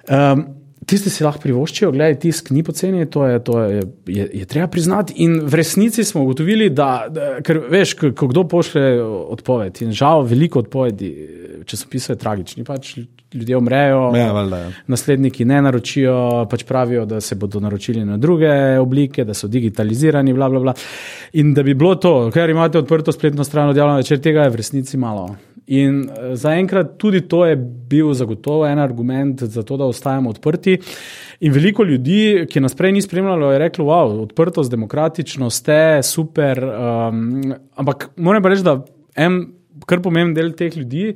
Um, 0.10 0.42
tisti 0.86 1.12
si 1.12 1.24
lahko 1.24 1.42
privoščijo, 1.44 1.92
gledaj, 1.92 2.18
tisk 2.24 2.52
ni 2.56 2.64
poceni, 2.64 3.06
to, 3.12 3.26
je, 3.28 3.40
to 3.44 3.60
je, 3.64 3.84
je, 4.08 4.28
je 4.42 4.46
treba 4.50 4.68
priznati. 4.72 5.16
In 5.26 5.40
v 5.44 5.60
resnici 5.60 6.04
smo 6.04 6.24
ugotovili, 6.24 6.70
da, 6.70 7.08
da 7.12 7.30
ker 7.46 7.62
veš, 7.70 7.96
ko, 8.00 8.12
ko 8.18 8.30
kdo 8.32 8.46
pošle 8.50 8.86
odpoved 9.36 9.82
in 9.86 9.94
žal 9.96 10.26
veliko 10.30 10.64
odpovedi, 10.64 11.12
časopise 11.70 12.14
je 12.14 12.20
tragični. 12.22 12.66
Pač 12.68 12.96
ljudje 13.34 13.58
umrejo, 13.58 14.10
ja, 14.18 14.32
valda, 14.34 14.58
ja. 14.58 14.72
nasledniki 14.88 15.46
ne 15.46 15.62
naročijo, 15.62 16.16
pač 16.50 16.64
pravijo, 16.66 17.06
da 17.06 17.22
se 17.22 17.36
bodo 17.36 17.60
naročili 17.60 18.06
na 18.06 18.18
druge 18.18 18.80
oblike, 18.80 19.26
da 19.26 19.34
so 19.38 19.48
digitalizirani, 19.48 20.34
bla, 20.34 20.50
bla, 20.50 20.60
bla. 20.60 20.74
In 21.34 21.54
da 21.54 21.64
bi 21.64 21.78
bilo 21.78 21.96
to, 21.96 22.32
ker 22.34 22.50
imate 22.50 22.82
odprto 22.82 23.12
spletno 23.14 23.44
stran, 23.44 23.70
odjavljeno 23.70 24.02
večer, 24.02 24.22
tega 24.22 24.48
je 24.48 24.56
v 24.56 24.62
resnici 24.64 24.98
malo. 24.98 25.30
In 25.70 26.02
eh, 26.10 26.34
zaenkrat 26.34 26.96
tudi 26.98 27.22
to 27.30 27.44
je 27.46 27.56
bil 27.90 28.14
zagotovo 28.18 28.66
en 28.66 28.80
argument 28.82 29.44
za 29.44 29.64
to, 29.64 29.78
da 29.78 29.86
ostajamo 29.86 30.30
odprti. 30.34 30.80
In 31.46 31.54
veliko 31.54 31.86
ljudi, 31.86 32.48
ki 32.50 32.64
nas 32.64 32.76
prej 32.76 32.96
ni 32.96 33.04
spremljalo, 33.06 33.52
je 33.54 33.60
reklo: 33.62 33.86
wow, 33.86 34.16
odprtost, 34.24 34.72
demokratičnost, 34.72 35.62
ste 35.62 35.80
super. 36.04 36.64
Um, 36.64 37.54
ampak 37.76 38.10
moram 38.18 38.44
pa 38.44 38.50
reči, 38.50 38.66
da 38.66 38.80
en 39.16 39.44
kar 39.86 40.02
pomemben 40.02 40.34
del 40.34 40.56
teh 40.58 40.74
ljudi. 40.78 41.14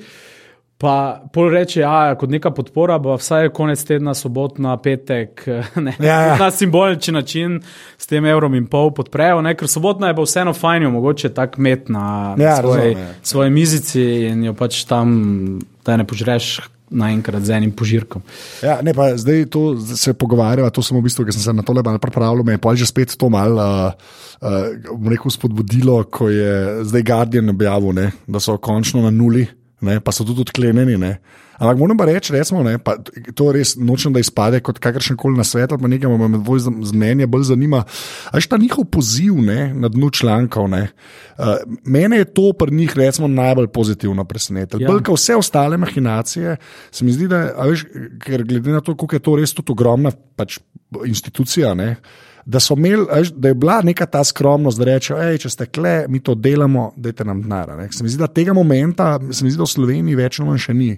Pa 0.83 1.23
pol 1.31 1.47
reče, 1.53 1.79
da 1.79 1.91
ja, 2.09 2.15
kot 2.19 2.31
neka 2.33 2.51
podpora 2.51 2.97
bo 2.99 3.13
vsaj 3.15 3.53
konec 3.55 3.79
tedna, 3.87 4.11
sobotna, 4.17 4.75
petek, 4.83 5.45
ne, 5.85 5.93
ja, 6.03 6.17
ja. 6.27 6.35
na 6.41 6.49
simboličen 6.51 7.15
način 7.15 7.61
s 7.97 8.09
tem 8.09 8.25
evrom 8.27 8.57
in 8.59 8.65
pol 8.67 8.91
podprejo, 8.91 9.39
ne, 9.45 9.55
ker 9.55 9.71
sobotna 9.71 10.11
je 10.11 10.17
pa 10.17 10.25
vseeno 10.27 10.53
fajn, 10.53 10.89
mogoče 10.91 11.31
tak 11.31 11.55
met 11.57 11.87
na 11.87 12.35
ja, 12.35 12.57
svoj, 12.59 12.77
razumem, 12.77 13.07
ja. 13.07 13.13
svoji 13.23 13.55
mizici 13.55 14.03
in 14.27 14.43
jo 14.49 14.55
pač 14.59 14.83
tam, 14.89 15.15
da 15.87 15.95
ne 15.97 16.07
požreš 16.07 16.57
naenkrat 16.93 17.47
z 17.47 17.55
enim 17.55 17.71
požirkom. 17.71 18.21
Ja, 18.61 18.77
ne, 18.83 18.91
pa 18.93 19.13
zdaj 19.17 19.47
to 19.55 19.63
se 19.79 20.13
pogovarjava, 20.13 20.69
to 20.69 20.83
sem 20.83 20.99
v 20.99 21.05
bistvu, 21.07 21.25
ker 21.25 21.35
sem 21.35 21.47
se 21.47 21.55
na 21.55 21.63
to 21.65 21.73
le 21.73 21.81
malo 21.85 22.03
pripravljal, 22.03 22.43
me 22.43 22.59
je 22.59 22.61
pa 22.61 22.75
že 22.75 22.91
spet 22.91 23.15
to 23.17 23.31
malo, 23.31 23.63
uh, 23.63 24.21
uh, 24.43 25.07
rekel, 25.09 25.31
spodbudilo, 25.31 26.03
ko 26.11 26.29
je 26.29 26.83
zdaj 26.91 27.07
Guardian 27.07 27.55
objavil, 27.55 27.95
ne, 27.95 28.11
da 28.27 28.43
so 28.43 28.59
končno 28.59 29.07
na 29.07 29.15
nuli, 29.15 29.47
ne, 29.83 29.99
pa 30.03 30.13
so 30.15 30.25
tudi 30.27 30.45
odklenjeni. 30.45 30.97
Ampak 31.63 31.77
moram 31.77 31.97
pa 31.97 32.07
reči, 32.09 32.33
recimo, 32.33 32.63
ne, 32.65 32.75
pa 32.81 32.95
to 33.37 33.51
res 33.53 33.75
nočem, 33.77 34.13
da 34.15 34.21
izpade 34.23 34.59
kot 34.65 34.81
kakršen 34.83 35.17
koli 35.19 35.37
na 35.37 35.45
svet, 35.47 35.69
pa 35.69 35.89
nekaj 35.89 36.11
me 36.17 36.39
bolj 36.41 36.65
z 36.65 36.95
mnenja 36.95 37.27
bolj 37.29 37.45
zanima. 37.51 37.83
Až 38.33 38.49
ta 38.49 38.57
njihov 38.57 38.89
poziv 38.91 39.37
ne, 39.43 39.69
na 39.71 39.91
dnu 39.93 40.09
člankov. 40.09 40.67
Ne, 40.73 40.87
uh, 41.37 41.61
mene 41.85 42.23
je 42.23 42.29
to 42.33 42.49
pri 42.57 42.73
njih 42.73 42.97
recimo, 42.97 43.29
najbolj 43.29 43.69
pozitivno 43.75 44.25
presenetilo. 44.25 44.81
Ja. 44.81 44.89
Bolj 44.91 45.05
kot 45.05 45.21
vse 45.21 45.37
ostale 45.37 45.77
mahinacije, 45.77 46.57
se 46.91 47.05
mi 47.05 47.13
zdi, 47.13 47.29
da 47.31 47.45
veš, 47.61 47.85
ker 48.25 48.43
glede 48.49 48.73
na 48.73 48.81
to, 48.81 48.97
koliko 48.97 49.21
je 49.21 49.25
to 49.29 49.37
res 49.39 49.53
tudi 49.53 49.75
ogromna 49.75 50.11
pač, 50.35 50.57
institucija. 51.05 51.77
Ne, 51.77 51.95
Da, 52.45 52.59
imeli, 52.75 53.05
da 53.35 53.47
je 53.47 53.53
bila 53.53 53.81
neka 53.81 54.05
ta 54.05 54.23
skromnost, 54.23 54.77
da 54.77 54.85
rečejo, 54.85 55.17
da 55.19 55.37
če 55.39 55.49
ste 55.49 55.67
kle, 55.71 55.93
mi 56.11 56.19
to 56.19 56.35
delamo, 56.35 56.89
dajte 56.99 57.25
nam 57.25 57.41
denar. 57.41 57.71
Se 57.95 58.03
mi 58.03 58.11
zdi, 58.11 58.19
da 58.19 58.27
tega 58.27 58.53
momenta, 58.53 59.15
se 59.31 59.45
mi 59.45 59.51
zdi, 59.51 59.61
da 59.61 59.67
v 59.67 59.71
Sloveniji 59.71 60.19
več 60.19 60.39
ali 60.39 60.49
manj 60.49 60.63
še 60.65 60.75
ni. 60.75 60.91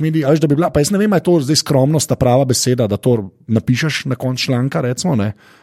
Mediji, 0.00 0.24
ali, 0.24 0.48
bila, 0.48 0.70
pa 0.72 0.80
jaz 0.80 0.92
ne 0.94 1.00
vem, 1.02 1.12
ali 1.12 1.20
je 1.20 1.28
to 1.28 1.38
zdaj 1.44 1.60
skromnost, 1.60 2.08
ta 2.08 2.16
prava 2.20 2.46
beseda, 2.48 2.88
da 2.88 2.96
to 2.96 3.18
napišeš 3.46 4.04
na 4.08 4.16
koncu 4.16 4.48
članka. 4.48 4.80
Recimo, 4.84 5.16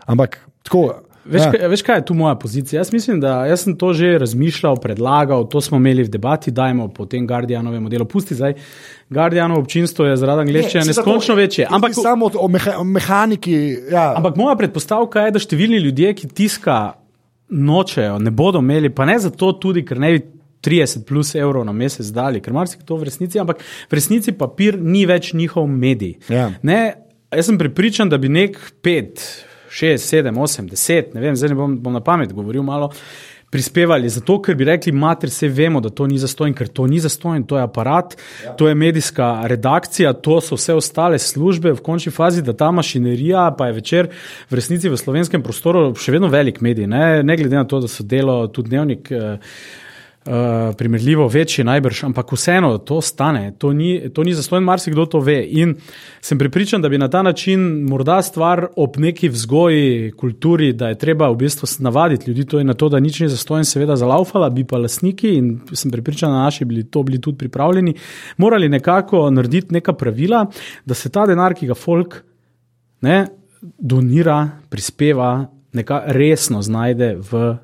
Ampak 0.05 0.37
tako. 0.63 0.89
Veš, 1.25 1.41
ja. 1.41 1.51
kaj, 1.53 1.67
veš, 1.69 1.81
kaj 1.85 1.99
je 1.99 2.05
tu 2.05 2.15
moja 2.17 2.35
pozicija? 2.35 2.79
Jaz 2.79 2.89
mislim, 2.93 3.19
da 3.21 3.45
jaz 3.45 3.63
sem 3.63 3.75
to 3.77 3.93
že 3.93 4.17
razmišljal, 4.17 4.79
predlagal, 4.81 5.45
to 5.49 5.61
smo 5.61 5.77
imeli 5.77 6.03
v 6.03 6.09
debati, 6.09 6.51
dajmo 6.51 6.87
po 6.93 7.05
tem 7.05 7.27
Guardianovem 7.27 7.83
modelu. 7.83 8.05
Pusti 8.05 8.35
zdaj, 8.35 8.55
Guardianovo 9.09 9.61
občinstvo 9.61 10.05
je 10.05 10.17
zaradi 10.17 10.47
angliščine 10.47 10.85
neskončno 10.89 11.35
večje. 11.35 11.67
Ampak 11.69 11.93
samo 11.93 12.31
o 12.33 12.47
meha, 12.47 12.79
mehaniki. 12.83 13.77
Ja. 13.91 14.13
Ampak 14.17 14.35
moja 14.35 14.55
predpostavka 14.57 15.27
je, 15.27 15.35
da 15.37 15.43
številni 15.43 15.81
ljudje, 15.85 16.13
ki 16.17 16.31
tiska 16.41 16.79
nočejo, 17.51 18.17
ne 18.19 18.33
bodo 18.33 18.63
imeli, 18.63 18.89
pa 18.89 19.05
ne 19.05 19.19
zato 19.21 19.53
tudi, 19.53 19.85
ker 19.85 20.01
ne 20.01 20.15
bi. 20.17 20.27
30 20.61 21.07
plus 21.09 21.31
evrov 21.33 21.63
na 21.65 21.73
mesec 21.73 22.05
dali, 22.13 22.37
ker 22.37 22.53
marsikaj 22.53 22.85
to 22.85 22.93
v 23.01 23.07
resnici, 23.07 23.39
ampak 23.41 23.63
v 23.89 23.97
resnici 23.97 24.29
papir 24.37 24.75
ni 24.77 25.07
več 25.09 25.31
njihov 25.33 25.65
medij. 25.65 26.19
Ja. 26.29 26.51
Ne, 26.61 26.81
jaz 27.33 27.49
sem 27.49 27.57
pripričan, 27.57 28.11
da 28.13 28.19
bi 28.21 28.29
nek 28.29 28.59
pet, 28.85 29.23
6, 29.71 29.97
7, 30.03 30.37
8, 30.37 30.69
10, 30.69 31.13
ne 31.15 31.21
vem, 31.23 31.35
zdaj 31.35 31.53
ne 31.53 31.55
bom, 31.55 31.75
bom 31.79 31.93
na 31.95 32.03
pamet 32.03 32.33
govoril 32.35 32.63
malo. 32.63 32.91
Prispevali 33.51 34.07
zato, 34.09 34.37
ker 34.39 34.55
bi 34.55 34.63
rekli, 34.63 34.93
mater, 34.95 35.27
vse 35.27 35.49
vemo, 35.51 35.81
da 35.83 35.89
to 35.91 36.05
ni 36.07 36.15
zastojno, 36.19 36.55
ker 36.55 36.69
to 36.71 36.85
ni 36.87 37.01
zastojno, 37.03 37.43
to 37.47 37.57
je 37.59 37.63
aparat, 37.63 38.15
ja. 38.45 38.53
to 38.55 38.69
je 38.69 38.77
medijska 38.79 39.27
redakcija, 39.51 40.13
to 40.13 40.37
so 40.41 40.55
vse 40.55 40.77
ostale 40.79 41.19
službe 41.19 41.73
v 41.75 41.83
končni 41.83 42.13
fazi, 42.15 42.45
da 42.47 42.55
ta 42.55 42.71
mašinerija, 42.71 43.49
pa 43.59 43.67
je 43.67 43.75
večer 43.81 44.07
v 44.47 44.59
resnici 44.59 44.89
v 44.89 44.99
slovenskem 44.99 45.43
prostoru 45.43 45.89
še 45.99 46.15
vedno 46.15 46.31
velik 46.31 46.61
medij, 46.63 46.87
ne, 46.87 47.19
ne 47.27 47.37
glede 47.37 47.59
na 47.59 47.67
to, 47.67 47.83
da 47.83 47.91
so 47.91 48.07
delo 48.07 48.45
tudi 48.47 48.71
dnevnik. 48.71 49.11
Eh, 49.11 49.53
Uh, 50.21 50.75
primerljivo 50.77 51.25
večji, 51.27 51.63
najbrž, 51.65 52.03
ampak 52.03 52.31
vseeno 52.31 52.75
to 52.77 52.99
stane, 53.01 53.55
to 53.57 53.71
ni, 53.73 54.09
to 54.13 54.21
ni 54.23 54.35
zastojno, 54.37 54.65
marsikdo 54.65 55.05
to 55.09 55.19
ve. 55.19 55.39
In 55.49 55.73
sem 56.21 56.37
pripričan, 56.37 56.81
da 56.81 56.89
bi 56.89 56.97
na 57.01 57.07
ta 57.09 57.23
način 57.25 57.61
morda 57.89 58.19
stvar 58.21 58.67
ob 58.75 58.99
neki 59.01 59.29
vzgoji, 59.29 60.11
kulturi, 60.11 60.73
da 60.77 60.91
je 60.93 60.99
treba 61.01 61.31
v 61.31 61.39
bistvu 61.41 61.67
navaditi 61.79 62.29
ljudi 62.29 62.45
to 62.45 62.63
na 62.63 62.73
to, 62.73 62.89
da 62.89 62.99
nič 62.99 63.19
ni 63.19 63.29
zastojno, 63.33 63.65
seveda 63.65 63.95
zalaufala, 63.95 64.49
bi 64.49 64.63
pa 64.63 64.77
lasniki 64.77 65.33
in 65.39 65.51
sem 65.73 65.91
pripričan, 65.91 66.29
da 66.29 66.45
naši 66.45 66.65
bili 66.65 66.83
to 66.83 67.03
bili 67.03 67.21
tudi 67.21 67.37
pripravljeni, 67.37 67.95
morali 68.37 68.69
nekako 68.69 69.29
narediti 69.29 69.73
neka 69.73 69.93
pravila, 69.93 70.45
da 70.85 70.93
se 70.93 71.09
ta 71.09 71.25
denar, 71.25 71.57
ki 71.57 71.73
ga 71.73 71.73
folk 71.73 72.21
ne, 73.01 73.25
donira, 73.79 74.49
prispeva, 74.69 75.47
neka 75.73 76.03
resno 76.05 76.61
znajde 76.61 77.15
v 77.31 77.55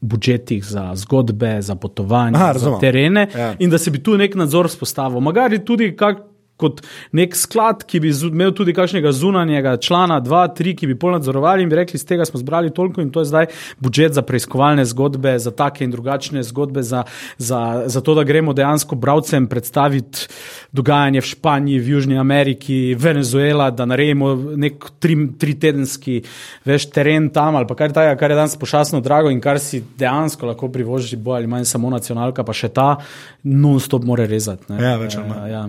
budžetih 0.00 0.64
za 0.64 0.92
zgodbe, 0.94 1.62
za 1.62 1.74
potovanja, 1.74 2.38
Aha, 2.38 2.58
za 2.58 2.78
terene, 2.80 3.28
ja. 3.34 3.54
in 3.58 3.70
da 3.70 3.78
se 3.78 3.90
bi 3.90 4.02
tu 4.02 4.16
nek 4.16 4.34
nadzor 4.34 4.70
spostavil. 4.70 5.20
Magari 5.20 5.64
tudi 5.64 5.96
kak, 5.96 6.18
kot 6.58 6.82
nek 7.14 7.36
sklad, 7.38 7.84
ki 7.88 8.00
bi 8.02 8.10
imel 8.10 8.52
tudi 8.56 8.74
kakšnega 8.76 9.12
zunanjega 9.14 9.76
člana, 9.82 10.18
dva, 10.24 10.44
tri, 10.50 10.74
ki 10.76 10.90
bi 10.90 10.96
pol 10.98 11.14
nadzorovali 11.14 11.62
in 11.62 11.70
bi 11.70 11.78
rekli, 11.78 12.00
z 12.00 12.08
tega 12.08 12.26
smo 12.28 12.40
zbrali 12.42 12.72
toliko 12.74 13.02
in 13.04 13.12
to 13.14 13.22
je 13.22 13.30
zdaj 13.30 13.48
budžet 13.78 14.18
za 14.18 14.24
preiskovalne 14.26 14.84
zgodbe, 14.88 15.36
za 15.38 15.54
take 15.54 15.86
in 15.86 15.94
drugačne 15.94 16.42
zgodbe, 16.42 16.82
za, 16.82 17.04
za, 17.38 17.60
za 17.86 18.02
to, 18.02 18.16
da 18.18 18.26
gremo 18.26 18.52
dejansko 18.58 18.98
bralcem 18.98 19.46
predstaviti 19.46 20.26
dogajanje 20.74 21.22
v 21.22 21.30
Španiji, 21.30 21.80
v 21.80 21.94
Južni 21.94 22.18
Ameriki, 22.18 22.94
Venezuela, 22.98 23.70
da 23.70 23.86
naredimo 23.86 24.34
nek 24.58 24.90
tri, 24.98 25.16
tri 25.38 25.54
tedenski 25.54 26.20
veš, 26.66 26.90
teren 26.92 27.30
tam 27.34 27.56
ali 27.56 27.66
pa 27.70 27.78
kar, 27.78 27.94
taj, 27.94 28.16
kar 28.18 28.34
je 28.34 28.36
danes 28.36 28.56
pošasno 28.58 29.00
drago 29.00 29.30
in 29.30 29.40
kar 29.40 29.60
si 29.62 29.82
dejansko 29.98 30.50
lahko 30.50 30.72
privošči, 30.74 31.16
bolj 31.16 31.44
ali 31.44 31.46
manj 31.46 31.68
samo 31.70 31.90
nacionalka, 31.94 32.44
pa 32.44 32.56
še 32.56 32.72
ta 32.74 32.96
non-stop 33.44 34.04
more 34.04 34.26
rezati. 34.26 34.72
Ja, 34.74 34.96
več 34.98 35.16
ali 35.16 35.30
manj. 35.30 35.46
Ja, 35.46 35.62
ja. 35.62 35.68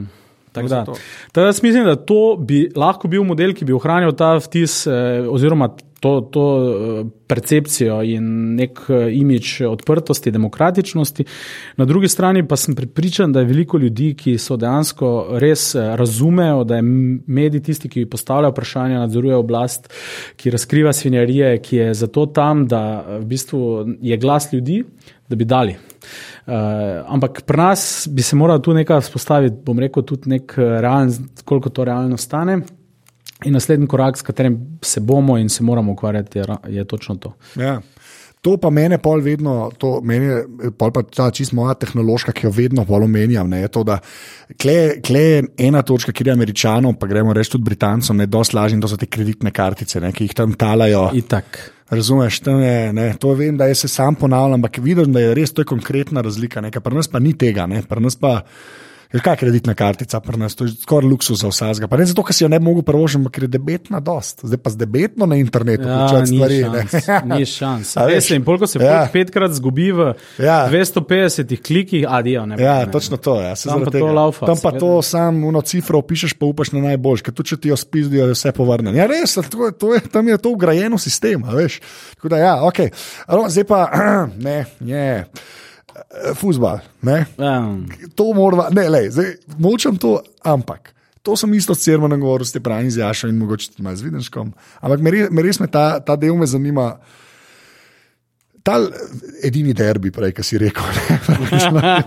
Da. 0.54 0.86
Da, 1.34 1.42
jaz 1.42 1.64
mislim, 1.64 1.86
da 1.86 1.96
to 1.96 2.38
bi 2.40 2.70
lahko 2.76 3.08
bil 3.08 3.24
model, 3.24 3.54
ki 3.54 3.66
bi 3.66 3.76
ohranil 3.76 4.16
ta 4.18 4.34
vtis, 4.42 4.82
eh, 4.88 5.22
oziroma 5.30 5.70
to, 6.00 6.14
to 6.32 6.46
eh, 6.60 7.10
percepcijo 7.28 8.00
in 8.08 8.56
nek 8.58 8.80
eh, 8.90 9.12
imič 9.20 9.60
odprtosti, 9.70 10.32
demokratičnosti. 10.32 11.26
Na 11.78 11.86
drugi 11.86 12.08
strani 12.10 12.48
pa 12.48 12.58
sem 12.58 12.76
pripričan, 12.76 13.34
da 13.34 13.44
je 13.44 13.52
veliko 13.52 13.78
ljudi, 13.78 14.14
ki 14.18 14.38
so 14.42 14.58
dejansko 14.58 15.12
res 15.44 15.76
razumejo, 15.76 16.64
da 16.64 16.80
je 16.80 16.88
medij 17.28 17.62
tisti, 17.70 17.90
ki 17.90 18.08
postavlja 18.10 18.50
vprašanja, 18.50 19.04
nadzoruje 19.06 19.38
oblast, 19.38 19.92
ki 20.36 20.56
razkriva 20.56 20.94
svinjarije, 20.94 21.58
ki 21.62 21.78
je 21.78 21.94
zato 21.94 22.26
tam, 22.26 22.66
da 22.68 23.04
v 23.20 23.26
bistvu 23.30 23.62
je 24.02 24.18
glas 24.18 24.50
ljudi, 24.54 24.84
da 25.30 25.36
bi 25.36 25.46
dali. 25.46 25.78
Uh, 26.46 26.54
ampak 27.08 27.42
pri 27.46 27.58
nas 27.58 28.08
bi 28.12 28.26
se 28.26 28.36
moralo 28.36 28.60
tu 28.60 28.74
nekaj 28.74 29.02
vzpostaviti, 29.02 29.62
bom 29.66 29.80
rekel, 29.80 30.04
tudi 30.04 30.30
nek 30.30 30.56
eh, 30.58 30.76
realen, 30.82 31.14
koliko 31.46 31.70
to 31.70 31.86
realno 31.86 32.18
stane. 32.18 32.62
In 33.46 33.56
naslednji 33.56 33.88
korak, 33.88 34.18
s 34.18 34.26
katerim 34.26 34.58
se 34.84 35.00
bomo 35.00 35.38
in 35.38 35.50
se 35.50 35.64
moramo 35.64 35.92
ukvarjati, 35.92 36.40
je, 36.40 36.46
je 36.68 36.86
točno 36.86 37.16
to. 37.16 37.34
Ja. 37.56 37.80
To 38.42 38.56
pa 38.56 38.70
mene 38.72 39.02
pol 39.04 39.20
vedno, 39.20 39.68
to 39.76 39.98
meni 40.04 40.30
je 40.30 40.72
pol 40.80 40.94
pa 40.96 41.02
ta 41.04 41.28
čist 41.36 41.52
moja 41.56 41.74
tehnološka, 41.76 42.32
ki 42.32 42.46
jo 42.48 42.52
vedno 42.56 42.86
pol 42.88 43.04
omenjam. 43.04 43.50
Ne, 43.52 43.66
to, 43.68 43.84
da 43.84 43.98
kle, 44.56 45.02
kle 45.04 45.24
je 45.24 45.42
ena 45.68 45.82
točka, 45.84 46.16
kjer 46.16 46.32
je 46.32 46.36
američanom, 46.38 46.96
pa 46.96 47.08
gremo 47.12 47.36
reči 47.36 47.58
tudi 47.58 47.68
britancom, 47.68 48.16
ne 48.16 48.30
dosti 48.32 48.56
lažje 48.56 48.80
to 48.80 48.92
so 48.92 49.00
te 49.00 49.12
kreditne 49.12 49.52
kartice, 49.52 50.00
ne, 50.00 50.14
ki 50.16 50.30
jih 50.30 50.38
tam 50.40 50.56
talajo. 50.56 51.10
Itak. 51.20 51.60
Razumeš, 51.90 52.42
je, 52.46 52.94
ne, 52.94 53.14
to 53.20 53.34
vem, 53.34 53.58
da 53.58 53.76
se 53.76 53.88
sam 53.88 54.16
ponavljam, 54.16 54.60
ampak 54.60 54.78
vidim, 54.78 55.14
da 55.14 55.20
je 55.20 55.34
res 55.34 55.54
to 55.54 55.62
je 55.62 55.66
konkretna 55.66 56.22
razlika. 56.22 56.62
Pri 56.62 56.96
nas 56.96 57.08
pa 57.08 57.20
ni 57.20 57.34
tega, 57.34 57.68
pri 57.90 58.02
nas 58.02 58.16
pa 58.16 58.42
je 59.14 59.20
kaj 59.20 59.36
kreditna 59.42 59.74
kartica, 59.74 60.20
pri 60.20 60.38
nas 60.38 60.56
to 60.56 60.68
je 60.68 60.72
skoraj 60.82 61.10
luksus 61.10 61.40
za 61.42 61.50
vsega. 61.50 61.88
Pa 61.90 61.98
ne 61.98 62.06
zato, 62.06 62.22
ker 62.24 62.36
si 62.36 62.44
jo 62.44 62.50
ne 62.52 62.60
mogel 62.62 62.84
prvožiti, 62.86 63.32
ker 63.34 63.48
je 63.48 63.52
debetna 63.56 64.00
dost. 64.00 64.44
Zdaj 64.46 64.60
pa 64.62 64.70
z 64.70 64.78
debetno 64.78 65.26
na 65.26 65.40
internetu 65.42 65.88
ja, 65.88 65.98
početi 66.06 66.36
stvari. 66.36 66.60
Ni 67.34 67.46
šans. 67.46 67.96
Res 68.06 68.30
je, 68.30 68.38
in 68.38 68.46
polk 68.46 68.68
se 68.70 68.82
ja. 68.84 69.02
petkrat 69.14 69.56
zgubi 69.58 69.90
v 69.98 70.12
ja. 70.38 70.60
250 70.70 71.56
klikih, 71.66 72.06
adijo. 72.06 72.46
Ne, 72.46 72.60
ja, 72.62 72.86
ne. 72.86 72.92
točno 72.92 73.18
to 73.18 73.40
je. 73.42 73.48
Ja, 73.50 73.56
tam 73.56 73.86
pa 73.86 73.94
to 73.98 74.12
laufa. 74.14 74.46
Tam 74.46 74.62
pa 74.62 74.72
to 74.78 74.92
sam 75.02 75.44
uno 75.44 75.62
cifro 75.66 76.02
pišeš, 76.06 76.36
pa 76.38 76.46
upaš 76.46 76.76
na 76.78 76.84
najboljš, 76.92 77.24
ker 77.26 77.34
tu 77.34 77.44
če 77.44 77.58
ti 77.58 77.74
jo 77.74 77.78
spizdijo, 77.80 78.28
je 78.30 78.38
vse 78.38 78.54
povrnjeno. 78.54 78.94
Ja, 78.98 79.10
res, 79.10 79.34
to, 79.50 79.72
to 79.74 79.96
je, 79.98 80.04
tam 80.06 80.30
je 80.30 80.38
to 80.38 80.54
ugrajeno 80.54 81.02
sistem, 81.02 81.48
veš. 81.50 81.80
Tako 82.20 82.36
da 82.36 82.44
ja, 82.44 82.54
ok. 82.68 82.86
Zdaj 83.26 83.66
pa, 83.66 83.82
ne, 84.46 84.60
ne. 84.86 85.08
Eh, 85.10 85.58
Fusbal. 86.36 86.80
Um. 87.38 87.86
To 88.16 88.32
moramo, 88.34 88.70
ne, 88.76 88.90
le, 88.90 89.04
zdaj 89.12 89.36
močem 89.58 89.98
to, 89.98 90.20
ampak. 90.44 90.94
To 91.24 91.36
sem 91.36 91.52
isto 91.54 91.76
s 91.76 91.84
Cermanom 91.84 92.20
govoril, 92.20 92.48
ste 92.48 92.64
pravi 92.64 92.92
z 92.92 93.04
Jašo 93.04 93.28
in 93.28 93.38
mogoče 93.38 93.76
tudi 93.76 93.96
z 93.96 94.02
Videnškom. 94.08 94.54
Ampak 94.82 95.00
me, 95.04 95.12
me 95.30 95.44
res 95.44 95.60
me 95.60 95.68
ta, 95.68 96.00
ta 96.00 96.16
del 96.16 96.36
me 96.40 96.48
zanima. 96.48 96.96
Ta 98.64 98.76
edini 99.44 99.74
derbi, 99.74 100.12
prej, 100.12 100.34
ki 100.36 100.44
si 100.44 100.58
rekel, 100.60 100.84
ne, 100.84 101.16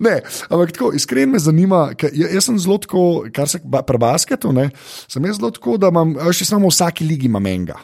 ne, 0.06 0.14
ampak 0.46 0.70
tako, 0.72 0.92
iskreno 0.94 1.34
me 1.34 1.40
zanima, 1.42 1.80
ker 1.98 2.14
jaz 2.14 2.46
sem 2.46 2.58
zelo 2.62 2.78
tako, 2.80 3.02
kar 3.34 3.50
se 3.50 3.58
pri 3.60 3.98
basketu, 4.00 4.54
ne, 4.54 4.68
sem 5.10 5.26
jaz 5.26 5.40
zelo 5.40 5.50
tako, 5.50 5.74
da 5.82 5.90
imam, 5.90 6.14
še 6.30 6.46
samo 6.48 6.70
v 6.70 6.72
vsaki 6.76 7.04
ligi 7.04 7.26
imam 7.26 7.50
enega. 7.50 7.80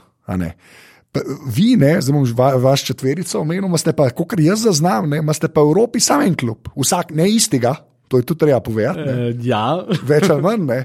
Vi, 1.53 1.75
ne, 1.77 1.99
zdaj 2.01 2.15
bom 2.15 2.25
va, 2.37 2.55
vaš 2.57 2.87
četverico 2.89 3.43
omenil, 3.43 3.67
imate 3.69 3.93
pa, 3.97 4.07
kot 4.17 4.33
jaz 4.41 4.63
zaznam, 4.65 5.11
ne, 5.13 5.21
imate 5.21 5.51
pa 5.53 5.61
v 5.61 5.75
Evropi 5.75 6.01
samo 6.01 6.25
en 6.25 6.37
klub, 6.39 6.71
vsak 6.73 7.13
ne 7.17 7.29
istega. 7.29 7.75
To 8.13 8.21
je 8.21 8.27
tudi 8.29 8.45
treba 8.45 8.61
povedati. 8.61 9.05
Uh, 9.09 9.45
ja. 9.45 9.65
Več 10.05 10.29
ali 10.29 10.45
manj. 10.45 10.65
Me, 10.69 10.81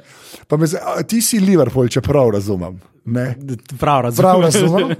ti 1.11 1.19
si 1.23 1.41
Liverpool, 1.43 1.89
če 1.91 1.99
prav 2.03 2.31
razumem. 2.37 2.77
Ne. 3.07 3.35
Prav, 3.79 4.01
razumem. 4.01 4.23
Prav 4.23 4.41
razumem. 4.41 4.95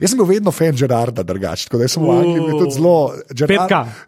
Jaz 0.00 0.12
sem 0.12 0.18
bil 0.18 0.28
vedno 0.28 0.52
fan 0.54 0.76
Gerarda, 0.78 1.22
drugače. 1.26 1.66
Tako 1.66 1.80
da 1.82 1.88
sem 1.90 2.04
v 2.04 2.12
Angliji 2.14 2.58
tudi 2.58 2.74
zelo. 2.76 2.94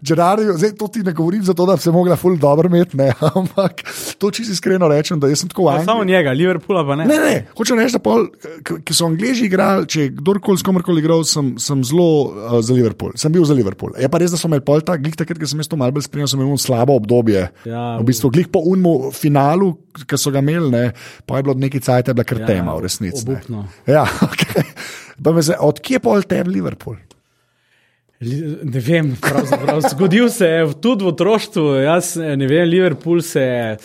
Gerard, 0.01 0.43
zdaj 0.57 0.75
to 0.79 0.89
ti 0.95 1.03
ne 1.03 1.13
govorim 1.13 1.43
zato, 1.45 1.67
da 1.67 1.75
bi 1.75 1.83
se 1.83 1.91
mogla 1.91 2.17
ful 2.17 2.37
dobro 2.39 2.71
imeti, 2.71 2.97
ne, 2.97 3.11
ampak 3.39 3.83
to 4.19 4.31
čisto 4.31 4.53
iskreno 4.53 4.89
rečem, 4.89 5.21
da 5.21 5.31
sem 5.37 5.51
tako 5.51 5.69
Angliji. 5.69 5.87
Samo 5.87 6.05
njega, 6.05 6.31
Liverpoola 6.31 6.85
pa 6.87 6.97
ne. 6.97 7.07
Ne, 7.11 7.19
ne, 7.19 7.35
hočem 7.59 7.79
reči, 7.83 7.97
da 7.99 8.03
pol, 8.05 8.29
ki 8.63 8.95
so 8.95 9.11
Angliji 9.11 9.49
igrali, 9.49 9.89
če 9.91 10.09
kdorkoli 10.21 10.63
s 10.63 10.67
komerkoli 10.67 11.03
igral, 11.03 11.25
sem, 11.27 11.55
sem 11.59 11.83
zelo 11.87 12.09
uh, 12.31 12.57
za 12.63 12.77
Liverpool. 12.79 13.17
Sem 13.19 13.35
bil 13.35 13.45
za 13.49 13.59
Liverpool. 13.59 13.97
Je 13.99 14.11
pa 14.13 14.23
res, 14.23 14.31
da 14.31 14.39
so 14.39 14.51
imeli 14.51 14.63
pol 14.67 14.87
ta, 14.87 14.95
glih 15.01 15.19
takrat, 15.19 15.41
ko 15.43 15.51
sem 15.51 15.63
jaz 15.65 15.71
to 15.71 15.81
malce 15.81 15.99
bolj 15.99 16.07
spremljal, 16.07 16.31
sem 16.31 16.47
imel 16.47 16.63
slabo 16.63 16.95
obdobje. 17.01 17.49
Ja, 17.67 17.85
v 17.99 18.07
bistvu, 18.07 18.31
glih 18.39 18.47
po 18.53 18.63
unmu 18.71 19.11
finalu, 19.17 19.75
ki 20.07 20.21
so 20.21 20.31
ga 20.35 20.45
imeli, 20.45 20.71
ne, 20.71 20.85
pa 21.27 21.41
je 21.41 21.49
bilo 21.49 21.59
nekaj 21.59 21.83
cajt, 21.89 22.13
je 22.13 22.17
bila 22.17 22.29
kar 22.29 22.43
Ja, 22.43 22.75
v 22.75 22.83
resnici. 22.85 23.32
Ne. 23.33 23.39
obupno. 23.39 23.65
Ja, 23.87 24.05
okay. 24.29 24.65
Pa 25.19 25.33
me 25.33 25.43
zdaj, 25.43 25.57
Odkje 25.61 25.99
je 25.99 26.23
tebi 26.25 26.51
Liverpool? 26.51 26.97
Li- 28.21 28.59
Ne 28.63 28.81
vem, 28.81 29.17
pravzaprav. 29.17 29.81
Zgodil 29.89 30.29
se 30.31 30.47
je 30.47 30.73
tudi 30.75 31.05
v 31.05 31.09
otroštvu. 31.09 31.65
Jaz 31.83 32.17
eh, 32.17 32.37
ne 32.37 32.47
vem, 32.47 32.69
Liverpool 32.69 33.23
se 33.23 33.41
je 33.41 33.77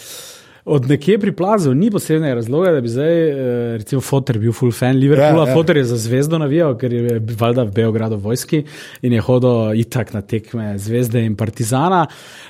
od 0.68 0.90
nekje 0.90 1.16
priplazil, 1.20 1.74
ni 1.74 1.88
posebnega 1.92 2.36
razloga, 2.36 2.72
da 2.76 2.82
bi 2.82 2.90
zdaj, 2.92 3.30
eh, 3.30 3.78
recimo, 3.78 4.02
Foter 4.02 4.40
bil 4.40 4.52
full 4.52 4.72
fan 4.72 4.98
Liverpoola. 5.00 5.46
Ja, 5.46 5.50
ja. 5.50 5.56
Foter 5.56 5.78
je 5.78 5.84
za 5.84 5.98
zvezdo 5.98 6.38
navijal, 6.38 6.76
ker 6.78 6.94
je 6.94 7.22
valjda 7.40 7.64
v 7.64 7.72
Beogradu 7.72 8.18
vojski 8.18 8.66
in 9.02 9.14
je 9.14 9.22
hodil 9.22 9.80
itak 9.80 10.14
na 10.14 10.22
tekme 10.22 10.74
zvezde 10.78 11.24
in 11.26 11.36
partizana. 11.36 12.06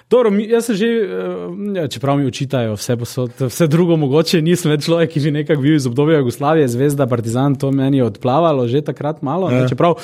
Dobro, 0.10 0.32
jaz 0.34 0.66
sem 0.66 0.76
že, 0.76 0.88
eh, 0.88 1.88
čeprav 1.88 2.18
mi 2.18 2.26
očitajo 2.26 2.74
vse, 2.74 2.98
posod, 2.98 3.32
vse 3.40 3.68
drugo 3.68 3.98
mogoče, 3.98 4.42
nisem 4.42 4.72
več 4.72 4.86
človek, 4.90 5.14
ki 5.14 5.20
že 5.20 5.32
nekako 5.32 5.62
bil 5.62 5.76
iz 5.76 5.86
obdobja 5.86 6.18
Jugoslavije, 6.18 6.68
zvezda, 6.68 7.08
partizan, 7.08 7.56
to 7.56 7.72
meni 7.72 7.98
je 7.98 8.04
odplavalo 8.04 8.68
že 8.68 8.82
takrat 8.82 9.22
malo. 9.22 9.52
Ja. 9.52 9.62
Ne, 9.62 9.70
čeprav 9.70 10.02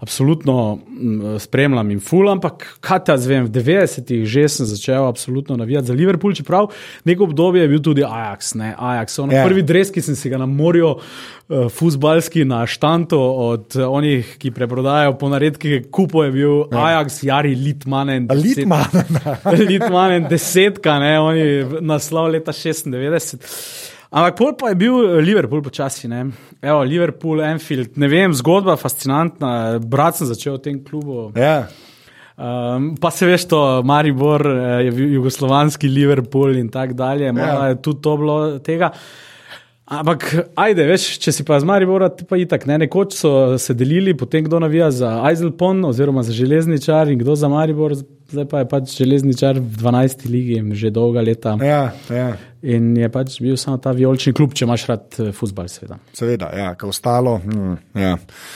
absolutno 0.00 0.78
mm, 0.88 1.38
spremljam 1.38 1.90
in 1.90 2.00
ful, 2.00 2.28
ampak 2.32 2.64
kaj 2.80 3.02
ta 3.04 3.16
zvem, 3.20 3.44
v 3.44 3.52
90-ih 3.52 4.24
že 4.24 4.46
sem 4.48 4.66
začel 4.66 5.04
absolutno 5.04 5.56
navijati 5.60 5.92
za 5.92 5.94
Liverpool, 5.94 6.32
čeprav 6.34 6.70
neko 7.04 7.28
obdobje 7.28 7.62
je 7.62 7.68
bil 7.68 7.82
tudi 7.84 8.04
Ajax. 8.04 8.54
Ne, 8.54 8.74
Ajax 8.78 9.18
ono, 9.18 9.32
Ja. 9.32 9.42
yeah. 9.42 9.48
Prvi 9.48 9.62
dres, 9.62 9.92
ki 9.92 10.02
sem 10.02 10.16
si 10.16 10.32
ga 10.32 10.38
na 10.40 10.46
morju, 10.46 10.94
uh, 10.96 11.68
fusbalski 11.68 12.44
na 12.44 12.64
štantu 12.66 13.20
od 13.20 13.76
uh, 13.76 13.86
onih, 13.92 14.36
ki 14.40 14.50
preprodajajo 14.56 15.18
po 15.20 15.28
naredkih, 15.28 15.90
kupo 15.92 16.24
je 16.24 16.32
bil 16.32 16.56
yeah. 16.64 16.84
Ajax, 16.86 17.22
Jari 17.22 17.54
Litmanen. 17.54 18.26
A 18.30 18.34
Litman. 18.34 18.88
Litmanen, 19.68 20.28
desetka, 20.32 20.98
ne, 20.98 21.14
oni 21.20 21.44
naslov 21.80 22.32
leta 22.32 22.52
96. 22.52 23.99
Ampak 24.10 24.34
pol 24.38 24.54
pa 24.58 24.72
je 24.72 24.78
bil 24.80 24.96
eh, 25.06 25.20
Liverpool 25.22 25.62
počasi, 25.62 26.08
ne. 26.10 26.24
Evo, 26.58 26.82
Liverpool, 26.82 27.42
Enfield, 27.46 27.94
ne 27.96 28.08
vem, 28.10 28.34
zgodba 28.34 28.74
fascinantna. 28.76 29.78
Brat 29.78 30.18
sem 30.18 30.26
začel 30.26 30.58
v 30.58 30.62
tem 30.64 30.80
klubu. 30.82 31.30
Ja. 31.38 31.68
Um, 32.40 32.94
pa 32.96 33.10
se 33.12 33.28
veš, 33.28 33.44
to 33.52 33.60
Maribor 33.86 34.42
eh, 34.48 34.88
jugoslovanski 34.88 35.88
Liverpool 35.92 36.56
in 36.56 36.70
tako 36.72 36.96
dalje, 36.98 37.32
malo 37.32 37.66
Ja. 37.66 37.68
je 37.68 37.82
tudi 37.84 38.00
to 38.02 38.16
bilo 38.16 38.38
tega. 38.58 38.90
Ampak, 39.90 40.28
ajde, 40.54 40.84
veš, 40.86 41.04
če 41.18 41.32
si 41.34 41.42
pa 41.42 41.56
z 41.58 41.66
Maribora, 41.66 42.06
ti 42.14 42.22
pa 42.22 42.36
itak, 42.38 42.62
ne, 42.70 42.76
nekoč 42.84 43.16
so 43.18 43.30
se 43.58 43.74
delili, 43.74 44.12
potem 44.14 44.44
kdo 44.46 44.60
navija 44.62 44.86
za 44.94 45.16
Eiselpon 45.26 45.82
oziroma 45.88 46.22
za 46.22 46.30
železničar 46.30 47.10
in 47.10 47.18
kdo 47.18 47.34
za 47.34 47.48
Maribor, 47.50 47.96
zdaj 48.30 48.46
pa 48.46 48.60
je 48.60 48.68
pač 48.70 48.92
železničar 49.00 49.58
v 49.58 49.80
12. 49.80 50.28
ligi 50.30 50.60
že 50.78 50.92
dolga 50.94 51.24
leta. 51.26 51.56
Ja, 51.66 51.80
ja. 52.06 52.28
In 52.62 52.92
je 52.94 53.08
pač 53.10 53.40
bil 53.42 53.56
samo 53.58 53.80
ta 53.82 53.90
vijolični 53.96 54.30
klub, 54.36 54.54
če 54.54 54.68
imaš 54.68 54.84
rad 54.86 55.18
eh, 55.18 55.32
futbal, 55.34 55.66
seveda. 55.72 55.98
Seveda, 56.14 56.52
ja, 56.54 56.68
ko 56.78 56.92
ostalo. 56.92 57.40
Mm, 57.42 57.74
ja. 57.98 58.12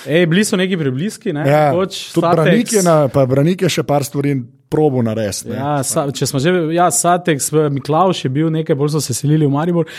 Ej, 0.06 0.28
bili 0.30 0.44
so 0.46 0.58
neki 0.60 0.78
prebliski, 0.78 1.32
ne? 1.34 1.48
Ja. 1.50 1.64
Nekoč 1.72 2.12
Tudi 2.14 2.30
branik 2.30 2.76
je, 2.76 2.84
na, 2.86 2.94
pa 3.10 3.24
branik 3.26 3.64
je 3.66 3.72
še 3.74 3.82
par 3.88 4.06
stvari 4.06 4.36
probo 4.70 5.02
narediti. 5.02 5.50
ne. 5.50 5.58
Ja, 5.58 5.74
sa, 5.82 6.06
če 6.14 6.30
smo 6.30 6.38
že, 6.38 6.54
ja, 6.76 6.86
Satex, 6.94 7.50
Miklaus 7.74 8.22
je 8.22 8.30
bil 8.30 8.54
nekaj, 8.54 8.78
bolj 8.78 8.94
so 8.94 9.02
se 9.02 9.18
selili 9.18 9.50
v 9.50 9.56
Maribor. 9.56 9.90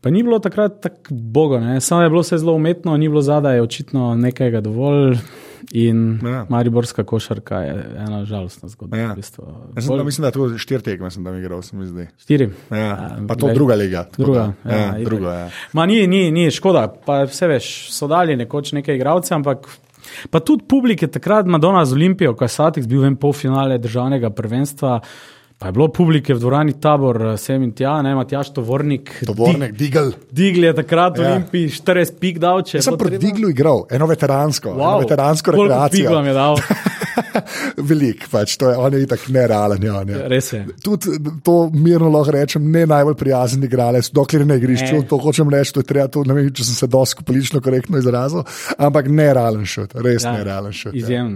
Pa 0.00 0.10
ni 0.10 0.22
bilo 0.22 0.38
takrat 0.38 0.80
tako 0.80 1.14
bogo, 1.14 1.60
ne? 1.60 1.80
samo 1.80 2.02
je 2.02 2.08
bilo 2.08 2.20
vse 2.20 2.38
zelo 2.38 2.52
umetno, 2.52 2.96
ni 2.96 3.08
bilo 3.08 3.22
zadaj 3.22 3.60
očitno 3.60 4.14
nekaj 4.14 4.60
dovolj. 4.60 5.18
In 5.72 6.18
Ja. 6.22 6.30
ja. 6.30 6.46
Mariborska 6.48 7.04
košarka 7.04 7.58
je 7.58 7.86
ena 7.98 8.24
žalostna 8.24 8.68
zgodba. 8.68 8.96
Ja. 8.96 9.12
V 9.12 9.16
bistvu. 9.16 9.44
Jaz 9.76 9.86
sem, 9.86 9.96
da, 9.96 10.04
mislim, 10.04 10.22
da 10.22 10.28
je 10.28 10.32
to 10.32 10.58
štiri 10.58 10.82
tekme, 10.82 11.10
sem 11.10 11.24
tam 11.24 11.36
igral, 11.38 11.62
se 11.62 11.76
mi 11.76 11.86
zdi. 11.86 12.06
Štiri. 12.18 12.48
Ja, 12.70 13.18
pa 13.28 13.34
to 13.34 13.46
glej. 13.46 13.54
druga 13.54 13.74
liga. 13.74 14.06
Druga, 14.18 14.52
da, 14.64 14.76
ja, 14.76 14.88
itak. 14.88 15.04
druga 15.04 15.34
ja. 15.34 15.50
Ma 15.72 15.86
ni, 15.86 16.06
ni, 16.06 16.30
ni, 16.30 16.50
škoda. 16.50 16.88
Pa 17.06 17.22
vse 17.28 17.46
veš, 17.46 17.68
so 17.94 18.08
dali 18.10 18.36
nekoč 18.36 18.72
nekaj 18.72 18.96
igralcev, 18.96 19.36
ampak. 19.36 19.68
Pa 20.30 20.40
tudi 20.40 20.64
publike 20.68 21.06
takrat, 21.06 21.46
Madonna 21.46 21.84
z 21.84 21.92
Olimpijo, 21.92 22.34
ko 22.34 22.44
je 22.44 22.54
Satik 22.56 22.86
bil 22.88 23.04
v 23.04 23.12
polfinale 23.20 23.78
državnega 23.78 24.32
prvenstva, 24.34 25.00
pa 25.60 25.68
je 25.68 25.72
bilo 25.76 25.90
publike 25.92 26.34
v 26.34 26.40
dvorani 26.40 26.72
tabor, 26.80 27.16
eh, 27.22 27.36
sem 27.36 27.62
in 27.62 27.72
tja, 27.76 27.98
ne, 28.02 28.14
Matjaš 28.16 28.54
Tovornik. 28.56 29.10
Tovornek, 29.28 29.74
Digel. 29.76 30.14
Digl 30.32 30.64
je 30.64 30.72
takrat 30.74 31.18
v 31.18 31.22
Ja. 31.22 31.34
Olimpiji 31.34 31.68
40 31.68 32.16
pik 32.16 32.38
dal, 32.40 32.62
če 32.64 32.78
Jaz 32.80 32.88
sem 32.88 32.96
pri 32.96 33.18
Diglu 33.20 33.50
igral, 33.52 33.84
eno 33.92 34.08
veteransko, 34.08 34.72
wow. 34.72 34.96
eno 34.96 35.04
veteransko 35.04 35.52
koliko 35.52 35.68
pik 35.68 36.00
rekreacijo. 36.00 36.14
vam 36.16 36.26
je 36.26 36.32
dal? 36.32 36.56
Velik, 37.90 38.24
pač, 38.32 38.56
to 38.56 38.70
je, 38.70 38.76
on 38.76 38.96
je 38.96 39.02
itak 39.04 39.28
nerealen. 39.28 39.84
Ja, 39.84 40.00
on 40.00 40.08
je. 40.08 40.24
Res 40.32 40.52
je. 40.52 40.64
Tudi 40.80 41.20
to 41.44 41.68
mirno 41.76 42.08
lahko 42.08 42.32
rečem, 42.32 42.64
ne 42.72 42.86
najbolj 42.88 43.20
prijazen 43.20 43.64
igralec, 43.68 44.08
dokler 44.16 44.46
je 44.46 44.48
na 44.48 44.56
igrišču. 44.56 44.96
Ne. 44.96 45.06
To 45.12 45.20
hočem 45.20 45.52
reči, 45.52 45.76
to 45.76 45.84
je 45.84 45.92
treba, 45.92 46.08
to, 46.08 46.24
ne 46.24 46.40
vem, 46.40 46.48
če 46.48 46.64
sem 46.72 46.80
se 46.80 46.88
dosti 46.88 47.24
politično 47.24 47.60
korektno 47.60 48.00
izrazil, 48.00 48.48
ampak 48.80 49.12
nerealen 49.12 49.68
šut, 49.68 49.92
res 50.00 50.24
ja, 50.24 50.38
nerealen 50.40 50.72
šut. 50.72 50.96
Ja. 50.96 51.28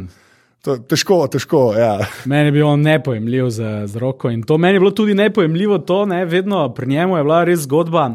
To, 0.65 0.79
težko, 0.81 1.19
težko. 1.29 1.75
Ja. 1.77 1.99
Meni 2.25 2.49
je 2.49 2.53
bilo 2.57 2.77
nepojemljivo 2.77 3.51
z, 3.53 3.87
z 3.87 4.01
roko 4.01 4.31
in 4.33 4.43
to 4.43 4.57
meni 4.59 4.79
je 4.79 4.81
bilo 4.81 4.91
tudi 4.97 5.15
nepojemljivo, 5.15 5.79
to 5.79 6.07
ne, 6.07 6.25
vedno 6.25 6.69
pri 6.75 6.87
njemu 6.87 7.17
je 7.17 7.25
bila 7.25 7.45
res 7.45 7.67
zgodba. 7.67 8.07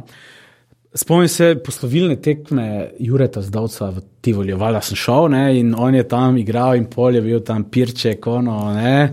Spomnim 0.93 1.27
se 1.29 1.51
poslovilne 1.65 2.15
tekme 2.15 2.89
Jureta 2.99 3.43
Zdavca 3.45 3.91
v 3.93 4.01
Tivoli, 4.25 4.55
valjda 4.57 4.81
sem 4.81 4.97
šel 4.97 5.29
ne, 5.29 5.43
in 5.59 5.75
on 5.77 5.95
je 5.95 6.07
tam 6.09 6.37
igral 6.41 6.73
in 6.75 6.87
pol 6.89 7.15
je 7.15 7.21
bil 7.21 7.43
tam 7.45 7.67
pirček, 7.69 8.25
ono, 8.27 8.57
ne, 8.73 9.11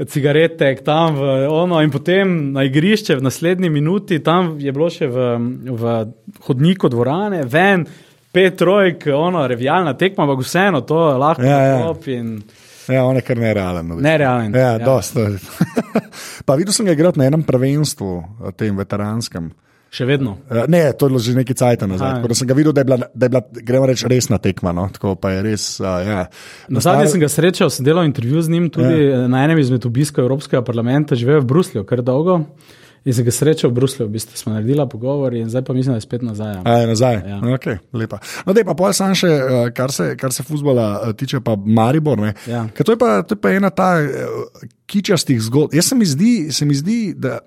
cigaretek 0.00 0.80
tam 0.80 1.20
v 1.20 1.50
ono 1.52 1.82
in 1.84 1.92
potem 1.92 2.32
na 2.54 2.64
igrišče 2.64 3.18
v 3.20 3.26
naslednji 3.28 3.68
minuti, 3.70 4.22
tam 4.24 4.54
je 4.56 4.72
bilo 4.72 4.88
še 4.88 5.10
v, 5.12 5.28
v 5.68 5.92
hodniku 6.48 6.88
dvorane, 6.88 7.44
ven, 7.44 7.84
pet 8.32 8.56
trojk, 8.56 9.04
ono, 9.12 9.44
revijalna 9.44 9.92
tekma, 10.00 10.24
ampak 10.24 10.40
vseeno 10.48 10.80
to 10.88 11.04
lahko 11.20 11.44
Ja, 11.44 11.60
ja. 11.76 11.94
in 12.16 12.38
Ja, 12.90 13.04
on 13.06 13.16
je 13.16 13.22
kar 13.22 13.38
nerealen. 13.38 13.88
no, 13.88 13.96
nerealen. 14.00 14.54
Ja, 14.54 14.76
ja. 14.76 14.84
Dost, 14.84 15.16
pa 16.46 16.58
videl 16.60 16.74
sem 16.76 16.86
ga 16.86 16.92
igrati 16.96 17.20
na 17.20 17.30
enem 17.30 17.42
prvenstvu, 17.46 18.12
eh, 18.20 18.54
tem 18.56 18.78
veteranskem. 18.78 19.50
Še 19.90 20.06
vedno. 20.06 20.36
Eh, 20.46 20.68
Ne, 20.70 20.84
to 20.94 21.06
je 21.06 21.10
bilo 21.10 21.18
že 21.18 21.34
nekaj 21.34 21.56
cajt 21.58 21.86
nazaj. 21.90 22.20
Tako 22.20 22.30
da 22.30 22.34
sem 22.38 22.46
ga 22.46 22.54
videl, 22.54 22.72
da 22.72 22.80
je 22.80 22.86
bila, 22.86 22.98
da 23.10 23.26
je 23.26 23.30
bila 23.30 23.42
gremo 23.70 23.86
reči, 23.90 24.06
resna 24.10 24.38
tekma. 24.38 24.72
No? 24.72 24.86
Tako 24.92 25.16
pa 25.18 25.34
je 25.34 25.42
res. 25.42 25.64
Uh, 25.82 25.98
ja. 26.06 26.20
Na 26.70 26.82
zadnje 26.84 27.10
sem 27.10 27.22
ga 27.22 27.30
srečal, 27.30 27.72
sem 27.74 27.86
delal 27.86 28.06
intervju 28.06 28.42
z 28.46 28.54
njim 28.54 28.68
tudi 28.70 29.10
ja. 29.10 29.24
na 29.26 29.42
enem 29.44 29.58
izmed 29.58 29.86
obiskov 29.86 30.28
Evropskega 30.28 30.62
parlamenta, 30.62 31.18
živel 31.18 31.42
v 31.42 31.50
Bruslju, 31.50 31.82
kar 31.88 32.04
dolgo. 32.06 32.44
In 33.02 33.14
sem 33.14 33.24
ga 33.24 33.30
srečal 33.30 33.70
v 33.70 33.74
Bruslju, 33.74 34.04
v 34.04 34.12
bistvu 34.12 34.36
smo 34.36 34.52
naredili 34.52 34.84
pogovor, 34.84 35.32
in 35.32 35.48
zdaj 35.48 35.62
pa 35.62 35.72
mislim, 35.72 35.92
da 35.92 35.96
je 35.96 36.00
spet 36.00 36.22
nazaj. 36.22 36.54
ja. 36.54 36.62
A 36.64 36.72
je 36.74 36.86
nazaj. 36.86 37.14
Ja. 37.24 37.38
Okay, 37.50 37.78
lepa. 37.92 38.18
no, 38.44 38.52
dej 38.52 38.64
pa 38.64 38.74
pol 38.74 38.92
sam 38.92 39.14
še, 39.14 39.28
eh, 39.28 39.70
kar 39.70 39.88
se, 39.90 40.16
kar 40.16 40.32
se 40.32 40.42
futbola 40.42 41.00
eh, 41.00 41.12
tiče, 41.14 41.40
pa 41.40 41.56
Maribor. 41.56 42.18
ne. 42.18 42.34
Ja. 42.46 42.66
Ker 42.68 42.84
To, 42.84 42.92
je 42.92 42.98
pa- 42.98 43.22
to 43.22 43.34
je 43.34 43.40
pa 43.40 43.50
ena 43.50 43.70
ta 43.70 44.00
eh, 44.00 44.26
kičastih 44.86 45.40
zgodb. 45.40 45.72
Jaz 45.72 45.84
se 45.84 45.94
mi 45.94 46.04
zdi, 46.04 46.52
se 46.52 46.64
mi 46.64 46.74
zdi 46.74 47.14
da 47.16 47.38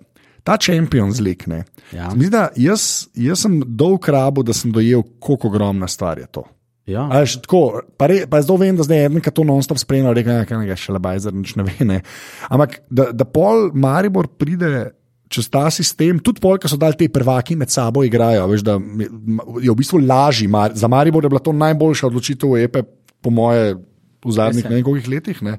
ta 0.44 0.58
Champions 0.58 1.20
League. 1.20 1.46
Ne, 1.48 1.64
Ja. 1.92 2.10
zdi, 2.10 2.30
da 2.30 2.50
jaz, 2.56 3.08
jaz 3.14 3.40
sem 3.40 3.62
dolg 3.68 4.10
rabo, 4.10 4.42
da 4.42 4.54
sem 4.54 4.72
dojel, 4.72 5.04
kako 5.20 5.48
ogromna 5.48 5.88
stvar 5.88 6.18
je 6.18 6.26
to. 6.28 6.44
Ja. 6.86 7.06
A 7.06 7.22
tako, 7.38 7.60
pa, 7.96 8.08
re, 8.08 8.26
pa 8.28 8.42
zdaj 8.42 8.58
vem, 8.58 8.76
da 8.76 8.84
zdaj 8.84 9.06
en, 9.06 9.22
ki 9.22 9.32
to 9.32 9.44
non-stop 9.44 9.78
spremlja, 9.78 10.12
reče, 10.14 10.46
da 10.50 10.62
je 10.64 10.76
še 10.76 10.92
lebajzer, 10.92 11.32
nič 11.32 11.56
ne 11.56 11.64
ve. 11.64 11.78
Ne. 11.82 12.02
Ampak 12.50 12.82
da, 12.90 13.12
da 13.14 13.24
pol 13.24 13.70
Maribor 13.72 14.28
pride 14.28 14.92
čez 15.34 15.50
ta 15.50 15.66
sistem, 15.74 16.20
tudi 16.22 16.44
pol, 16.44 16.60
ki 16.62 16.70
so 16.70 16.78
dali 16.78 16.98
te 17.00 17.10
prvaki 17.10 17.58
med 17.58 17.74
sabo 17.74 18.04
igrajo, 18.06 18.46
veš, 18.52 18.62
da 18.66 18.78
je 18.78 19.72
v 19.72 19.76
bistvu 19.80 20.04
lažji. 20.06 20.48
Mar- 20.52 20.76
Za 20.78 20.88
Maribor 20.92 21.26
je 21.26 21.34
bila 21.34 21.42
to 21.42 21.54
najboljša 21.58 22.08
odločitev 22.12 22.56
EPE, 22.68 22.84
po 23.24 23.32
moje, 23.34 23.74
v 24.24 24.32
zadnjih 24.32 24.64
Res 24.64 24.70
je. 24.70 24.70
ne 24.70 24.76
vem 24.78 24.86
koliko 24.86 25.12
letih. 25.12 25.42
Ne. 25.44 25.58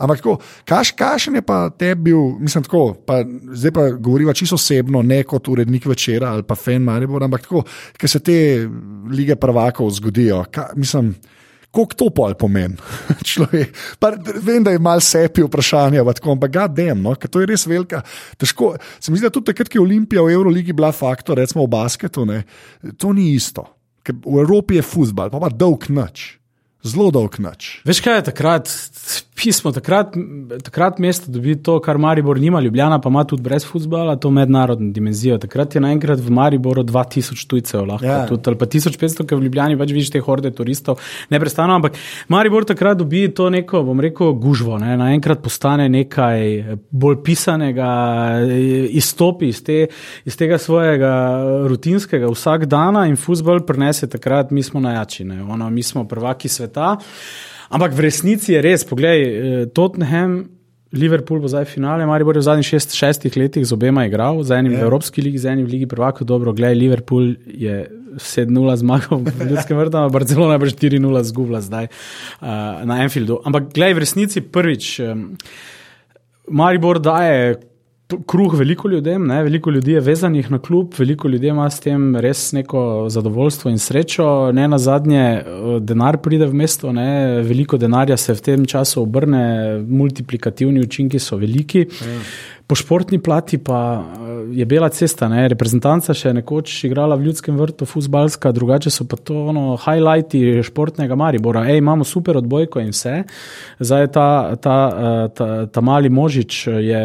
Ampak 0.00 0.22
tako, 0.22 0.38
kaš, 0.64 0.94
kašen 0.96 1.34
je 1.36 1.42
pa 1.44 1.68
tebi 1.76 2.08
bil, 2.08 2.38
mislim, 2.40 2.64
tako, 2.64 2.94
pa, 3.04 3.18
zdaj 3.52 3.72
pa 3.76 3.82
govoriva 4.00 4.32
čisto 4.32 4.56
osebno, 4.56 5.02
ne 5.04 5.18
kot 5.28 5.48
urednik 5.48 5.84
večera 5.86 6.30
ali 6.32 6.42
pa 6.42 6.56
fan 6.56 6.86
Maribor, 6.86 7.24
ampak 7.26 7.44
tako, 7.44 7.64
ker 8.00 8.08
se 8.08 8.22
te 8.24 8.68
lige 9.12 9.36
prvakov 9.36 9.90
zgodijo. 9.92 10.44
Ka, 10.50 10.70
mislim, 10.76 11.12
Koliko 11.70 11.94
to 11.94 12.08
pol 12.10 12.34
pomeni? 12.34 12.74
Človek, 13.30 13.76
pa, 14.02 14.10
vem, 14.42 14.64
da 14.66 14.74
je 14.74 14.82
malo 14.82 15.02
sepi 15.04 15.44
vprašanje, 15.46 16.02
tako, 16.18 16.34
ampak 16.34 16.54
ga 16.56 16.66
dem, 16.66 17.02
no, 17.04 17.14
ker 17.14 17.30
to 17.30 17.42
je 17.42 17.50
res 17.52 17.66
velika. 17.70 18.02
Težko, 18.40 18.72
se 18.98 19.12
mi 19.12 19.20
zdi, 19.20 19.28
da 19.28 19.34
tudi 19.34 19.52
takrat, 19.52 19.70
ko 19.70 19.78
je 19.78 19.84
Olimpija 19.84 20.24
v 20.26 20.34
Euroligi 20.34 20.74
bila 20.74 20.90
faktor, 20.94 21.38
recimo 21.38 21.68
v 21.68 21.72
basketu, 21.76 22.26
ne, 22.26 22.42
to 22.98 23.14
ni 23.14 23.30
isto. 23.36 23.68
Ker 24.02 24.18
v 24.18 24.42
Evropi 24.42 24.80
je 24.80 24.86
futbal, 24.86 25.30
pa 25.30 25.42
pa 25.42 25.52
dolg 25.52 25.86
noč. 25.94 26.40
Zelo 26.82 27.10
dolg 27.12 27.36
noč. 27.44 27.74
Veš 27.84 28.00
kaj 28.00 28.18
je 28.18 28.26
takrat, 28.30 28.70
pismo, 29.40 29.72
takrat, 29.72 30.14
takrat 30.64 30.98
mesto 31.00 31.32
dobi 31.32 31.54
to, 31.62 31.78
kar 31.80 31.98
Maribor 31.98 32.38
nima, 32.40 32.60
Ljubljana 32.60 33.00
pa 33.00 33.08
ima 33.08 33.24
tudi 33.24 33.42
brez 33.42 33.64
futbola, 33.66 34.16
to 34.16 34.30
mednarodno 34.30 34.92
dimenzijo. 34.92 35.38
Takrat 35.38 35.74
je 35.74 35.80
naenkrat 35.80 36.20
v 36.20 36.30
Mariboru 36.30 36.82
2000 36.84 37.46
tujcev, 37.48 37.86
lahko 37.88 38.06
Ja. 38.06 38.26
tudi, 38.28 38.42
ali 38.46 38.58
pa 38.58 38.66
1500, 38.66 39.26
ker 39.26 39.38
v 39.38 39.46
Ljubljani 39.46 39.78
pač 39.78 39.92
vidiš 39.94 40.10
te 40.10 40.20
horde 40.20 40.50
turistov, 40.50 41.00
neprestano, 41.30 41.74
ampak 41.74 41.96
Maribor 42.28 42.64
takrat 42.68 42.98
dobi 42.98 43.28
to 43.34 43.48
neko, 43.50 43.82
bom 43.86 44.00
rekel, 44.00 44.32
gužvo, 44.32 44.78
ne? 44.78 44.96
naenkrat 45.00 45.42
postane 45.42 45.88
nekaj 45.88 46.76
bolj 46.90 47.20
pisanega, 47.24 47.90
izstopi 48.90 49.48
iz, 49.48 49.62
te, 49.64 49.86
iz 50.24 50.36
tega 50.36 50.58
svojega 50.58 51.12
rutinskega 51.70 52.28
vsakdana 52.28 53.06
in 53.08 53.16
futbol 53.16 53.64
prenese 53.66 54.08
takrat, 54.10 54.50
mi 54.50 54.62
smo 54.62 54.80
najjači, 54.80 55.24
ne? 55.24 55.42
ono, 55.42 55.70
mi 55.70 55.82
smo 55.82 56.04
prvaki 56.08 56.48
sveta. 56.48 56.96
Ampak 57.70 57.94
v 57.94 58.10
resnici 58.10 58.56
je 58.56 58.62
res, 58.62 58.82
poglej, 58.82 59.18
eh, 59.22 59.66
Tottenham. 59.70 60.50
Liverpool 60.90 61.38
bo 61.38 61.46
zdaj 61.46 61.70
finale, 61.70 62.02
Maribor 62.02 62.34
je 62.34 62.42
v 62.42 62.48
zadnjih 62.50 62.66
šest, 62.66 62.98
šestih 62.98 63.30
letih 63.38 63.62
z 63.62 63.70
obema 63.70 64.02
igral, 64.10 64.42
z 64.42 64.58
enim 64.58 64.74
yeah. 64.74 64.82
v 64.82 64.86
Evropski 64.90 65.22
ligi, 65.22 65.38
z 65.38 65.54
enim 65.54 65.62
v 65.62 65.78
Ligi 65.78 65.86
prvakov. 65.86 66.26
Dobro, 66.26 66.50
gledaj, 66.50 66.74
Liverpool 66.74 67.38
je 67.46 67.86
7-0 68.18 68.74
zmagal 68.82 69.22
v 69.38 69.54
Ljudskem 69.54 69.78
vrtu, 69.78 70.02
Barcelona 70.10 70.58
je 70.58 70.66
pa 70.66 70.66
4-0 70.66 71.22
zgubila 71.30 71.62
zdaj 71.62 71.86
uh, 71.86 72.82
na 72.82 73.06
Enfieldu. 73.06 73.38
Ampak 73.46 73.70
gledaj, 73.70 73.94
v 73.94 74.02
resnici 74.02 74.42
prvič, 74.42 74.98
um, 74.98 75.38
Maribor 76.50 76.98
daje 76.98 77.69
kruh 78.26 78.54
veliko 78.58 78.88
ljudem, 78.88 79.26
ne? 79.26 79.42
veliko 79.42 79.70
ljudi 79.70 79.92
je 79.92 80.00
vezanih 80.00 80.50
na 80.50 80.58
klub, 80.58 80.94
veliko 80.98 81.28
ljudi 81.28 81.48
ima 81.48 81.70
s 81.70 81.80
tem 81.80 82.16
res 82.16 82.52
neko 82.52 83.06
zadovoljstvo 83.08 83.70
in 83.70 83.78
srečo. 83.78 84.52
Ne 84.52 84.68
na 84.68 84.78
zadnje, 84.78 85.42
denar 85.80 86.18
pride 86.22 86.46
v 86.46 86.54
mesto, 86.62 86.92
ne? 86.92 87.42
veliko 87.46 87.78
denarja 87.78 88.16
se 88.16 88.34
v 88.34 88.40
tem 88.40 88.66
času 88.66 89.02
obrne, 89.02 89.44
multiplikativni 89.88 90.80
učinki 90.80 91.18
so 91.18 91.36
veliki. 91.36 91.86
Mm. 91.86 92.22
Po 92.70 92.76
športni 92.78 93.18
plati 93.18 93.58
pa 93.58 93.98
eh, 93.98 94.28
je 94.60 94.64
bela 94.66 94.88
cesta, 94.94 95.26
ne? 95.28 95.48
reprezentanca 95.50 96.14
še 96.14 96.30
nekoč 96.36 96.84
igrala 96.86 97.16
v 97.18 97.26
ljudskem 97.26 97.56
vrtu, 97.58 97.86
fusbalska, 97.88 98.52
drugače 98.54 98.92
so 98.94 99.08
pa 99.10 99.18
to 99.18 99.34
ono, 99.50 99.74
highlighti 99.74 100.62
športnega 100.68 101.16
Maribora. 101.18 101.64
Ej, 101.66 101.80
imamo 101.82 102.06
super 102.06 102.38
odbojko 102.38 102.78
in 102.84 102.94
vse. 102.94 103.24
Zdaj 103.82 104.06
ta, 104.14 104.28
ta, 104.62 104.76
eh, 104.86 105.24
ta, 105.34 105.48
ta 105.66 105.82
mali 105.82 106.12
Možič 106.14 106.60
je, 106.70 107.02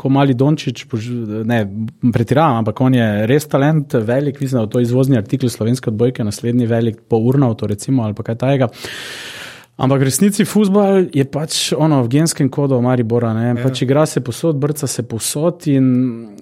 ko 0.00 0.08
mali 0.08 0.32
Dončić, 0.32 0.86
pož- 0.88 1.44
ne 1.44 1.60
pretiravam, 2.08 2.62
ampak 2.62 2.80
on 2.80 2.96
je 2.96 3.10
res 3.28 3.44
talent, 3.44 3.92
velik, 3.92 4.40
mislim, 4.40 4.62
da 4.62 4.70
je 4.70 4.72
to 4.78 4.86
izvozni 4.86 5.20
artikel 5.20 5.52
slovenske 5.52 5.92
odbojke, 5.92 6.24
naslednji 6.24 6.64
velik, 6.64 7.04
pol 7.12 7.28
urna, 7.28 7.52
to 7.60 7.68
recimo 7.68 8.08
ali 8.08 8.16
pa 8.16 8.24
kaj 8.24 8.40
tajega. 8.40 8.72
Ampak 9.78 10.00
v 10.02 10.08
resnici 10.10 10.42
futbol 10.42 11.06
je 11.14 11.22
pač 11.22 11.70
ono 11.70 12.02
v 12.02 12.08
genskem 12.10 12.48
kodu 12.50 12.80
Maribora. 12.82 13.30
Ja. 13.38 13.54
Pač 13.62 13.84
igra 13.86 14.02
se 14.10 14.18
posod, 14.20 14.58
brca 14.58 14.86
se 14.90 15.02
posod. 15.06 15.66
in, 15.70 15.86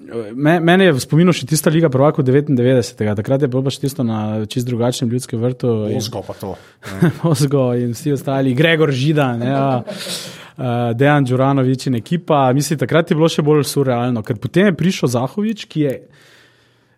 eh, 0.09 0.33
Me, 0.33 0.57
mene 0.61 0.85
je 0.89 0.93
v 0.97 1.01
spominu 1.05 1.33
še 1.37 1.45
tista 1.45 1.69
liga 1.69 1.91
prvaka 1.93 2.23
99. 2.25 2.97
Takrat 2.97 3.43
je 3.45 3.49
bilo 3.49 3.61
pač 3.63 3.77
tisto 3.77 4.01
na 4.03 4.41
čist 4.49 4.65
drugačnem 4.67 5.11
ljudskem 5.13 5.37
vrtu. 5.41 5.91
in- 5.93 6.01
Ozgo 6.01 6.23
pa 6.25 6.33
to. 6.33 6.57
Ozgo 7.31 7.75
in 7.77 7.93
vsi 7.93 8.13
ostali, 8.17 8.55
Gregor 8.57 8.89
Židan, 8.89 9.43
ja, 9.45 9.85
uh, 9.85 10.97
Dejan 10.97 11.25
Đuranovič 11.25 11.87
in 11.93 12.01
ekipa. 12.01 12.49
Mislim, 12.57 12.79
takrat 12.81 13.11
je 13.11 13.17
bilo 13.17 13.29
še 13.29 13.43
bolj 13.45 13.69
surrealno, 13.69 14.23
ker 14.25 14.41
potem 14.41 14.73
je 14.73 14.81
prišel 14.81 15.13
Zahovič, 15.13 15.69
ki 15.69 15.81
je 15.81 15.95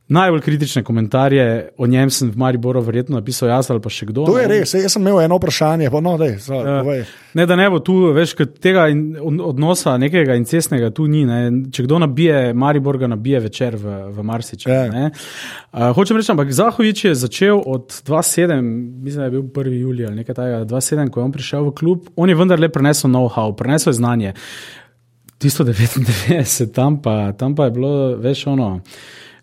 najbolj 0.08 0.40
kritične 0.40 0.82
komentarje 0.82 1.68
o 1.76 1.86
njem 1.86 2.10
sem 2.10 2.30
v 2.30 2.36
Mariboru 2.40 2.80
verjetno 2.80 3.18
napisal 3.18 3.48
jaz 3.48 3.70
ali 3.70 3.80
pa 3.84 3.90
še 3.92 4.06
kdo. 4.08 4.24
To 4.24 4.38
je 4.38 4.46
res, 4.48 4.72
jaz 4.74 4.92
sem 4.94 5.02
imel 5.02 5.20
eno 5.20 5.36
vprašanje, 5.36 5.90
pa 5.92 6.00
no, 6.00 6.14
dej, 6.18 6.38
so, 6.40 6.54
Ja. 6.54 6.78
povej. 6.82 7.02
Ne, 7.36 7.44
da 7.46 7.56
ne 7.56 7.66
bo 7.70 7.78
tu 7.84 7.96
več 8.16 8.32
tega 8.60 8.86
in, 8.88 9.02
odnosa, 9.20 9.98
nekega 10.00 10.34
incestnega, 10.40 10.88
tu 10.90 11.04
ni. 11.06 11.26
Ne. 11.28 11.68
Če 11.70 11.84
kdo 11.84 11.98
nabije, 12.00 12.54
Maribor 12.54 12.96
ga 12.98 13.06
nabije 13.06 13.40
večer 13.40 13.76
v, 13.76 13.98
v 14.16 14.24
Marsiču. 14.24 14.70
Ja. 14.72 14.86
ne. 14.88 15.10
Uh, 15.72 15.92
hočem 15.92 16.16
reči, 16.16 16.32
ampak 16.32 16.52
Zahovič 16.56 17.04
je 17.04 17.14
začel 17.14 17.60
od 17.60 17.92
2-7, 18.08 18.62
mislim, 19.04 19.20
da 19.20 19.24
je 19.28 19.30
bil 19.30 19.42
1. 19.42 19.76
julij 19.76 20.06
ali 20.08 20.16
nekaj 20.22 20.34
takega, 20.34 20.64
2-7, 20.64 21.10
ko 21.10 21.20
je 21.20 21.24
on 21.24 21.32
prišel 21.36 21.68
v 21.68 21.74
klub. 21.76 22.08
On 22.16 22.28
je 22.28 22.34
vendarle 22.34 22.72
prenesel 22.72 23.10
know-how, 23.12 23.52
prenesel 23.52 23.92
je 23.92 24.00
znanje. 24.00 24.32
Tisto 25.38 25.64
99, 25.64 26.72
tam 26.72 26.96
pa, 27.02 27.32
tam 27.32 27.54
pa 27.54 27.68
je 27.68 27.76
bilo 27.76 27.92
več 28.16 28.46
ono. 28.46 28.80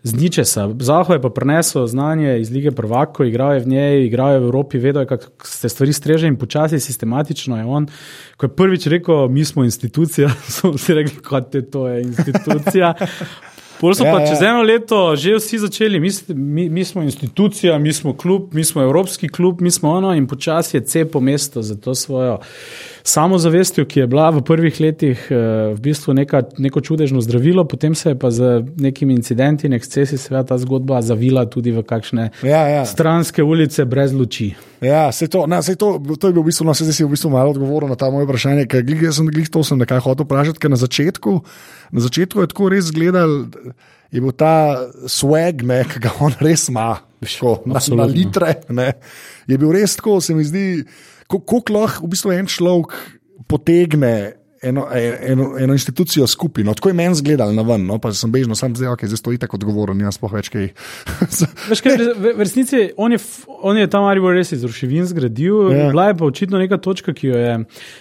Z 0.05 0.13
ničesa. 0.13 0.69
Zaho 0.79 1.13
je 1.13 1.21
pa 1.21 1.29
prenesel 1.33 1.87
znanje 1.87 2.39
iz 2.39 2.51
lige 2.51 2.71
prvako, 2.71 3.25
igral 3.25 3.53
je 3.53 3.59
v 3.59 3.67
njej, 3.67 4.05
igral 4.05 4.33
je 4.33 4.39
v 4.39 4.43
Evropi, 4.43 4.77
vedel 4.77 5.01
je, 5.01 5.07
kako 5.07 5.47
se 5.47 5.69
stvari 5.69 5.93
streže 5.93 6.27
in 6.27 6.37
počasi, 6.37 6.79
sistematično 6.79 7.57
je 7.57 7.65
on. 7.65 7.87
Ko 8.37 8.45
je 8.45 8.55
prvič 8.55 8.85
rekel, 8.87 9.27
mi 9.27 9.45
smo 9.45 9.63
institucija, 9.63 10.29
so 10.55 10.75
vsi 10.77 10.93
rekli, 10.93 11.23
kot 11.25 11.55
je 11.55 11.65
to 11.71 11.87
je 11.87 12.01
institucija. 12.01 12.93
Pol 13.79 13.93
so 13.93 14.05
Ja, 14.05 14.13
pa 14.13 14.21
ja. 14.21 14.27
čez 14.27 14.41
eno 14.41 14.61
leto 14.63 15.15
že 15.15 15.35
vsi 15.35 15.59
začeli, 15.59 15.99
mi, 15.99 16.09
mi, 16.29 16.69
mi 16.69 16.85
smo 16.85 17.03
institucija, 17.03 17.79
mi 17.79 17.93
smo 17.93 18.13
klub, 18.13 18.53
mi 18.53 18.63
smo 18.63 18.81
evropski 18.81 19.27
klub, 19.27 19.61
mi 19.61 19.71
smo 19.71 19.91
ono 19.91 20.13
in 20.15 20.27
počasi 20.27 20.77
je 20.77 20.85
cepo 20.85 21.19
mesto 21.19 21.61
za 21.61 21.75
to 21.75 21.95
svojo 21.95 22.39
samozavestjo, 23.05 23.85
ki 23.85 23.99
je 23.99 24.07
bila 24.09 24.29
v 24.33 24.41
prvih 24.41 24.79
letih 24.81 25.27
eh, 25.29 25.37
v 25.77 25.79
bistvu 25.79 26.13
neka, 26.17 26.41
neko 26.57 26.81
čudežno 26.81 27.21
zdravilo, 27.21 27.63
potem 27.69 27.95
se 27.95 28.09
je 28.09 28.19
pa 28.19 28.31
z 28.33 28.65
nekimi 28.81 29.13
incidenti 29.13 29.67
in 29.69 29.77
ekscesi 29.77 30.17
seveda 30.17 30.43
ta 30.49 30.57
zgodba 30.57 31.01
zavila 31.05 31.45
tudi 31.45 31.71
v 31.71 31.85
kakšne 31.85 32.31
Ja, 32.41 32.65
ja. 32.67 32.85
stranske 32.85 33.43
ulice 33.43 33.85
brez 33.85 34.13
luči. 34.13 34.55
Ja, 34.81 35.11
sej 35.13 35.29
to, 35.29 35.45
na, 35.47 35.61
sej 35.61 35.77
to, 35.77 36.01
to 36.17 36.29
je 36.29 36.33
bil 36.33 36.41
v 36.41 36.49
bistvu, 36.49 36.65
no, 36.65 36.73
sej 36.73 36.89
zdaj 36.89 36.97
si 36.97 37.05
v 37.05 37.13
bistvu 37.13 37.29
malo 37.29 37.53
odgovoril 37.53 37.93
na 37.93 37.97
ta 37.99 38.09
moje 38.09 38.25
vprašanje, 38.25 38.65
ker 38.69 38.81
glih, 38.85 39.05
jaz 39.05 39.21
sem 39.21 39.29
glih 39.29 39.49
to 39.53 39.61
sem 39.61 39.77
nekaj 39.77 40.01
hotel 40.01 40.25
vprašati, 40.25 40.61
ker 40.61 40.73
na 40.73 40.81
začetku, 40.81 41.39
na 41.93 42.05
začetku 42.09 42.41
je 42.41 42.51
tako 42.51 42.73
res 42.73 42.89
gledal, 42.89 43.45
je 44.09 44.21
bil 44.21 44.33
ta 44.33 44.81
swag, 45.05 45.61
ne, 45.61 45.83
ki 45.85 46.01
ga 46.01 46.17
on 46.25 46.33
res 46.41 46.69
ima, 46.73 46.95
tako, 47.21 47.59
na, 47.69 47.81
na 48.01 48.09
litre, 48.09 48.61
ne, 48.73 48.95
je 49.45 49.61
bil 49.61 49.77
res 49.77 49.93
tako, 50.01 50.17
se 50.25 50.33
mi 50.33 50.45
zdi, 50.45 50.85
ko- 51.27 51.39
koliko 51.39 51.73
lahko 51.73 52.05
v 52.05 52.09
bistvu 52.13 52.31
en 52.31 52.47
človek 52.47 52.93
potegne. 53.47 54.33
Eno, 54.65 54.87
eno, 54.91 55.51
eno 55.59 55.73
institucijo 55.73 56.27
skupaj. 56.27 56.63
No, 56.63 56.73
tako 56.73 56.89
je 56.89 56.97
meni 56.97 57.15
zgledal 57.15 57.53
na 57.55 57.61
ven, 57.61 57.85
no, 57.85 57.99
pa 58.01 58.11
sem 58.13 58.31
bežno, 58.33 58.55
sam 58.57 58.75
zdaj, 58.75 58.89
okay, 58.95 59.09
zdaj 59.11 59.21
stoji 59.21 59.37
tako 59.41 59.59
odgovoren, 59.59 59.99
jaz 60.01 60.17
pa 60.17 60.29
več 60.31 60.49
kaj. 60.53 60.71
Veš, 61.69 61.83
kaj, 61.85 61.97
v, 62.01 62.33
v 62.33 62.41
resnici 62.41 62.87
on 62.97 63.13
je, 63.13 63.19
on 63.61 63.77
je 63.77 63.89
ta 63.91 64.01
Maribor 64.01 64.33
res 64.33 64.55
iz 64.55 64.65
ruševin 64.65 65.05
zgradil. 65.09 65.69
Ja. 65.69 65.77
Yeah. 65.77 65.93
Bila 65.93 66.07
je 66.09 66.17
pa 66.17 66.25
očitno 66.25 66.61
neka 66.61 66.79
točka, 66.81 67.13
ki 67.13 67.29
jo 67.29 67.39
je 67.39 67.53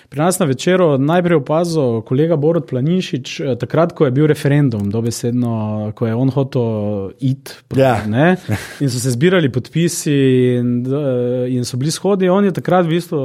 pri 0.08 0.22
nas 0.22 0.38
na 0.38 0.46
večeru 0.46 0.88
najprej 0.98 1.40
opazil 1.42 2.00
kolega 2.06 2.36
Borod 2.40 2.68
Planinšič, 2.70 3.34
eh, 3.40 3.56
takrat, 3.60 3.92
ko 3.92 4.08
je 4.08 4.14
bil 4.14 4.28
referendum, 4.30 4.88
dobesedno, 4.90 5.92
ko 5.94 6.06
je 6.06 6.14
on 6.14 6.30
hotel 6.30 7.12
iti. 7.20 7.60
Ja. 7.76 7.98
Ne, 8.06 8.36
in 8.80 8.90
so 8.90 9.00
se 9.02 9.10
zbirali 9.10 9.52
podpisi, 9.52 10.16
in, 10.58 10.74
eh, 10.86 11.52
in 11.54 11.64
so 11.64 11.76
bili 11.76 11.92
shodi. 11.92 12.28
On 12.28 12.44
je 12.44 12.52
takrat 12.54 12.86
v 12.86 12.96
bistvu 12.96 13.22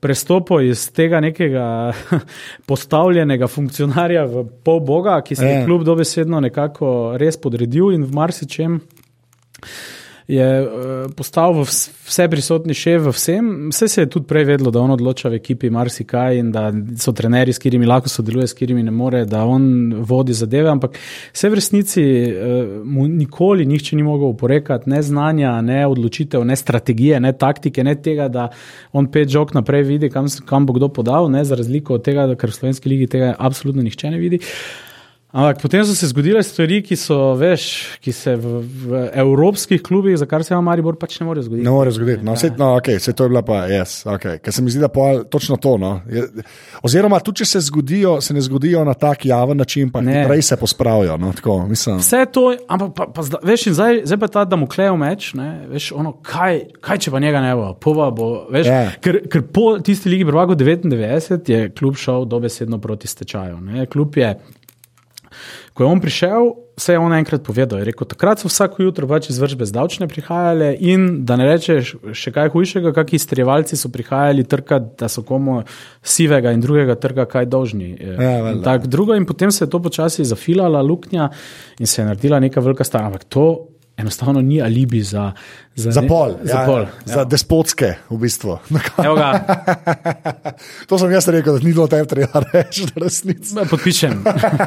prestopil 0.00 0.68
iz 0.70 0.84
tega 0.94 1.20
nekega 1.20 1.92
postavljenega 2.68 3.48
funkcionarja 3.48 4.26
v 4.28 4.44
pol 4.64 4.80
boga, 4.84 5.20
ki 5.24 5.36
se 5.36 5.46
je 5.46 5.54
Ja. 5.60 5.64
kljub 5.64 5.84
dobesedno 5.88 6.40
nekako 6.44 7.16
res 7.20 7.36
podredil 7.40 7.94
in 7.96 8.04
v 8.04 8.12
marsičem 8.12 8.80
je 10.28 10.62
uh, 10.62 10.68
postal 11.16 11.54
vse 11.64 12.26
prisotni 12.28 12.74
šef 12.76 13.02
v 13.06 13.12
vsem. 13.16 13.46
Vse 13.72 13.88
se 13.88 14.02
je 14.02 14.10
tudi 14.12 14.26
prej 14.28 14.44
vedlo, 14.44 14.70
da 14.70 14.80
on 14.80 14.90
odloča 14.92 15.30
v 15.32 15.38
ekipi 15.40 15.70
marsikaj 15.72 16.36
in 16.36 16.50
da 16.52 16.66
so 17.00 17.14
trenerji, 17.16 17.54
s 17.56 17.62
katerimi 17.62 17.88
lahko 17.88 18.12
sodeluje, 18.12 18.46
s 18.46 18.56
katerimi 18.56 18.82
ne 18.84 18.92
more, 18.92 19.22
da 19.24 19.46
on 19.48 19.94
vodi 20.04 20.36
zadeve, 20.36 20.68
ampak 20.68 20.98
vse 21.32 21.48
v 21.48 21.56
resnici 21.56 22.04
uh, 22.28 22.74
mu 22.84 23.06
nikoli 23.08 23.64
nihče 23.66 23.96
ni 23.96 24.04
mogel 24.04 24.28
oporekati 24.34 24.90
ne 24.92 25.00
znanja, 25.02 25.54
ne 25.64 25.86
odločitev, 25.88 26.44
ne 26.44 26.56
strategije, 26.56 27.20
ne 27.24 27.32
taktike, 27.32 27.84
ne 27.84 27.96
tega, 27.96 28.28
da 28.28 28.50
on 28.92 29.08
pet 29.08 29.32
žog 29.32 29.54
naprej 29.56 29.86
vidi, 29.88 30.12
kam, 30.12 30.28
kam 30.44 30.68
bo 30.68 30.76
kdo 30.76 30.90
podal, 30.92 31.30
ne, 31.32 31.40
za 31.44 31.56
razliko 31.56 31.96
od 31.96 32.04
tega, 32.04 32.28
ker 32.36 32.52
v 32.52 32.58
slovenski 32.60 32.92
ligi 32.92 33.08
tega 33.16 33.32
absolutno 33.38 33.82
nihče 33.82 34.12
ne 34.12 34.20
vidi. 34.20 34.42
Ampak 35.30 35.60
potem 35.60 35.84
so 35.84 35.92
se 35.92 36.06
zgodile 36.06 36.40
stvari, 36.42 36.78
ki 36.80 36.96
so, 36.96 37.34
veš, 37.36 37.64
ki 38.00 38.12
se 38.12 38.32
v, 38.34 38.52
v 38.64 39.10
evropskih 39.12 39.82
klubih, 39.82 40.16
za 40.16 40.24
kar 40.24 40.40
se 40.40 40.54
ima 40.54 40.60
Maribor, 40.62 40.96
pač 40.96 41.18
ne 41.20 41.26
morejo 41.26 41.42
zgoditi. 41.42 41.64
Ne 41.64 41.70
more 41.70 41.90
zgoditi. 41.90 42.24
No, 42.24 42.32
sej, 42.32 42.54
no, 42.56 42.70
okay, 42.74 42.96
sej 42.96 43.12
to 43.12 43.24
je 43.24 43.28
bila 43.28 43.42
pa 43.42 43.58
jaz. 43.62 43.76
Yes, 43.98 44.08
okay. 44.08 44.38
Ker 44.38 44.52
se 44.52 44.62
mi 44.62 44.70
zdi, 44.70 44.80
da 44.80 44.88
pol, 44.88 45.24
točno 45.26 45.56
to. 45.56 45.76
No. 45.76 45.90
Je, 46.06 46.24
oziroma, 46.80 47.20
tudi 47.20 47.38
če 47.38 47.44
se 47.46 47.60
zgodijo, 47.60 48.14
se 48.20 48.32
ne 48.32 48.40
zgodijo 48.40 48.80
na 48.84 48.94
tak 48.94 49.26
javen 49.26 49.56
način, 49.56 49.90
pa 49.90 50.00
Ne. 50.00 50.24
prej 50.24 50.42
se 50.42 50.56
pospravijo. 50.56 51.18
No, 51.18 51.32
tako, 51.32 51.66
mislim. 51.66 51.98
Vse 51.98 52.24
to, 52.32 52.46
ampak 52.66 52.94
pa, 52.96 53.06
pa, 53.10 53.22
zda- 53.22 53.44
veš, 53.44 53.68
zdaj, 53.70 54.00
zdaj 54.04 54.18
pa 54.18 54.28
ta 54.28 54.44
Damoklejev 54.46 54.96
meč, 54.96 55.34
ne, 55.34 55.66
veš, 55.68 55.92
ono, 55.92 56.12
kaj, 56.22 56.62
kaj 56.80 56.98
če 56.98 57.10
pa 57.10 57.20
njega 57.20 57.40
ne 57.40 57.52
bo, 57.54 57.74
pova 57.76 58.08
bo, 58.10 58.46
veš, 58.48 58.66
Ja. 58.66 58.90
ker, 58.98 59.20
ker 59.28 59.42
po 59.44 59.76
tisti 59.78 60.08
ligi 60.08 60.24
prvako 60.24 60.56
99 60.56 60.96
je 61.46 61.68
klub 61.70 61.96
šel 61.96 62.24
dobesedno 62.24 62.78
proti 62.78 63.06
stečaju. 63.06 63.60
Ne. 63.60 63.86
Klub 63.86 64.16
je, 64.16 64.32
ko 65.78 65.84
je 65.84 65.90
on 65.94 66.00
prišel, 66.02 66.48
vse 66.74 66.92
je 66.96 66.98
on 66.98 67.12
enkrat 67.14 67.42
povedal. 67.46 67.78
Je 67.78 67.86
rekel, 67.86 68.06
takrat 68.10 68.42
so 68.42 68.50
vsako 68.50 68.82
jutro 68.82 69.06
pač 69.06 69.28
izvršbe 69.30 69.62
zdavčne 69.70 70.08
prihajale 70.10 70.72
in 70.74 71.22
da 71.22 71.36
ne 71.38 71.46
rečeš 71.46 71.92
še 72.18 72.32
kaj 72.34 72.50
hujšega, 72.50 72.90
kakšni 72.96 73.20
strevalci 73.22 73.78
so 73.78 73.90
prihajali 73.94 74.42
trkati, 74.42 74.96
da 74.98 75.06
so 75.06 75.22
komu 75.22 75.60
sivega 76.02 76.50
in 76.50 76.64
drugega 76.64 76.98
trga 76.98 77.28
kaj 77.30 77.46
dolžni. 77.46 77.92
Ja, 77.94 78.34
in, 78.50 78.64
tak, 78.66 78.90
drugo, 78.90 79.14
in 79.14 79.26
potem 79.28 79.54
se 79.54 79.62
je 79.64 79.70
to 79.70 79.78
počasi 79.78 80.26
zafilala 80.26 80.82
luknja 80.82 81.30
in 81.78 81.86
se 81.86 82.02
je 82.02 82.10
naredila 82.10 82.42
neka 82.42 82.60
velika 82.60 82.82
stara. 82.82 83.06
Ampak 83.06 83.30
to 83.30 83.46
enostavno 83.98 84.40
ni 84.40 84.62
alibi 84.62 85.02
za, 85.02 85.32
za, 85.74 85.90
Za 85.90 86.00
ne- 86.00 86.08
pol, 86.08 86.38
Za 86.42 86.52
ja, 86.52 86.66
pol. 86.66 86.86
za 87.04 87.24
despotske, 87.24 87.94
v 88.06 88.16
bistvu. 88.16 88.58
To 90.88 90.94
sem 90.94 91.10
jaz 91.10 91.28
rekel, 91.28 91.52
da 91.52 91.60
ni 91.60 91.72
bilo 91.72 91.86
tebi 91.86 92.08
treba 92.08 92.42
reči, 92.46 92.86
da 92.86 93.02
resnici. 93.02 93.54
podpišem. 93.70 94.22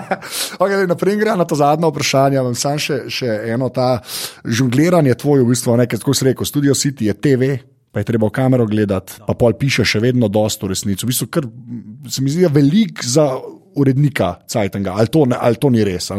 okay, 0.59 0.83
naprej 0.83 1.17
gre 1.17 1.35
na 1.35 1.45
to 1.45 1.55
zadnje 1.55 1.87
vprašanje. 1.87 2.37
Imam 2.37 2.55
samo 2.55 2.77
še, 2.77 3.07
še 3.07 3.47
eno 3.47 3.69
ta 3.69 4.01
žongliranje 4.45 5.15
tvoje, 5.15 5.43
v 5.43 5.49
bistvu, 5.49 5.77
nekaj, 5.77 5.99
kot 5.99 6.13
si 6.13 6.25
rekel, 6.25 6.45
Studio 6.45 6.73
City 6.73 7.03
je 7.03 7.15
TV. 7.15 7.57
Pa 7.91 7.99
je 7.99 8.07
treba 8.07 8.27
v 8.27 8.31
kamero 8.31 8.63
gledati, 8.63 9.19
pa 9.19 9.35
pol 9.35 9.51
piše 9.51 9.83
še 9.83 9.99
vedno 9.99 10.27
dosto 10.27 10.63
v 10.63 10.71
resnici. 10.71 11.03
V 11.03 11.09
bistvu, 11.09 11.27
kar 11.27 11.43
se 12.07 12.23
mi 12.23 12.31
zdi, 12.31 12.39
da 12.39 12.47
je 12.47 12.53
velik 12.53 13.03
za 13.03 13.35
urednika 13.75 14.35
Cajtanga. 14.47 14.93
Ali, 14.97 15.07
to 15.07 15.25
ne- 15.25 15.37
ali 15.39 15.55
to 15.55 15.69
ni 15.69 15.83
res, 15.83 16.09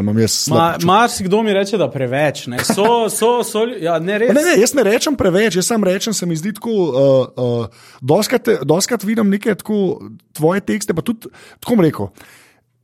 Ma, 0.47 0.75
marsikdo 0.83 1.43
mi 1.43 1.53
reče, 1.53 1.77
da 1.77 1.89
preveč. 1.91 2.47
Ne. 2.47 2.59
So, 2.63 3.09
so, 3.09 3.43
so, 3.43 3.65
ja, 3.81 3.99
ne 3.99 4.17
res. 4.17 4.33
Ne, 4.33 4.41
ne, 4.41 4.55
jaz 4.61 4.73
ne 4.73 4.83
rečem 4.83 5.15
preveč, 5.15 5.55
jaz 5.55 5.67
samo 5.67 5.85
rečem, 5.85 6.13
se 6.13 6.25
mi 6.25 6.35
zdi 6.35 6.53
tako. 6.53 6.69
Uh, 6.73 7.27
uh, 7.37 7.83
doskrat, 8.01 8.49
doskrat 8.65 9.03
vidim 9.03 9.29
neke 9.29 9.55
tako 9.55 9.99
tvoje 10.33 10.61
tekste, 10.61 10.93
pa 10.93 11.01
tudi 11.01 11.29
tako 11.59 11.81
rekel. 11.81 12.09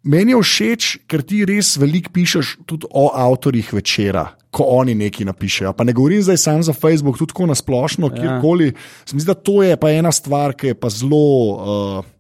Meni 0.04 0.32
je 0.32 0.40
všeč, 0.40 0.84
ker 1.12 1.22
ti 1.28 1.42
res 1.44 1.74
veliko 1.76 2.14
pišeš 2.16 2.64
tudi 2.64 2.88
o 2.88 3.10
avtorjih 3.12 3.68
večera, 3.76 4.30
ko 4.48 4.64
oni 4.80 4.96
nekaj 4.96 5.28
napišejo. 5.28 5.74
Pa 5.76 5.84
ne 5.84 5.92
govorim 5.94 6.24
zdaj 6.24 6.40
samo 6.40 6.64
za 6.64 6.74
Facebook, 6.74 7.20
tudi 7.20 7.34
tako 7.34 7.50
nasplošno, 7.52 8.08
kjerkoli. 8.16 8.72
Se 9.04 9.16
mi 9.16 9.20
zdi, 9.20 9.28
da 9.28 9.36
to 9.36 9.60
je 9.64 9.76
pa 9.76 9.92
ena 9.92 10.12
stvar, 10.16 10.56
ki 10.56 10.72
je 10.72 10.80
pa 10.80 10.90
zelo. 10.90 11.28
Uh, 12.00 12.19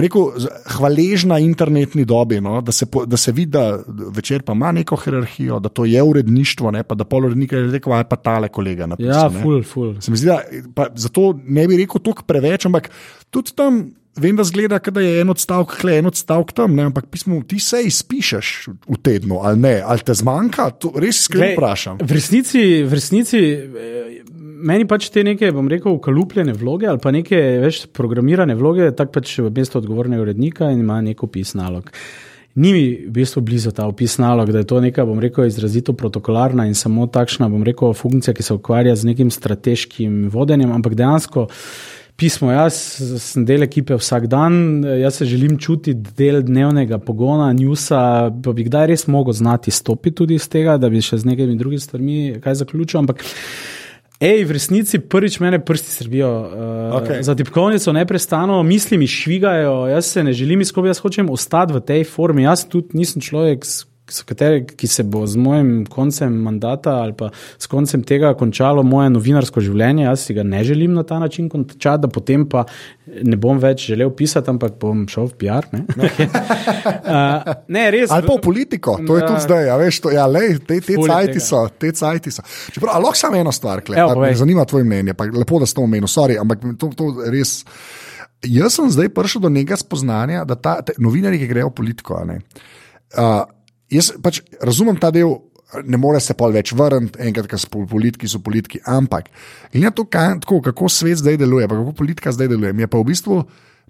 Rekel, 0.00 0.30
hvaležna 0.76 1.38
internetni 1.38 2.04
dobi, 2.04 2.40
no? 2.40 2.60
da, 2.60 2.72
se, 2.72 2.86
po- 2.86 3.04
da 3.06 3.16
se 3.16 3.32
vidi, 3.32 3.50
da 3.50 3.78
večer 4.16 4.42
pa 4.42 4.52
ima 4.52 4.72
neko 4.72 4.96
hierarhijo, 4.96 5.58
da 5.60 5.68
to 5.68 5.84
je 5.84 6.02
uredništvo, 6.02 6.70
ne? 6.70 6.82
pa 6.82 6.94
da 6.94 7.04
pol 7.04 7.26
urednika 7.26 7.56
je 7.56 7.70
rekel, 7.70 7.92
aj 7.92 8.04
pa 8.08 8.16
tale 8.16 8.48
kolega. 8.48 8.82
Ja, 8.82 8.86
Napisal, 8.86 9.32
ne." 9.32 9.42
ful, 9.42 9.62
ful. 9.62 9.94
Zdi, 10.00 10.26
da 10.26 10.40
pa, 10.74 10.86
zato 10.94 11.32
ne 11.44 11.66
bi 11.68 11.76
rekel 11.76 12.00
toliko 12.00 12.22
preveč, 12.22 12.66
ampak 12.66 12.90
tudi 13.30 13.52
tam. 13.56 13.82
Vem, 14.20 14.36
da 14.36 14.44
zgleda, 14.44 14.76
da 14.78 15.00
je 15.00 15.20
en 15.22 15.32
odstavek, 15.32 15.78
hle, 15.80 15.94
en 16.02 16.10
odstavek 16.10 16.50
tam, 16.52 16.74
ne? 16.76 16.84
ampak 16.90 17.06
pismo, 17.08 17.38
ti 17.48 17.56
se 17.60 17.80
izpišeš 17.88 18.48
v 18.68 18.96
tednu, 19.00 19.38
ali 19.40 19.60
ne, 19.60 19.74
ali 19.80 20.04
te 20.04 20.12
zmanjka, 20.14 20.66
to 20.76 20.90
res 21.00 21.22
iskreno 21.22 21.54
vprašam. 21.54 22.02
V 22.02 22.18
resnici, 22.18 22.64
v 22.84 22.98
resnici 22.98 23.40
eh, 23.40 24.18
meni 24.62 24.84
pač 24.88 25.08
te 25.14 25.24
neke, 25.24 25.48
bom 25.56 25.70
rekel, 25.70 25.96
ukalupljene 25.96 26.52
vloge 26.58 26.90
ali 26.90 27.00
pa 27.00 27.12
neke 27.14 27.40
več 27.62 27.86
programirane 27.96 28.56
vloge, 28.58 28.90
tako 28.98 29.16
pač 29.16 29.38
v 29.40 29.48
mestu 29.54 29.80
odgovornega 29.80 30.26
urednika 30.26 30.68
in 30.74 30.84
ima 30.84 31.00
nek 31.00 31.24
opis 31.24 31.54
nalog. 31.56 31.88
Ni 32.52 32.74
mi 32.76 32.84
v 33.06 33.14
bistvu 33.16 33.40
blizu 33.48 33.72
ta 33.72 33.86
opis 33.88 34.18
nalog, 34.20 34.50
da 34.52 34.60
je 34.60 34.68
to 34.68 34.82
neka, 34.84 35.06
bom 35.08 35.20
rekel, 35.24 35.46
izrazito 35.48 35.94
protokolarna 35.96 36.66
in 36.68 36.76
samo 36.76 37.06
takšna, 37.08 37.48
bom 37.48 37.64
rekel, 37.64 37.94
funkcija, 37.96 38.36
ki 38.36 38.44
se 38.44 38.52
ukvarja 38.58 38.92
z 38.92 39.08
nekim 39.08 39.32
strateškim 39.32 40.26
vodenjem, 40.28 40.74
ampak 40.76 40.98
dejansko. 41.00 41.46
Pismo, 42.22 42.52
jaz 42.54 42.76
sem 43.18 43.42
del 43.42 43.64
ekipe 43.66 43.96
vsak 43.98 44.28
dan, 44.30 44.84
jaz 45.00 45.16
se 45.18 45.26
želim 45.26 45.56
čutiti 45.58 46.14
del 46.14 46.44
dnevnega 46.46 47.00
pogona, 47.02 47.48
njusa, 47.52 48.30
pa 48.44 48.52
bi 48.54 48.62
kdaj 48.68 48.86
res 48.92 49.08
mogel 49.10 49.34
znati 49.34 49.74
stopiti 49.74 50.14
tudi 50.20 50.36
iz 50.38 50.46
tega, 50.48 50.76
da 50.78 50.86
bi 50.86 51.02
še 51.02 51.18
z 51.18 51.26
nekimi 51.26 51.56
drugimi 51.58 51.82
stvarmi 51.82 52.18
kaj 52.44 52.60
zaključil. 52.60 53.00
Ampak, 53.00 53.24
ej, 54.22 54.44
v 54.46 54.54
resnici 54.54 55.00
prvič 55.02 55.40
mene 55.42 55.58
prsti 55.66 55.96
srbijo. 55.96 56.30
Uh, 56.30 56.94
Okej. 57.00 57.24
Za 57.26 57.34
tipkovnico 57.34 57.96
neprestano, 57.98 58.62
misli 58.62 59.00
mi 59.02 59.10
švigajo, 59.10 59.88
jaz 59.90 60.14
se 60.14 60.22
ne 60.22 60.30
želim 60.30 60.62
izkopiti, 60.62 60.94
jaz 60.94 61.02
hočem 61.02 61.30
ostati 61.30 61.74
v 61.74 61.82
tej 61.90 62.06
formi. 62.06 62.46
Jaz 62.46 62.68
tudi 62.70 63.02
nisem 63.02 63.18
človek, 63.18 63.66
kateri, 64.28 64.62
ki 64.66 64.88
se 64.88 65.02
bo 65.08 65.24
z 65.26 65.40
mojim 65.40 65.86
koncem 65.90 66.34
mandata 66.44 66.98
ali 67.02 67.14
pa 67.16 67.30
s 67.58 67.66
koncem 67.66 68.02
tega 68.04 68.34
končalo 68.38 68.84
moje 68.84 69.10
novinarsko 69.14 69.62
življenje. 69.64 70.04
Jaz 70.04 70.26
si 70.28 70.36
ga 70.36 70.44
ne 70.44 70.60
želim 70.64 70.92
na 70.94 71.02
ta 71.08 71.18
način 71.22 71.48
končati, 71.48 72.02
da 72.04 72.08
potem 72.12 72.44
pa 72.48 72.66
ne 73.06 73.36
bom 73.36 73.58
več 73.62 73.86
želel 73.90 74.10
pisati, 74.16 74.50
ampak 74.52 74.76
bom 74.80 75.06
šel 75.10 75.30
v 75.32 75.38
PR. 75.40 75.68
Ne, 75.72 75.86
uh, 75.96 77.52
ne 77.76 77.84
res. 77.94 78.12
Ali 78.12 78.28
pa 78.28 78.36
v 78.36 78.42
politiko, 78.44 78.98
to 79.06 79.16
je 79.16 79.22
Ja. 79.22 79.28
tudi 79.28 79.40
zdaj. 79.46 79.66
Ja, 79.66 79.76
veš, 79.80 80.00
to, 80.04 80.12
ja, 80.14 80.26
lej, 80.26 80.58
te 80.66 80.80
te 80.80 80.96
cajti 80.98 81.40
so, 81.40 81.64
te 81.78 81.92
cajti 81.92 82.32
so. 82.34 82.44
Čeprav, 82.74 82.96
ali 82.96 83.06
lahko 83.06 83.18
samo 83.18 83.38
eno 83.38 83.52
stvar, 83.52 83.82
a, 83.96 84.06
me 84.18 84.34
zanima 84.34 84.64
tvoje 84.64 84.84
mnenje, 84.84 85.14
pa 85.14 85.24
lepo, 85.30 85.60
da 85.62 85.66
si 85.66 85.76
to 85.76 85.84
omenil, 85.86 86.10
sorry, 86.10 86.38
ampak 86.40 86.64
to, 86.80 86.90
to 86.96 87.12
res. 87.32 87.62
Jaz 88.42 88.74
sem 88.74 88.90
zdaj 88.90 89.12
prišel 89.14 89.44
do 89.44 89.50
nekega 89.54 89.78
spoznanja, 89.78 90.44
da 90.44 90.56
ta, 90.58 90.80
te, 90.82 90.96
novinarji, 90.98 91.44
ki 91.44 91.50
grejo 91.52 91.70
v 91.70 91.76
politiko, 91.78 92.18
ne, 92.26 92.40
uh, 93.14 93.44
jaz 93.92 94.12
pač 94.22 94.42
razumem 94.60 94.98
ta 95.00 95.12
del. 95.14 95.38
Ne 95.88 95.96
more 95.96 96.18
se 96.20 96.34
pa 96.36 96.50
več 96.52 96.74
vrniti, 96.76 97.16
enkrat, 97.24 97.46
ko 97.48 97.56
so 97.56 97.68
pol- 97.72 97.86
politiki, 97.88 98.28
so 98.28 98.42
politiki. 98.44 98.82
Ampak, 98.84 99.30
glede 99.72 99.86
na 99.86 99.92
to, 99.96 100.04
kaj, 100.04 100.42
tako, 100.42 100.58
kako 100.60 100.90
svet 100.92 101.22
zdaj 101.22 101.38
deluje, 101.40 101.64
kako 101.70 101.94
politika 101.96 102.32
zdaj 102.34 102.50
deluje, 102.52 102.74
mi 102.76 102.84
je 102.84 102.90
pa 102.92 103.00
v 103.00 103.08
bistvu 103.08 103.38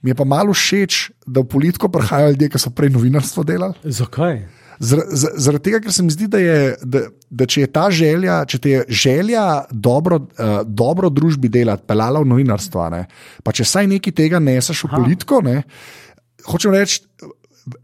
mi 0.03 0.11
je 0.11 0.19
pa 0.19 0.25
malo 0.27 0.53
všeč, 0.53 1.11
da 1.27 1.41
v 1.41 1.49
politiko 1.49 1.89
prihajajo 1.89 2.35
ljudje, 2.35 2.49
ki 2.51 2.59
so 2.59 2.75
prej 2.75 2.91
novinarstvo 2.91 3.45
delali. 3.47 3.79
Zakaj? 3.87 4.43
Zaradi 4.83 5.63
tega, 5.63 5.79
ker 5.85 5.95
se 5.95 6.03
mi 6.03 6.11
zdi, 6.11 6.27
da, 6.27 6.41
je, 6.43 6.57
da, 6.83 7.05
da 7.31 7.47
če 7.47 7.61
je 7.63 7.69
ta 7.71 7.85
želja, 7.95 8.41
če 8.51 8.59
te 8.59 8.73
je 8.73 8.81
želja 8.89 9.45
dobro, 9.71 10.19
uh, 10.27 10.57
dobro 10.67 11.11
družbi 11.13 11.51
delati, 11.53 11.87
pelala 11.87 12.25
v 12.25 12.31
novinarstvo, 12.33 12.89
ne, 12.91 13.05
pa 13.47 13.55
če 13.55 13.69
saj 13.69 13.87
nekaj 13.95 14.17
tega 14.25 14.43
neseš 14.43 14.83
v 14.83 14.91
Aha. 14.91 14.99
politiko, 14.99 15.39
ne, 15.47 15.63
hočem 16.51 16.75
reči, 16.75 17.05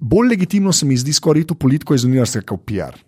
bolj 0.00 0.28
legitimno 0.28 0.72
se 0.72 0.86
mi 0.86 0.96
zdi 0.96 1.12
skoraj 1.12 1.46
v 1.50 1.58
politiko 1.58 1.94
iz 1.94 2.04
novinarstva 2.04 2.42
kot 2.46 2.64
PR. 2.66 2.98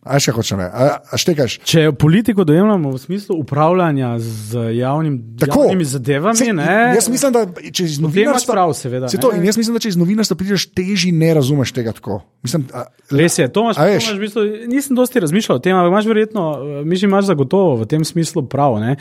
A 0.00 0.16
še 0.16 0.32
hočem 0.32 0.56
a, 0.64 0.86
a 0.96 1.18
štekaš? 1.20 1.58
Če 1.68 1.82
politiko 1.92 2.40
dojemamo 2.48 2.88
v 2.94 3.00
smislu 3.02 3.34
upravljanja 3.42 4.14
z 4.24 4.62
javnim, 4.78 5.18
Tako. 5.36 5.66
javnimi 5.68 5.84
zadevami, 5.84 6.40
Sej, 6.40 6.54
ne, 6.56 6.76
jaz 6.96 7.08
mislim, 7.12 7.34
da 7.36 7.42
če 7.68 7.84
iz 7.84 7.98
novinarstva. 8.00 8.54
prav, 8.56 8.72
seveda. 8.78 9.10
Saj 9.12 9.20
To, 9.20 9.34
ne. 9.34 9.42
in 9.42 9.50
jaz 9.50 9.60
mislim, 9.60 9.76
da 9.76 9.82
če 9.84 9.92
iz 9.92 9.98
novinarstva 10.00 10.38
prideš 10.40 10.70
teži, 10.72 11.12
ne 11.12 11.34
razumeš 11.36 11.74
tega 11.76 11.92
tako. 11.92 12.22
Mislim, 12.40 12.64
a, 12.72 12.86
Res 13.12 13.36
je, 13.42 13.50
to 13.52 13.66
imaš, 13.68 13.76
to 13.76 13.90
imaš 13.92 14.08
v 14.08 14.24
bistvu, 14.24 14.46
nisem 14.72 14.96
dosti 14.96 15.20
razmišljal 15.20 15.60
o 15.60 15.64
tem, 15.68 15.76
ampak 15.76 15.92
imaš 15.92 16.08
verjetno, 16.08 16.46
mislim, 16.88 17.12
imaš 17.12 17.28
zagotovo 17.28 17.76
v 17.84 17.90
tem 17.92 18.00
smislu 18.00 18.46
prav. 18.48 18.80
Ne? 18.80 18.96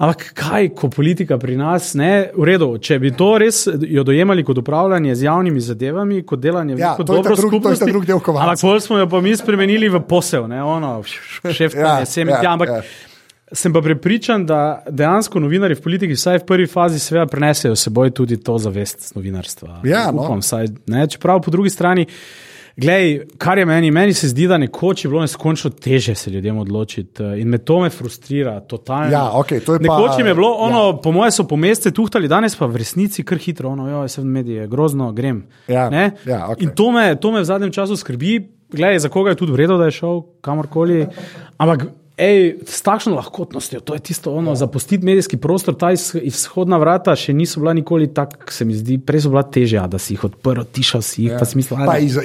Ampak 0.00 0.30
kaj, 0.32 0.70
ko 0.72 0.88
politika 0.88 1.36
pri 1.36 1.56
nas, 1.56 1.90
ne, 1.92 2.08
v 2.32 2.44
redu, 2.46 2.70
če 2.78 2.96
bi 2.96 3.10
to 3.12 3.36
res 3.36 3.58
jo 3.68 4.00
dojemali 4.00 4.40
kot 4.42 4.56
upravljanje 4.56 5.12
z 5.14 5.24
javnimi 5.24 5.60
zadevami, 5.60 6.22
kot 6.22 6.40
delanje 6.40 6.74
Ja, 6.74 6.94
kot 6.96 7.04
dobro 7.06 7.34
drug- 7.34 7.50
skupnosti, 7.50 7.84
drug 7.86 8.06
del 8.06 8.18
kovanca. 8.18 8.46
ampak 8.46 8.60
pol 8.60 8.80
smo 8.80 8.96
jo 8.96 9.06
pa 9.06 9.20
mi 9.20 9.36
spremenili 9.36 9.88
v 9.88 10.00
posel, 10.02 10.48
ne, 10.48 10.62
ono, 10.64 11.02
šef, 11.02 11.74
Ja, 11.74 12.00
sem, 12.06 12.26
ja, 12.26 12.40
ja, 12.40 12.50
ampak. 12.50 12.68
ja. 12.70 12.82
Sem 13.52 13.72
pa 13.72 13.80
prepričan, 13.80 14.46
da 14.46 14.58
dejansko 14.88 15.36
novinari 15.36 15.74
v 15.74 15.82
politiki, 15.82 16.14
vsaj 16.14 16.38
v 16.38 16.46
prvi 16.46 16.66
fazi, 16.66 16.98
seveda 16.98 17.26
prenesejo 17.26 17.74
s 17.74 17.82
seboj 17.82 18.12
tudi 18.12 18.36
to 18.38 18.54
zavest 18.56 19.10
novinarstva. 19.12 19.80
Ja, 19.84 20.08
no. 20.08 20.22
Upam, 20.22 20.38
vsaj, 20.38 20.68
ne, 20.86 21.04
čeprav 21.08 21.42
po 21.42 21.50
drugi 21.50 21.68
strani, 21.68 22.06
Glej, 22.76 23.06
kar 23.38 23.58
je 23.58 23.66
meni, 23.66 23.90
meni 23.90 24.14
se 24.14 24.28
zdi, 24.28 24.46
da 24.46 24.58
nekoč 24.58 25.04
je 25.04 25.08
bilo 25.08 25.20
neskončno 25.20 25.70
teže 25.72 26.14
se 26.14 26.30
ljudem 26.30 26.58
odločiti 26.58 27.22
eh, 27.22 27.40
in 27.40 27.48
me 27.48 27.58
to 27.58 27.80
me 27.80 27.90
frustrira 27.90 28.60
totalno. 28.60 29.10
Ja, 29.10 29.30
okej, 29.32 29.60
to 29.60 29.72
pa- 29.72 29.78
nekoč 29.80 30.18
jim 30.18 30.26
je 30.26 30.34
bilo, 30.34 30.50
ono, 30.50 30.86
ja. 30.86 30.96
po 30.96 31.12
mojem, 31.12 31.32
so 31.32 31.44
po 31.44 31.56
mesece 31.56 31.90
tuhtali, 31.90 32.28
danes 32.28 32.56
pa 32.56 32.66
v 32.66 32.76
resnici 32.76 33.22
kar 33.22 33.38
hitro, 33.38 33.68
ono, 33.70 33.88
jo, 33.88 34.08
sem 34.08 34.24
v 34.24 34.28
medije, 34.28 34.66
grozno, 34.66 35.12
grem. 35.12 35.44
Ja, 35.68 35.90
Ne? 35.90 36.10
ja, 36.24 36.48
okej. 36.48 36.62
In 36.62 36.70
to 36.70 36.90
me, 36.90 37.16
to 37.16 37.32
me 37.32 37.40
v 37.40 37.44
zadnjem 37.44 37.72
času 37.72 37.96
skrbi, 37.96 38.38
Glej, 38.70 38.98
za 38.98 39.08
koga 39.08 39.30
je 39.30 39.36
tudi 39.36 39.52
vredno, 39.52 39.78
da 39.78 39.84
je 39.84 39.90
šel 39.92 40.20
kamorkoli. 40.40 41.06
Ampak. 41.58 41.86
Ej, 42.20 42.60
s 42.68 42.82
takšno 42.84 43.14
lahkotnostjo, 43.16 43.80
to 43.80 43.96
je 43.96 44.00
tisto, 44.04 44.34
ono, 44.36 44.52
zapustiti 44.52 45.06
medijski 45.06 45.38
prostor, 45.40 45.72
ta 45.80 45.88
iz, 45.94 46.10
izhodna 46.20 46.76
vrata 46.76 47.14
še 47.16 47.32
niso 47.32 47.62
bila 47.62 47.72
nikoli 47.72 48.10
tako, 48.12 48.52
se 48.52 48.66
mi 48.68 48.76
zdi, 48.76 48.98
prej 49.00 49.24
so 49.24 49.32
bila 49.32 49.42
težja, 49.48 49.86
da 49.88 49.96
si 49.96 50.12
jih 50.12 50.26
odprl, 50.28 50.66
tišal 50.68 51.00
si 51.00 51.24
jih, 51.24 51.32
ja. 51.32 51.38
pa 51.40 51.48
si 51.48 51.56
mislil, 51.56 51.80
da 51.88 51.96
iz, 51.96 52.18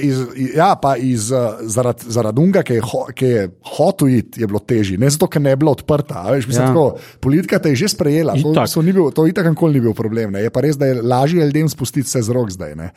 ja, 0.52 0.74
pa 0.82 0.98
iz, 1.00 1.30
uh, 1.32 1.64
zaradi 1.72 2.12
zarad 2.12 2.43
unga, 2.43 2.66
ki 2.68 2.82
je, 2.82 2.84
ho, 2.91 3.06
ki 3.16 3.32
je 3.32 3.46
hotel 3.78 4.12
iti, 4.18 4.43
je 4.43 4.52
bilo 4.52 4.60
težje. 4.60 5.00
Ne 5.00 5.14
zato, 5.16 5.32
ker 5.32 5.43
ne 5.43 5.56
je 5.56 5.62
bila 5.64 5.72
odprta. 5.78 6.26
a 6.26 6.36
Veš, 6.36 6.50
mislim, 6.52 6.66
Ja. 6.66 6.68
ja. 6.68 6.74
tako, 6.74 7.00
politika 7.20 7.60
te 7.60 7.72
je 7.72 7.76
že 7.86 7.93
sprejela, 7.96 8.36
to, 8.36 8.68
so 8.68 8.84
ni 8.84 8.91
bil, 8.91 9.12
to 9.16 9.28
itak 9.28 9.48
nikoli 9.48 9.80
ni 9.80 9.86
bil 9.88 9.96
problem. 9.96 10.36
Ne. 10.36 10.43
Je 10.43 10.52
pa 10.52 10.64
res, 10.66 10.76
da 10.76 10.91
je 10.91 11.00
lažje 11.02 11.46
ljudem 11.46 11.70
spustiti 11.70 12.08
vse 12.08 12.22
z 12.22 12.36
rok 12.36 12.52
zdaj. 12.52 12.76
Ne. 12.76 12.91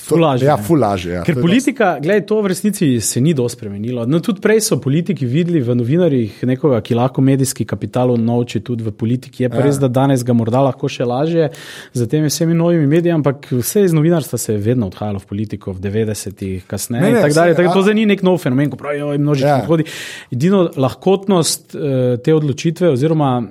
To- 0.00 0.14
Ful 0.14 0.20
lažje, 0.24 0.46
Ja, 0.46 0.56
ne. 0.56 0.62
ful 0.62 0.78
lažje. 0.80 1.12
Ja. 1.12 1.22
Ker 1.22 1.36
politika, 1.40 1.98
gledaj, 2.02 2.26
to 2.26 2.40
v 2.42 2.46
resnici 2.52 3.00
se 3.00 3.20
ni 3.20 3.34
dosti 3.34 3.58
spremenilo. 3.58 4.06
No, 4.06 4.20
tudi 4.20 4.40
prej 4.40 4.60
so 4.60 4.78
politiki 4.80 5.26
videli 5.26 5.60
v 5.60 5.74
novinarjih 5.76 6.42
nekoga, 6.48 6.80
ki 6.80 6.94
lahko 6.94 7.22
medijski 7.22 7.64
kapital 7.68 8.10
unovči 8.14 8.60
tudi 8.64 8.84
v 8.86 8.92
politiki. 8.92 9.44
Je 9.44 9.50
pa 9.52 9.60
ja. 9.60 9.66
res, 9.68 9.78
da 9.78 9.88
danes 9.88 10.24
ga 10.24 10.32
morda 10.36 10.62
lahko 10.64 10.88
še 10.88 11.04
lažje 11.04 11.50
z 11.92 12.06
temi 12.10 12.30
vsemi 12.30 12.54
novimi 12.54 12.86
mediji, 12.86 13.12
ampak 13.12 13.50
vse 13.52 13.84
iz 13.84 13.92
novinarstva 13.96 14.38
se 14.38 14.56
je 14.56 14.62
vedno 14.64 14.88
odhajalo 14.90 15.20
v 15.20 15.26
politiko 15.26 15.74
v 15.76 15.80
90-ih, 15.84 16.64
kasneje. 16.66 17.20
Tak 17.20 17.56
tak 17.56 17.64
ja. 17.66 17.72
to 17.72 17.82
zdaj 17.82 17.94
ni 17.94 18.06
nek 18.06 18.22
nov 18.26 18.40
fenomen, 18.42 18.70
ko 18.70 18.80
pravijo, 18.80 19.12
množično 19.18 19.48
ja. 19.48 19.66
hodi. 19.66 19.84
Edino 20.32 20.64
lahkotnost 20.76 21.74
uh, 21.74 22.16
te 22.24 22.34
odločitve, 22.34 22.90
oziroma 22.90 23.42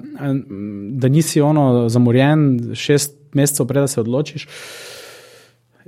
da 1.00 1.08
nisi 1.08 1.41
ono 1.41 1.89
zamorjen 1.89 2.74
šest 2.76 3.16
mesecev, 3.34 3.68
prej 3.70 3.86
da 3.86 3.88
se 3.88 4.02
odločiš. 4.02 4.47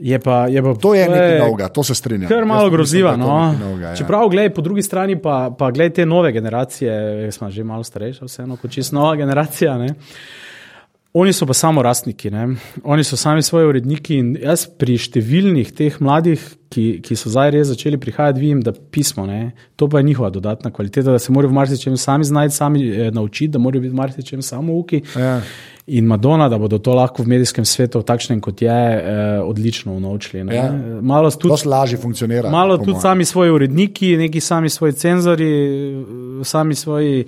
Je 0.01 0.19
pa, 0.19 0.47
je 0.49 0.63
pa, 0.63 0.73
to 0.81 0.93
je 0.97 1.09
nekaj 1.09 1.39
dolga, 1.39 1.67
to 1.69 1.83
se 1.83 1.95
strinjam. 1.95 2.29
Kar 2.29 2.45
malo 2.45 2.69
groziva. 2.69 3.15
No. 3.15 3.55
Ja. 3.81 3.95
Čeprav, 3.95 4.29
gledaj, 4.29 4.49
po 4.53 4.61
drugi 4.61 4.81
strani 4.81 5.19
pa, 5.21 5.51
pa 5.57 5.71
gledaj 5.71 5.93
te 5.93 6.05
nove 6.05 6.31
generacije, 6.31 7.31
smo 7.31 7.49
že 7.49 7.63
malo 7.63 7.83
starejši, 7.83 8.25
vseeno, 8.25 8.57
kot 8.57 8.71
čisto 8.71 8.95
nova 8.95 9.15
generacija. 9.15 9.77
Ne. 9.77 9.93
Oni 11.14 11.34
so 11.36 11.45
pa 11.45 11.53
samo 11.53 11.82
rastniki, 11.84 12.30
ne. 12.32 12.45
oni 12.84 13.03
so 13.03 13.18
sami 13.20 13.43
svoji 13.43 13.68
uredniki 13.68 14.16
in 14.16 14.30
jaz 14.39 14.64
pri 14.80 14.95
številnih 14.95 15.74
teh 15.76 15.97
mladih, 15.99 16.43
ki, 16.72 16.86
ki 17.03 17.18
so 17.20 17.28
zdaj 17.34 17.51
res 17.51 17.68
začeli 17.68 17.99
prihajati, 17.99 18.39
vidim, 18.39 18.62
da 18.64 18.72
pismo, 18.72 19.26
ne, 19.28 19.51
to 19.76 19.89
pa 19.91 19.99
je 19.99 20.07
njihova 20.07 20.30
dodatna 20.32 20.72
kvaliteta, 20.72 21.12
da 21.12 21.20
se 21.20 21.36
morajo 21.36 21.51
v 21.51 21.57
marsičem 21.57 21.97
sami 21.99 22.30
znajti, 22.30 22.55
sami 22.55 22.86
eh, 22.88 23.12
naučiti, 23.12 23.51
da 23.51 23.59
morajo 23.59 23.84
biti 23.84 23.91
v 23.91 23.99
marsičem 23.99 24.45
samo 24.45 24.78
uki. 24.80 25.03
Ja 25.20 25.41
in 25.91 26.05
Madonna, 26.05 26.49
da 26.49 26.57
bodo 26.57 26.78
to 26.78 26.93
lahko 26.93 27.24
v 27.24 27.28
medijskem 27.28 27.66
svetu, 27.66 28.01
takšnem 28.05 28.41
kot 28.41 28.62
je, 28.62 28.70
eh, 28.70 29.39
odlično 29.43 29.93
unovčili. 29.93 30.55
Ja. 30.55 30.72
Malo 31.01 31.32
tudi, 31.32 31.68
lažje 31.68 31.97
funkcionira. 31.97 32.49
Malo 32.49 32.78
tudi 32.78 32.99
sami 33.01 33.26
svoji 33.26 33.51
uredniki, 33.51 34.18
neki 34.18 34.39
sami 34.39 34.70
svoji 34.70 34.93
cenzori, 34.93 35.51
sami 36.43 36.76
svoji 36.76 37.26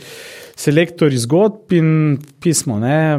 selektori 0.60 1.18
zgodb 1.18 1.74
in 1.78 2.18
pismo. 2.42 2.80
Ne. 2.80 3.18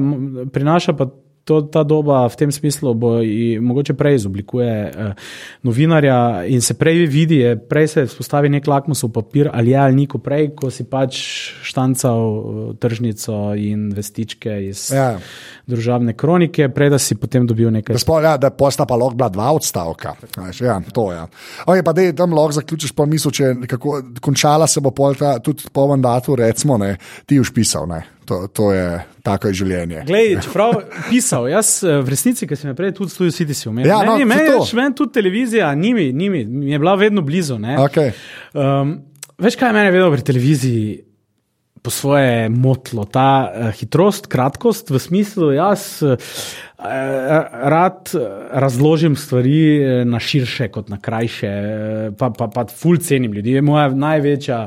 Prinaša 0.53 0.95
pa 0.99 1.09
to, 1.45 1.61
ta 1.63 1.85
doba 1.85 2.25
v 2.29 2.37
tem 2.37 2.53
smislu 2.53 2.95
bo 2.97 3.21
mogoče 3.61 3.95
prej 3.95 4.15
izoblikuje 4.15 4.73
uh, 4.89 5.13
novinarja 5.63 6.45
in 6.49 6.61
se 6.65 6.75
prej 6.75 7.07
vidi, 7.07 7.43
je, 7.45 7.57
prej 7.59 7.89
se 7.89 8.07
vzpostavi 8.09 8.49
nek 8.49 8.67
lakmusov 8.67 9.13
papir 9.13 9.51
ali 9.53 9.71
je 9.71 9.79
ali 9.79 9.95
niko 9.95 10.19
prej, 10.19 10.55
ko 10.57 10.71
si 10.71 10.89
pač 10.89 11.21
štancal 11.63 12.21
uh, 12.21 12.77
tržnico 12.81 13.55
in 13.57 13.91
vestičke 13.93 14.57
iz 14.69 14.89
ja. 14.93 15.19
državne 15.67 16.17
kronike, 16.17 16.69
prej 16.69 16.95
da 16.97 16.99
si 16.99 17.19
potem 17.21 17.47
dobil 17.47 17.71
nekaj. 17.71 18.01
Spol, 18.01 18.25
ja, 18.25 18.37
da 18.41 18.51
posta 18.51 18.89
pa 18.89 18.97
lahko 18.97 19.21
bila 19.21 19.29
dva 19.29 19.53
odstavka. 19.53 20.17
Ja, 20.61 20.81
to 20.93 21.11
je. 21.13 21.19
Ja. 21.19 21.29
Okay, 21.67 21.85
pa 21.85 21.93
da 21.93 22.09
tam 22.17 22.33
lahko 22.33 22.57
zaključiš 22.57 22.97
pa 22.97 23.07
misel, 23.07 23.35
če 23.35 23.53
kako, 23.69 24.01
končala 24.25 24.67
se 24.71 24.81
bo 24.81 24.95
pol 24.97 25.17
ta, 25.19 25.37
tudi 25.45 25.69
po 25.73 25.87
mandatu, 25.93 26.37
recimo, 26.41 26.79
ne, 26.81 26.97
ti 27.29 27.41
už 27.41 27.53
pisal. 27.53 27.89
Ne. 27.91 28.03
To, 28.25 28.47
to 28.49 28.73
je 28.73 28.89
tako 29.25 29.51
je 29.51 29.59
življenje. 29.61 30.03
Glej, 30.09 30.35
čeprav 30.45 30.77
pisal, 31.09 31.49
jaz 31.53 31.79
eh, 31.85 31.99
v 32.05 32.13
resnici, 32.13 32.49
ki 32.49 32.59
sem 32.59 32.77
prej 32.77 32.95
tudi 32.99 33.13
studio 33.13 33.33
City 33.35 33.57
si 33.57 33.69
umel. 33.71 33.89
Ja, 33.89 34.03
no, 34.05 34.19
meni, 34.19 34.29
meni, 34.29 34.61
meni 34.77 34.97
tudi 34.99 35.17
televizija, 35.17 35.73
nimi, 35.79 36.11
nimi, 36.17 36.45
mi 36.45 36.75
je 36.75 36.81
bila 36.83 36.97
vedno 37.01 37.25
blizu. 37.25 37.57
Okay. 37.87 38.13
Um, 38.53 38.99
veš, 39.41 39.57
kaj 39.61 39.73
je 39.73 39.79
meni 39.79 39.95
vedno 39.95 40.13
pri 40.15 40.29
televiziji? 40.33 40.87
Po 41.85 41.93
svoje 41.93 42.49
motlo, 42.49 43.03
ta 43.05 43.45
uh, 43.45 43.67
hitrost, 43.77 44.25
kratkost, 44.33 44.89
v 44.89 44.97
smislu, 44.97 45.51
jaz 45.53 45.83
uh, 46.01 46.15
rad 46.85 48.11
razložim 48.53 49.17
stvari 49.17 50.05
na 50.05 50.21
širše, 50.21 50.69
kot 50.69 50.89
na 50.93 50.99
krajše, 51.01 51.53
pa, 52.19 52.29
pa, 52.31 52.49
pa 52.53 52.67
ful 52.69 52.99
cenim 53.01 53.33
ljudi. 53.33 53.57
Moja 53.65 53.89
največja 53.89 54.59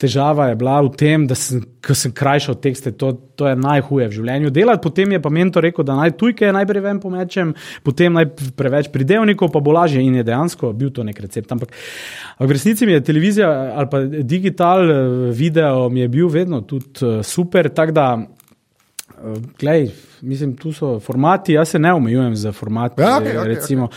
težava 0.00 0.48
je 0.48 0.56
bila 0.56 0.78
v 0.86 0.92
tem, 0.96 1.26
da 1.26 1.34
sem, 1.34 1.60
sem 1.92 2.12
krajšal 2.14 2.56
tekste, 2.62 2.92
to, 2.96 3.12
to 3.36 3.50
je 3.50 3.56
najhuje 3.58 4.08
v 4.08 4.16
življenju. 4.16 4.52
Delati 4.54 4.82
potem 4.84 5.12
je 5.12 5.20
pa 5.22 5.32
mentor 5.34 5.66
rekel, 5.66 5.84
da 5.84 5.98
naj 5.98 6.14
tujke 6.20 6.52
najprej 6.54 6.84
vem 6.86 7.02
pomečem, 7.02 7.52
potem 7.84 8.16
naj 8.16 8.30
preveč 8.56 8.90
pridevnikov, 8.94 9.52
pa 9.52 9.60
bo 9.60 9.74
lažje 9.74 10.02
in 10.04 10.20
je 10.20 10.26
dejansko 10.26 10.72
bil 10.78 10.94
to 10.94 11.04
nek 11.06 11.20
recept. 11.20 11.52
Ampak 11.52 11.74
v 12.38 12.50
resnici 12.54 12.86
mi 12.86 12.96
je 12.96 13.04
televizija 13.10 13.50
ali 13.78 13.90
pa 13.90 14.02
digital 14.06 14.88
eh, 14.88 14.98
video 15.34 15.88
mi 15.90 16.06
je 16.06 16.08
bil 16.08 16.30
vedno 16.32 16.62
tudi 16.62 17.02
eh, 17.02 17.22
super, 17.26 17.68
tako 17.74 17.92
da. 17.92 18.08
Eh, 18.18 19.40
glej, 19.58 19.90
mislim, 20.20 20.56
tu 20.56 20.72
so 20.72 21.00
formati, 21.00 21.52
jaz 21.52 21.68
se 21.68 21.78
ne 21.78 21.92
omejujem 21.92 22.36
za 22.36 22.52
formati. 22.52 23.02
Ja, 23.02 23.20
okay, 23.20 23.38
okay, 23.38 23.58
okay. 23.58 23.88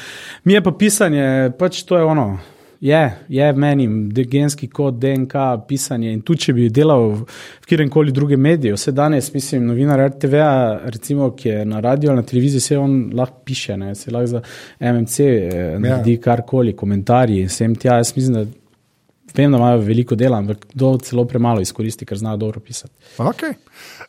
Mi 0.44 0.54
je 0.54 0.64
pa 0.64 0.72
pisanje, 0.72 1.52
pač 1.60 1.84
to 1.84 1.98
je 1.98 2.04
ono. 2.04 2.38
Je, 2.82 3.12
je 3.30 3.54
meni, 3.54 3.88
genski 4.26 4.68
kod, 4.68 4.94
DNK, 4.94 5.34
pisanje. 5.68 6.14
In 6.14 6.22
tudi, 6.26 6.48
če 6.48 6.54
bi 6.58 6.70
delal 6.74 7.12
v 7.14 7.68
kjerem 7.70 7.92
koli 7.94 8.12
drugem 8.12 8.42
mediju, 8.42 8.74
vse 8.74 8.92
danes, 8.92 9.28
mislim, 9.34 9.68
novinar 9.70 10.02
RTV, 10.08 10.40
recimo, 10.90 11.30
ki 11.38 11.50
je 11.50 11.66
na 11.66 11.80
radiju 11.80 12.10
ali 12.10 12.24
na 12.24 12.26
televiziji, 12.26 12.62
se 12.62 12.78
on 12.78 12.96
lahko 13.14 13.44
piše, 13.46 13.78
ne, 13.78 13.94
se 13.96 14.12
lahko 14.12 14.32
za 14.34 14.42
MMC 14.80 15.20
eh, 15.20 15.76
naredi 15.78 16.18
ja. 16.18 16.22
karkoli, 16.22 16.74
komentarji 16.74 17.44
in 17.46 17.54
vsem 17.54 17.76
tja. 17.76 18.00
Jaz 18.02 18.16
mislim, 18.16 18.34
da 18.34 18.61
vem, 19.38 19.52
da 19.52 19.58
imajo 19.58 19.82
veliko 19.86 20.16
dela, 20.16 20.38
ampak 20.38 20.66
kdo 20.74 20.98
celo 21.04 21.26
premalo 21.26 21.62
izkoristi, 21.62 22.06
ker 22.06 22.18
znajo 22.18 22.38
dobro 22.38 22.60
pisati. 22.60 22.94
Okay. 23.18 23.54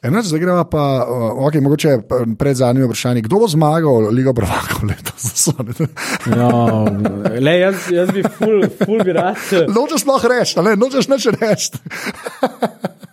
Eno, 0.03 0.23
zdaj 0.23 0.41
gremo 0.41 0.65
pa, 0.71 1.07
uh, 1.09 1.45
okay, 1.47 1.61
mogoče 1.61 1.99
pred 2.39 2.57
zadnjim 2.57 2.87
vprašanjem, 2.87 3.25
kdo 3.25 3.43
bo 3.43 3.49
zmagal 3.49 4.09
Ligo 4.11 4.35
Prvakov 4.35 4.89
letos? 4.89 5.47
ja, 6.39 6.51
le, 7.41 7.59
jaz, 7.59 7.87
jaz 7.91 8.11
bi 8.15 8.25
ful, 8.39 8.67
ful 8.85 9.05
bi 9.05 9.15
rad. 9.17 9.39
Nočeš 9.69 10.07
sploh 10.07 10.27
reči, 10.35 10.59
nočeš 10.77 11.09
neč 11.13 11.31
reči. 11.39 11.71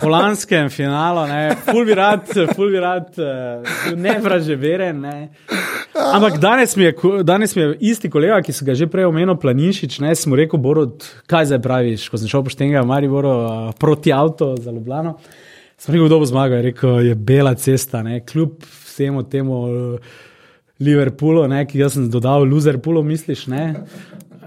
Po 0.00 0.10
lanskem 0.10 0.68
finalu, 0.72 1.26
ne, 1.30 1.42
ful 1.68 1.84
bi 1.86 1.96
rad, 1.98 2.28
ful 2.56 2.72
bi 2.72 2.82
rad, 2.82 3.08
uh, 3.18 3.94
ne 3.96 4.18
vraže 4.22 4.56
veren. 4.60 5.00
Ne. 5.04 5.16
Ampak 5.94 6.38
danes 6.42 6.76
mi, 6.76 6.88
je, 6.88 6.94
danes 7.24 7.54
mi 7.56 7.62
je 7.62 7.70
isti 7.92 8.10
kolega, 8.10 8.40
ki 8.44 8.54
so 8.54 8.66
ga 8.66 8.76
že 8.78 8.88
prej 8.90 9.08
omenil, 9.08 9.36
Planinšič, 9.40 10.00
ne, 10.04 10.12
sem 10.18 10.32
mu 10.32 10.38
rekel, 10.40 10.60
Borod, 10.62 11.06
kaj 11.30 11.52
zdaj 11.52 11.62
praviš, 11.64 12.08
ko 12.10 12.20
sem 12.20 12.30
šel 12.30 12.44
poštenega, 12.46 12.84
Mariboro, 12.88 13.34
uh, 13.44 13.72
proti 13.78 14.12
avto 14.12 14.54
za 14.58 14.74
Ljubljano. 14.74 15.18
Sem 15.78 15.94
rekel, 15.94 16.06
kdo 16.06 16.20
bo 16.22 16.26
zmagal, 16.28 16.62
rekel 16.62 17.00
je 17.08 17.14
bela 17.14 17.54
cesta, 17.58 18.02
ne? 18.02 18.20
kljub 18.24 18.62
vsemu 18.86 19.22
temu 19.28 19.58
uh, 19.62 20.14
Liverpoolu, 20.80 21.48
ne? 21.48 21.64
ki 21.66 21.82
sem 21.90 22.06
dodal, 22.10 22.46
Loserpoolu, 22.48 23.02
misliš. 23.02 23.46
Ne? 23.52 23.64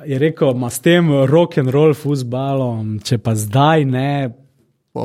Je 0.08 0.20
rekel, 0.20 0.56
ima 0.56 0.70
s 0.70 0.80
tem 0.80 1.10
rock 1.28 1.58
and 1.60 1.72
roll 1.74 1.94
futbalom, 1.98 2.98
če 3.04 3.20
pa 3.20 3.36
zdaj 3.36 3.86
ne. 3.86 4.10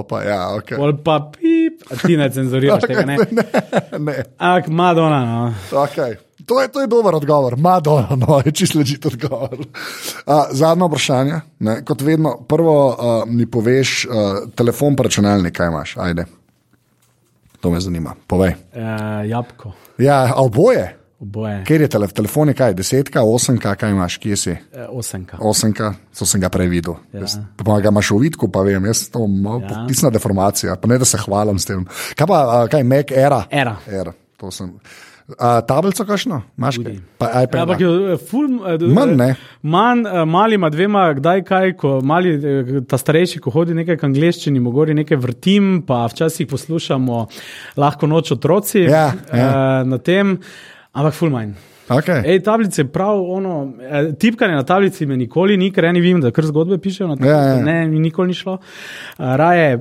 Pa, 0.09 0.23
ja, 0.25 0.41
okay. 0.57 0.79
Pol 0.81 0.97
pa 1.05 1.19
pip, 1.35 1.85
a 1.91 1.99
ti 2.01 2.17
ne 2.17 2.29
cenzuriraš 2.33 2.83
okay, 2.83 2.95
tega. 2.95 3.05
Ne, 3.07 3.17
ne. 3.39 3.45
ne. 3.99 4.15
Ampak 4.39 4.71
Madonna. 4.73 5.21
No. 5.25 5.43
Okay. 5.85 6.17
To 6.47 6.59
je, 6.61 6.69
to 6.69 6.81
je 6.83 6.91
dober 6.91 7.15
odgovor, 7.15 7.57
Madonna, 7.57 8.17
no, 8.17 8.41
je 8.45 8.53
čisto 8.53 8.79
ležite 8.79 9.09
odgovor. 9.09 9.59
Uh, 9.59 10.49
zadnje 10.51 10.89
vprašanje. 10.89 11.41
Ne, 11.59 11.77
kot 11.85 12.03
vedno, 12.03 12.37
prvo 12.49 12.77
uh, 12.89 12.97
mi 13.27 13.47
poveš, 13.47 14.07
uh, 14.07 14.15
telefon, 14.55 14.97
pa 14.97 15.07
računalnik, 15.07 15.55
kaj 15.57 15.71
imaš, 15.71 15.97
ajde. 15.97 16.27
To 17.61 17.71
me 17.71 17.81
zanima, 17.81 18.17
povej. 18.27 18.57
Uh, 18.75 19.23
jabko. 19.29 19.73
Ja, 19.99 20.33
oboje. 20.37 21.02
Oboje. 21.23 21.61
Ker 21.69 21.85
je 21.85 21.87
tele, 21.87 22.09
telefon, 22.11 22.51
kaj, 22.57 22.73
desetka, 22.75 23.23
osemka, 23.23 23.77
kaj 23.79 23.93
imaš, 23.95 24.17
kje 24.19 24.39
si? 24.41 24.55
Uh, 24.75 24.89
osemka. 24.99 25.39
Osemka, 25.39 25.93
to 26.19 26.27
sem 26.27 26.43
ga 26.43 26.51
prej 26.51 26.67
videl. 26.73 26.97
Ja. 27.15 27.29
Pa 27.63 27.79
ga 27.79 27.93
imaš 27.95 28.11
v 28.11 28.19
vidku, 28.25 28.49
pa 28.51 28.65
vem, 28.67 28.89
jaz 28.91 29.05
to 29.13 29.23
imam 29.29 29.63
ja. 29.63 29.85
pisna 29.87 30.11
deformacija, 30.11 30.75
pa 30.83 30.91
ne 30.91 30.99
da 30.99 31.07
se 31.07 31.21
hvalim 31.23 31.63
s 31.63 31.71
tem. 31.71 31.87
Kaj 32.19 32.27
pa, 32.27 32.43
kaj, 32.73 32.83
Mac, 32.91 33.15
era? 33.15 33.45
Era. 33.55 33.77
era. 33.87 34.15
To 34.43 34.51
sem. 34.51 34.75
Uh, 35.33 35.61
tablico, 35.63 36.03
kakšno, 36.05 36.41
imaš 36.59 36.81
kaj? 36.83 36.99
Ja, 37.23 37.45
ampak 37.63 37.81
je 37.81 38.17
ful, 38.27 38.59
uh, 38.59 38.83
manj, 38.91 39.15
ne. 39.21 39.29
Manj, 39.63 40.03
uh, 40.11 40.25
mali 40.27 40.59
ima 40.59 40.73
dvema, 40.75 41.05
kdaj 41.21 41.45
kaj, 41.47 41.77
ko 41.79 41.93
mali, 42.03 42.35
ta 42.91 42.99
starejši, 42.99 43.39
ko 43.45 43.55
hodi 43.55 43.79
nekaj 43.79 44.01
k 44.01 44.09
angliščini, 44.11 44.61
mogori 44.61 44.99
nekaj 44.99 45.23
vrtim, 45.23 45.71
pa 45.87 46.03
včasih 46.11 46.51
poslušamo 46.51 47.23
lahko 47.79 48.11
noč 48.11 48.35
otroci 48.35 48.83
ja, 48.91 49.07
ja. 49.31 49.55
Na 49.87 50.03
tem, 50.03 50.41
ampak 50.93 51.15
ful 51.17 51.33
manj. 51.33 51.55
Okay. 51.93 52.23
Ej, 52.25 52.41
tablice, 52.47 52.85
prav, 52.89 53.19
ono, 53.21 53.57
tipkanje 54.19 54.55
na 54.55 54.63
tablici 54.65 55.07
me 55.07 55.17
nikoli 55.19 55.59
ni, 55.61 55.73
ker 55.75 55.91
eni 55.91 56.01
vem, 56.01 56.21
da 56.23 56.31
kar 56.33 56.47
zgodbe 56.49 56.79
pišejo 56.81 57.09
na 57.11 57.17
tablici. 57.19 57.35
Ja, 57.35 57.57
ja. 57.59 57.65
Ne, 57.65 57.89
mi 57.91 58.01
nikoli 58.01 58.33
ni 58.33 58.39
šlo. 58.39 58.59
Raje, 59.19 59.81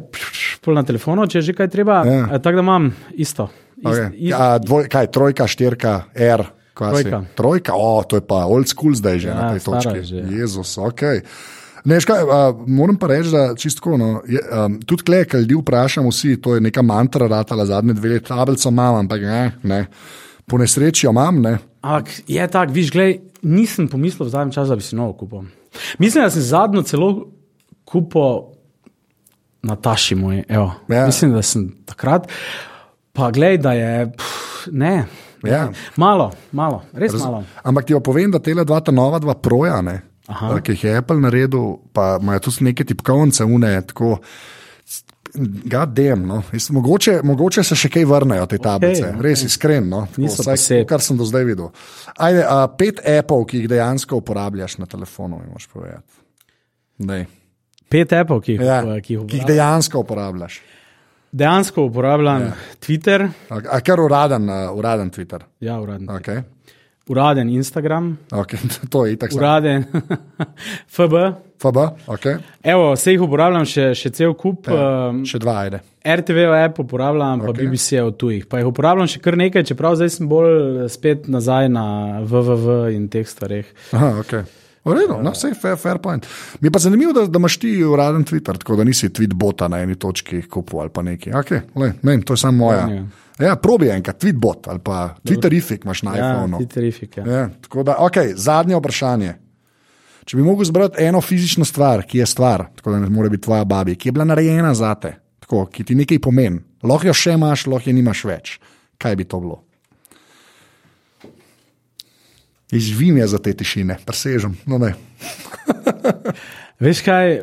pol 0.66 0.76
na 0.76 0.84
telefonu, 0.88 1.28
če 1.30 1.44
že 1.46 1.56
kaj 1.56 1.70
treba. 1.72 2.02
Ja. 2.08 2.40
Tako 2.42 2.60
da 2.60 2.66
imam 2.66 2.90
isto. 3.14 3.48
Okay. 3.82 4.12
Ist, 4.12 4.18
ist, 4.18 4.36
A, 4.38 4.58
dvoj, 4.62 4.90
kaj, 4.92 5.12
trojka, 5.14 5.48
štirka, 5.48 5.94
R. 6.16 6.46
Trojka. 6.82 7.22
trojka, 7.36 7.74
o, 7.76 8.02
to 8.08 8.18
je 8.18 8.24
pa 8.26 8.46
old 8.50 8.66
school 8.66 8.96
zdaj 8.98 9.20
že 9.22 9.28
ja, 9.30 9.36
na 9.38 9.42
tej 9.54 9.62
točki. 9.62 10.02
Jezus, 10.34 10.78
ok. 10.82 11.02
Ne, 11.86 12.00
škaj, 12.02 12.24
uh, 12.26 12.62
moram 12.66 12.98
pa 12.98 13.10
reči, 13.12 13.30
da 13.34 13.54
čistko, 13.58 13.98
no, 13.98 14.22
je, 14.26 14.42
um, 14.42 14.80
tudi 14.86 15.06
klej, 15.06 15.26
kaj 15.30 15.44
ljudi 15.46 15.60
vprašamo, 15.62 16.10
vsi, 16.10 16.40
to 16.42 16.56
je 16.56 16.62
neka 16.62 16.82
mantra, 16.82 17.28
ratala 17.30 17.66
zadnje 17.66 17.94
dve 17.98 18.16
leti, 18.16 18.30
tablico 18.30 18.70
imam, 18.70 19.02
ampak 19.04 19.22
ne, 19.22 19.44
ne. 19.64 19.80
Po 20.52 20.60
nesreči 20.60 21.06
jo 21.08 21.16
imam. 21.16 21.40
Ne. 21.42 21.58
Ampak 21.82 22.12
je 22.28 22.48
tako, 22.52 22.76
viš, 22.76 22.92
gledaj, 22.92 23.20
nisem 23.42 23.88
pomislil 23.88 24.28
v 24.28 24.34
zadnjem 24.34 24.56
času, 24.58 24.74
da 24.74 24.76
bi 24.76 24.84
si 24.84 25.00
novo 25.00 25.16
kupil. 25.18 25.48
Mislim, 26.00 26.26
da 26.28 26.30
sem 26.30 26.44
zadnjo 26.44 26.84
celo 26.84 27.12
kupil 27.88 28.52
Nataši 29.62 30.16
moj. 30.16 30.44
Evo. 30.50 30.72
Ja. 30.90 31.06
Mislim, 31.06 31.34
da 31.34 31.42
sem 31.46 31.70
takrat. 31.86 32.28
Pa 33.14 33.32
glej, 33.32 33.60
da 33.62 33.74
je. 33.78 34.08
Pff, 34.18 34.68
ne. 34.72 35.06
Ja. 35.44 35.66
ne. 35.66 35.74
Malo, 35.96 36.32
malo, 36.52 36.82
res 36.94 37.14
Raz, 37.14 37.22
malo. 37.22 37.44
Ampak 37.64 37.86
ti 37.86 37.98
povem, 38.04 38.32
da 38.32 38.40
te 38.40 38.54
dva 38.54 38.80
ta 38.82 38.92
nova 38.92 39.20
dva 39.20 39.34
projane, 39.34 40.02
ki 40.64 40.76
jih 40.76 40.84
je 40.84 40.98
Apple 40.98 41.22
naredil, 41.22 41.78
pa 41.94 42.18
imajo 42.22 42.48
tudi 42.50 42.70
neke 42.70 42.86
tipkovnice, 42.86 43.46
une. 43.46 43.74
Tako, 43.88 44.18
Gadem, 45.66 46.26
no. 46.28 46.42
Mogoče, 46.72 47.20
mogoče 47.24 47.64
se 47.64 47.76
še 47.76 47.90
kaj 47.90 48.04
vrnejo 48.06 48.46
te 48.46 48.58
tablice, 48.58 49.06
okay, 49.06 49.22
res 49.22 49.40
okay. 49.40 49.46
iskreno. 49.48 50.02
No. 50.18 50.28
Vsaj, 50.28 50.82
kar 50.86 51.00
sem 51.02 51.18
do 51.18 51.24
zdaj 51.24 51.46
videl. 51.48 51.70
Ajde, 52.18 52.44
a, 52.44 52.66
pet 52.68 53.00
apov, 53.08 53.46
ki 53.48 53.62
jih 53.62 53.70
dejansko 53.72 54.20
uporabljaš 54.20 54.76
na 54.78 54.86
telefonu, 54.86 55.40
imaš 55.48 55.68
povedati. 55.72 56.20
Dej. 57.00 57.26
Pet 57.90 58.14
apov, 58.14 58.42
ki 58.42 58.58
jih, 58.58 58.62
Ja, 58.62 58.82
ki 58.84 59.02
ki 59.02 59.14
jih, 59.14 59.26
jih 59.34 59.46
dejansko 59.48 60.00
uporabljaš. 60.04 60.60
dejansko 61.32 61.86
uporabljam 61.88 62.42
Ja. 62.42 62.52
Twitter, 62.80 63.30
A, 63.50 63.62
a 63.72 63.80
kar 63.82 64.00
uraden, 64.00 64.50
uh, 64.50 64.76
uraden 64.76 65.10
Twitter. 65.10 65.40
ja, 65.60 65.80
uraden, 65.80 66.08
Okay. 66.10 66.44
uraden 67.08 67.50
Instagram, 67.50 68.18
Okay. 68.32 68.60
to 68.92 69.06
je 69.06 69.14
itak. 69.14 69.32
uraden 69.34 69.86
FB. 70.98 71.14
FB, 71.62 71.78
okay. 72.10 72.40
Evo, 72.64 72.92
vse 72.96 73.14
jih 73.14 73.22
uporabljam, 73.22 73.66
še, 73.70 73.92
še 73.98 74.10
cel 74.18 74.34
kup. 74.34 74.68
ja. 74.72 75.10
Um, 75.12 75.22
še 75.28 75.40
dva, 75.42 75.60
ajde. 75.68 75.82
RTV 76.02 76.48
app 76.58 76.80
uporabljam, 76.82 77.44
pa 77.46 77.52
Okej. 77.54 77.68
BBC 77.68 78.00
od 78.02 78.18
tujih. 78.18 78.48
Pa 78.50 78.58
jih 78.62 78.72
uporabljam 78.72 79.10
še 79.12 79.22
kar 79.22 79.38
nekaj, 79.38 79.68
čeprav 79.70 80.00
zdaj 80.00 80.10
sem 80.16 80.30
bolj 80.32 80.88
spet 80.90 81.30
nazaj 81.30 81.70
na 81.70 81.86
WWW 82.26 82.96
in 82.96 83.06
teh 83.14 83.28
stvareh. 83.30 83.70
Aha, 83.94 84.16
okay. 84.24 84.48
V 84.82 84.96
redu, 84.98 85.20
no, 85.22 85.30
vse 85.36 85.52
je 85.52 85.58
fair, 85.62 85.78
fair 85.78 86.00
point. 86.02 86.26
Mi 86.58 86.66
je 86.66 86.74
pa 86.74 86.80
zanimivo, 86.82 87.14
da, 87.14 87.28
da 87.30 87.38
imaš 87.38 87.60
ti 87.62 87.76
uraden 87.86 88.24
Twitter, 88.26 88.58
tako 88.58 88.80
da 88.80 88.84
nisi 88.84 89.12
tweet 89.14 89.36
bota 89.38 89.68
na 89.70 89.84
eni 89.86 89.94
točki 89.96 90.42
kupil 90.50 90.82
ali 90.82 90.90
pa 90.90 91.04
nekaj. 91.06 91.34
Okay, 91.38 91.62
le, 91.78 91.92
ne, 92.02 92.10
vem, 92.12 92.24
to 92.26 92.34
je 92.34 92.42
samo 92.42 92.66
moja. 92.66 92.88
Ja. 92.90 93.04
Ja, 93.42 93.56
probi 93.62 93.90
enkrat, 93.94 94.18
tweet 94.22 94.38
bot 94.42 94.68
ali 94.70 94.82
pa 94.82 95.16
Twitterific 95.22 95.86
imaš 95.86 96.02
na 96.04 96.16
Ja, 96.18 96.32
iPhonu. 96.34 96.58
Twitterifik. 96.64 97.18
Ja. 97.22 97.26
Ja, 97.26 97.46
tako 97.62 97.86
da, 97.86 98.00
okay, 98.02 98.34
zadnje 98.36 98.78
vprašanje. 98.82 99.36
Če 100.26 100.38
bi 100.38 100.46
mogel 100.46 100.68
zbrati 100.70 101.02
eno 101.04 101.22
fizično 101.22 101.66
stvar, 101.66 102.06
ki 102.08 102.22
je 102.22 102.28
stvar, 102.30 102.68
tako 102.78 102.94
da 102.94 103.00
ne 103.02 103.10
more 103.10 103.30
biti 103.30 103.48
tvoja 103.48 103.66
babi, 103.66 103.96
ki 103.96 104.10
je 104.10 104.16
bila 104.16 104.28
narejena 104.30 104.74
za 104.78 104.94
te, 104.96 105.16
tako, 105.42 105.66
ki 105.66 105.84
ti 105.88 105.98
nekaj 105.98 106.22
pomeni, 106.22 106.62
lahko 106.84 107.10
jo 107.10 107.18
še 107.18 107.36
imaš, 107.40 107.66
lahko 107.72 107.90
jo 107.90 107.98
nimaš 107.98 108.24
več. 108.30 108.56
Kaj 109.02 109.18
bi 109.18 109.26
to 109.26 109.40
bilo? 109.42 109.62
Izvim 112.72 113.18
je 113.18 113.28
za 113.28 113.40
te 113.44 113.54
tišine, 113.58 113.98
presežem. 114.06 114.54
No, 114.70 114.78
ne. 114.80 114.94
Veš 116.82 117.02
kaj, 117.06 117.32
eh, 117.32 117.42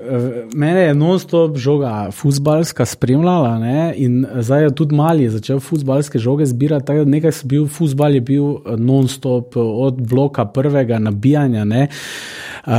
mene 0.54 0.80
je 0.80 0.94
non-stop 0.94 1.56
žoga 1.56 2.10
futbalska 2.10 2.86
spremljala 2.86 3.58
ne? 3.58 3.92
in 3.96 4.26
zdaj 4.34 4.62
je 4.62 4.74
tudi 4.74 4.96
mali 4.98 5.28
začel 5.30 5.60
futbalske 5.60 6.18
žoge 6.18 6.46
zbirati. 6.46 6.86
tako 6.86 7.04
da 7.04 7.10
Nekaj 7.10 7.32
sem 7.32 7.48
bil, 7.48 7.66
futbal 7.66 8.14
je 8.14 8.20
bil 8.20 8.44
eh, 8.44 8.76
non-stop 8.76 9.56
eh, 9.56 9.60
od 9.60 10.02
bloka 10.08 10.44
prvega 10.44 10.98
nabijanja. 10.98 11.64
Ne? 11.64 11.88
Uh, 12.66 12.74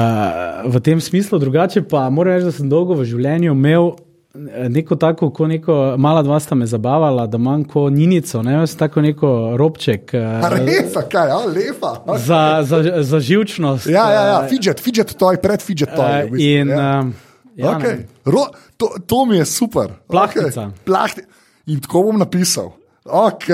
v 0.70 0.80
tem 0.80 1.00
smislu, 1.02 1.40
drugače 1.40 1.82
pa 1.82 2.10
moram 2.10 2.34
reči, 2.34 2.46
da 2.46 2.52
sem 2.52 2.70
dolgo 2.70 2.94
v 2.94 3.08
življenju 3.10 3.56
imel. 3.56 3.94
Eh, 4.36 4.70
Neko 4.70 4.96
tako, 4.96 5.30
ko 5.30 5.48
neko 5.48 5.96
mala 5.98 6.22
dva 6.24 6.40
sta 6.40 6.56
me 6.56 6.66
zabavala, 6.66 7.28
da 7.28 7.38
manj 7.38 7.64
kot 7.72 7.94
ninico, 7.94 8.42
ne, 8.44 8.68
sem 8.68 8.80
tako 8.80 9.02
neko 9.02 9.32
robček 9.58 10.14
eh, 10.14 10.50
res, 10.56 10.96
a 10.96 11.06
kaj, 11.10 11.32
a, 11.32 11.40
lepa. 11.46 11.94
Okay. 12.06 12.26
za, 12.26 12.42
za, 12.64 13.04
za 13.04 13.20
živčnost. 13.20 13.88
Ja, 13.88 14.06
ja, 14.12 14.26
ja, 14.26 14.38
eh, 14.46 14.50
fidget, 14.50 14.84
fidget 14.84 15.16
toy, 15.18 15.40
pred 15.42 15.62
fidget 15.66 15.96
toy. 15.96 16.10
eh, 16.10 16.26
v 16.26 16.32
bistvu, 16.32 16.46
in, 16.46 16.70
ja. 16.70 16.90
eh, 17.00 17.30
ja, 17.56 17.78
okay. 17.78 18.04
Ro, 18.26 18.46
to, 18.78 18.94
to 19.08 19.26
mi 19.26 19.38
je 19.38 19.46
super. 19.46 19.98
Plahtica. 20.08 20.70
Okay. 20.70 20.84
Plahti. 20.86 21.26
In 21.70 21.82
tako 21.82 22.04
bom 22.04 22.20
napisal. 22.20 22.72
Ok, 23.06 23.50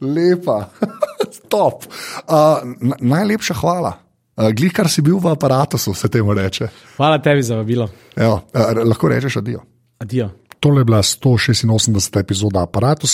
lepa, 0.00 0.70
top. 1.52 1.84
Uh, 2.24 2.64
na, 2.80 2.96
najlepša 3.00 3.54
hvala. 3.60 3.92
Uh, 4.36 4.48
Glej, 4.50 4.72
kar 4.74 4.88
si 4.90 5.04
bil 5.04 5.20
v 5.20 5.30
aparatu, 5.30 5.78
se 5.78 6.08
temu 6.08 6.34
reče. 6.34 6.68
Hvala 6.96 7.20
tebi 7.22 7.42
za 7.42 7.56
vabilo. 7.56 7.88
Evo, 8.16 8.40
uh, 8.54 8.72
lahko 8.84 9.08
rečeš 9.08 9.36
adijo. 9.36 9.60
Adijo. 10.04 10.30
Tole 10.60 10.80
je 10.80 10.84
bila 10.84 11.02
186. 11.02 12.20
epizoda 12.20 12.62
aparata. 12.62 13.06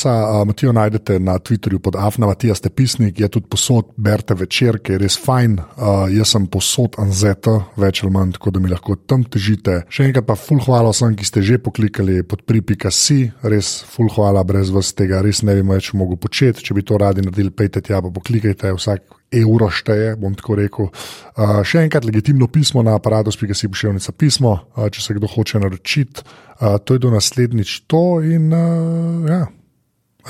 Matijo 0.47 0.72
najdete 0.72 1.18
na 1.18 1.38
Twitterju 1.38 1.78
pod 1.78 1.97
Afna, 1.97 2.26
Matija 2.26 2.55
ste 2.55 2.70
pisnik, 2.70 3.20
je 3.20 3.28
tudi 3.28 3.47
posod, 3.51 3.88
berite 3.97 4.34
večer, 4.34 4.78
ki 4.78 4.93
je 4.93 4.99
res 4.99 5.16
fajn. 5.18 5.57
Uh, 5.59 6.07
jaz 6.14 6.30
sem 6.30 6.47
posod 6.47 6.95
Anzeta, 7.03 7.57
več 7.76 8.05
ali 8.05 8.12
manj, 8.14 8.36
tako 8.38 8.55
da 8.55 8.62
mi 8.62 8.70
lahko 8.70 8.95
tam 8.95 9.24
težite. 9.26 9.80
Še 9.91 10.07
enkrat 10.07 10.28
pa 10.30 10.38
full 10.38 10.62
hvala 10.62 10.95
vsem, 10.95 11.16
ki 11.18 11.26
ste 11.26 11.43
že 11.43 11.59
poklikali 11.59 12.22
pod 12.22 12.47
pri.si, 12.47 13.18
res 13.43 13.72
full 13.82 14.14
hvala, 14.14 14.47
brez 14.47 14.70
vas 14.70 14.95
tega 14.95 15.18
res 15.22 15.43
ne 15.43 15.59
bi 15.59 15.66
več 15.74 15.91
mogel 15.95 16.22
početi. 16.22 16.62
Če 16.62 16.78
bi 16.78 16.86
to 16.86 17.03
radi 17.03 17.26
naredili, 17.26 17.51
pejte 17.51 17.82
tja, 17.82 17.99
pa 17.99 18.14
poklikajte 18.14 18.70
vsak. 18.78 19.20
Euro 19.31 19.70
šteje, 19.70 20.16
bom 20.18 20.35
tako 20.35 20.57
rekel. 20.59 20.91
Uh, 20.91 21.61
še 21.66 21.85
enkrat 21.87 22.05
legitimno 22.07 22.49
pismo 22.51 22.83
na 22.83 22.97
aparatus.si 22.99 23.70
pošiljnica 23.70 24.14
pismo, 24.18 24.57
uh, 24.74 24.89
če 24.91 25.05
se 25.05 25.16
kdo 25.16 25.31
hoče 25.31 25.62
naročiti. 25.62 26.26
Uh, 26.59 26.78
to 26.83 26.97
je 26.97 27.05
do 27.07 27.14
naslednjič 27.14 27.76
to 27.91 28.20
in 28.26 28.51
uh, 28.51 29.31
ja, 29.31 29.45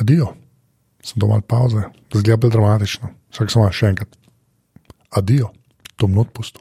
adijo. 0.01 0.35
Sem 1.01 1.23
doma 1.23 1.41
pauze, 1.41 1.87
da 2.13 2.21
zgleda 2.21 2.37
bolj 2.43 2.53
dramatično. 2.59 3.09
Vsak 3.33 3.53
samo 3.53 3.71
še 3.73 3.95
enkrat. 3.95 4.19
Adijo, 5.17 5.49
to 5.97 6.11
mnot 6.11 6.35
pusto. 6.37 6.61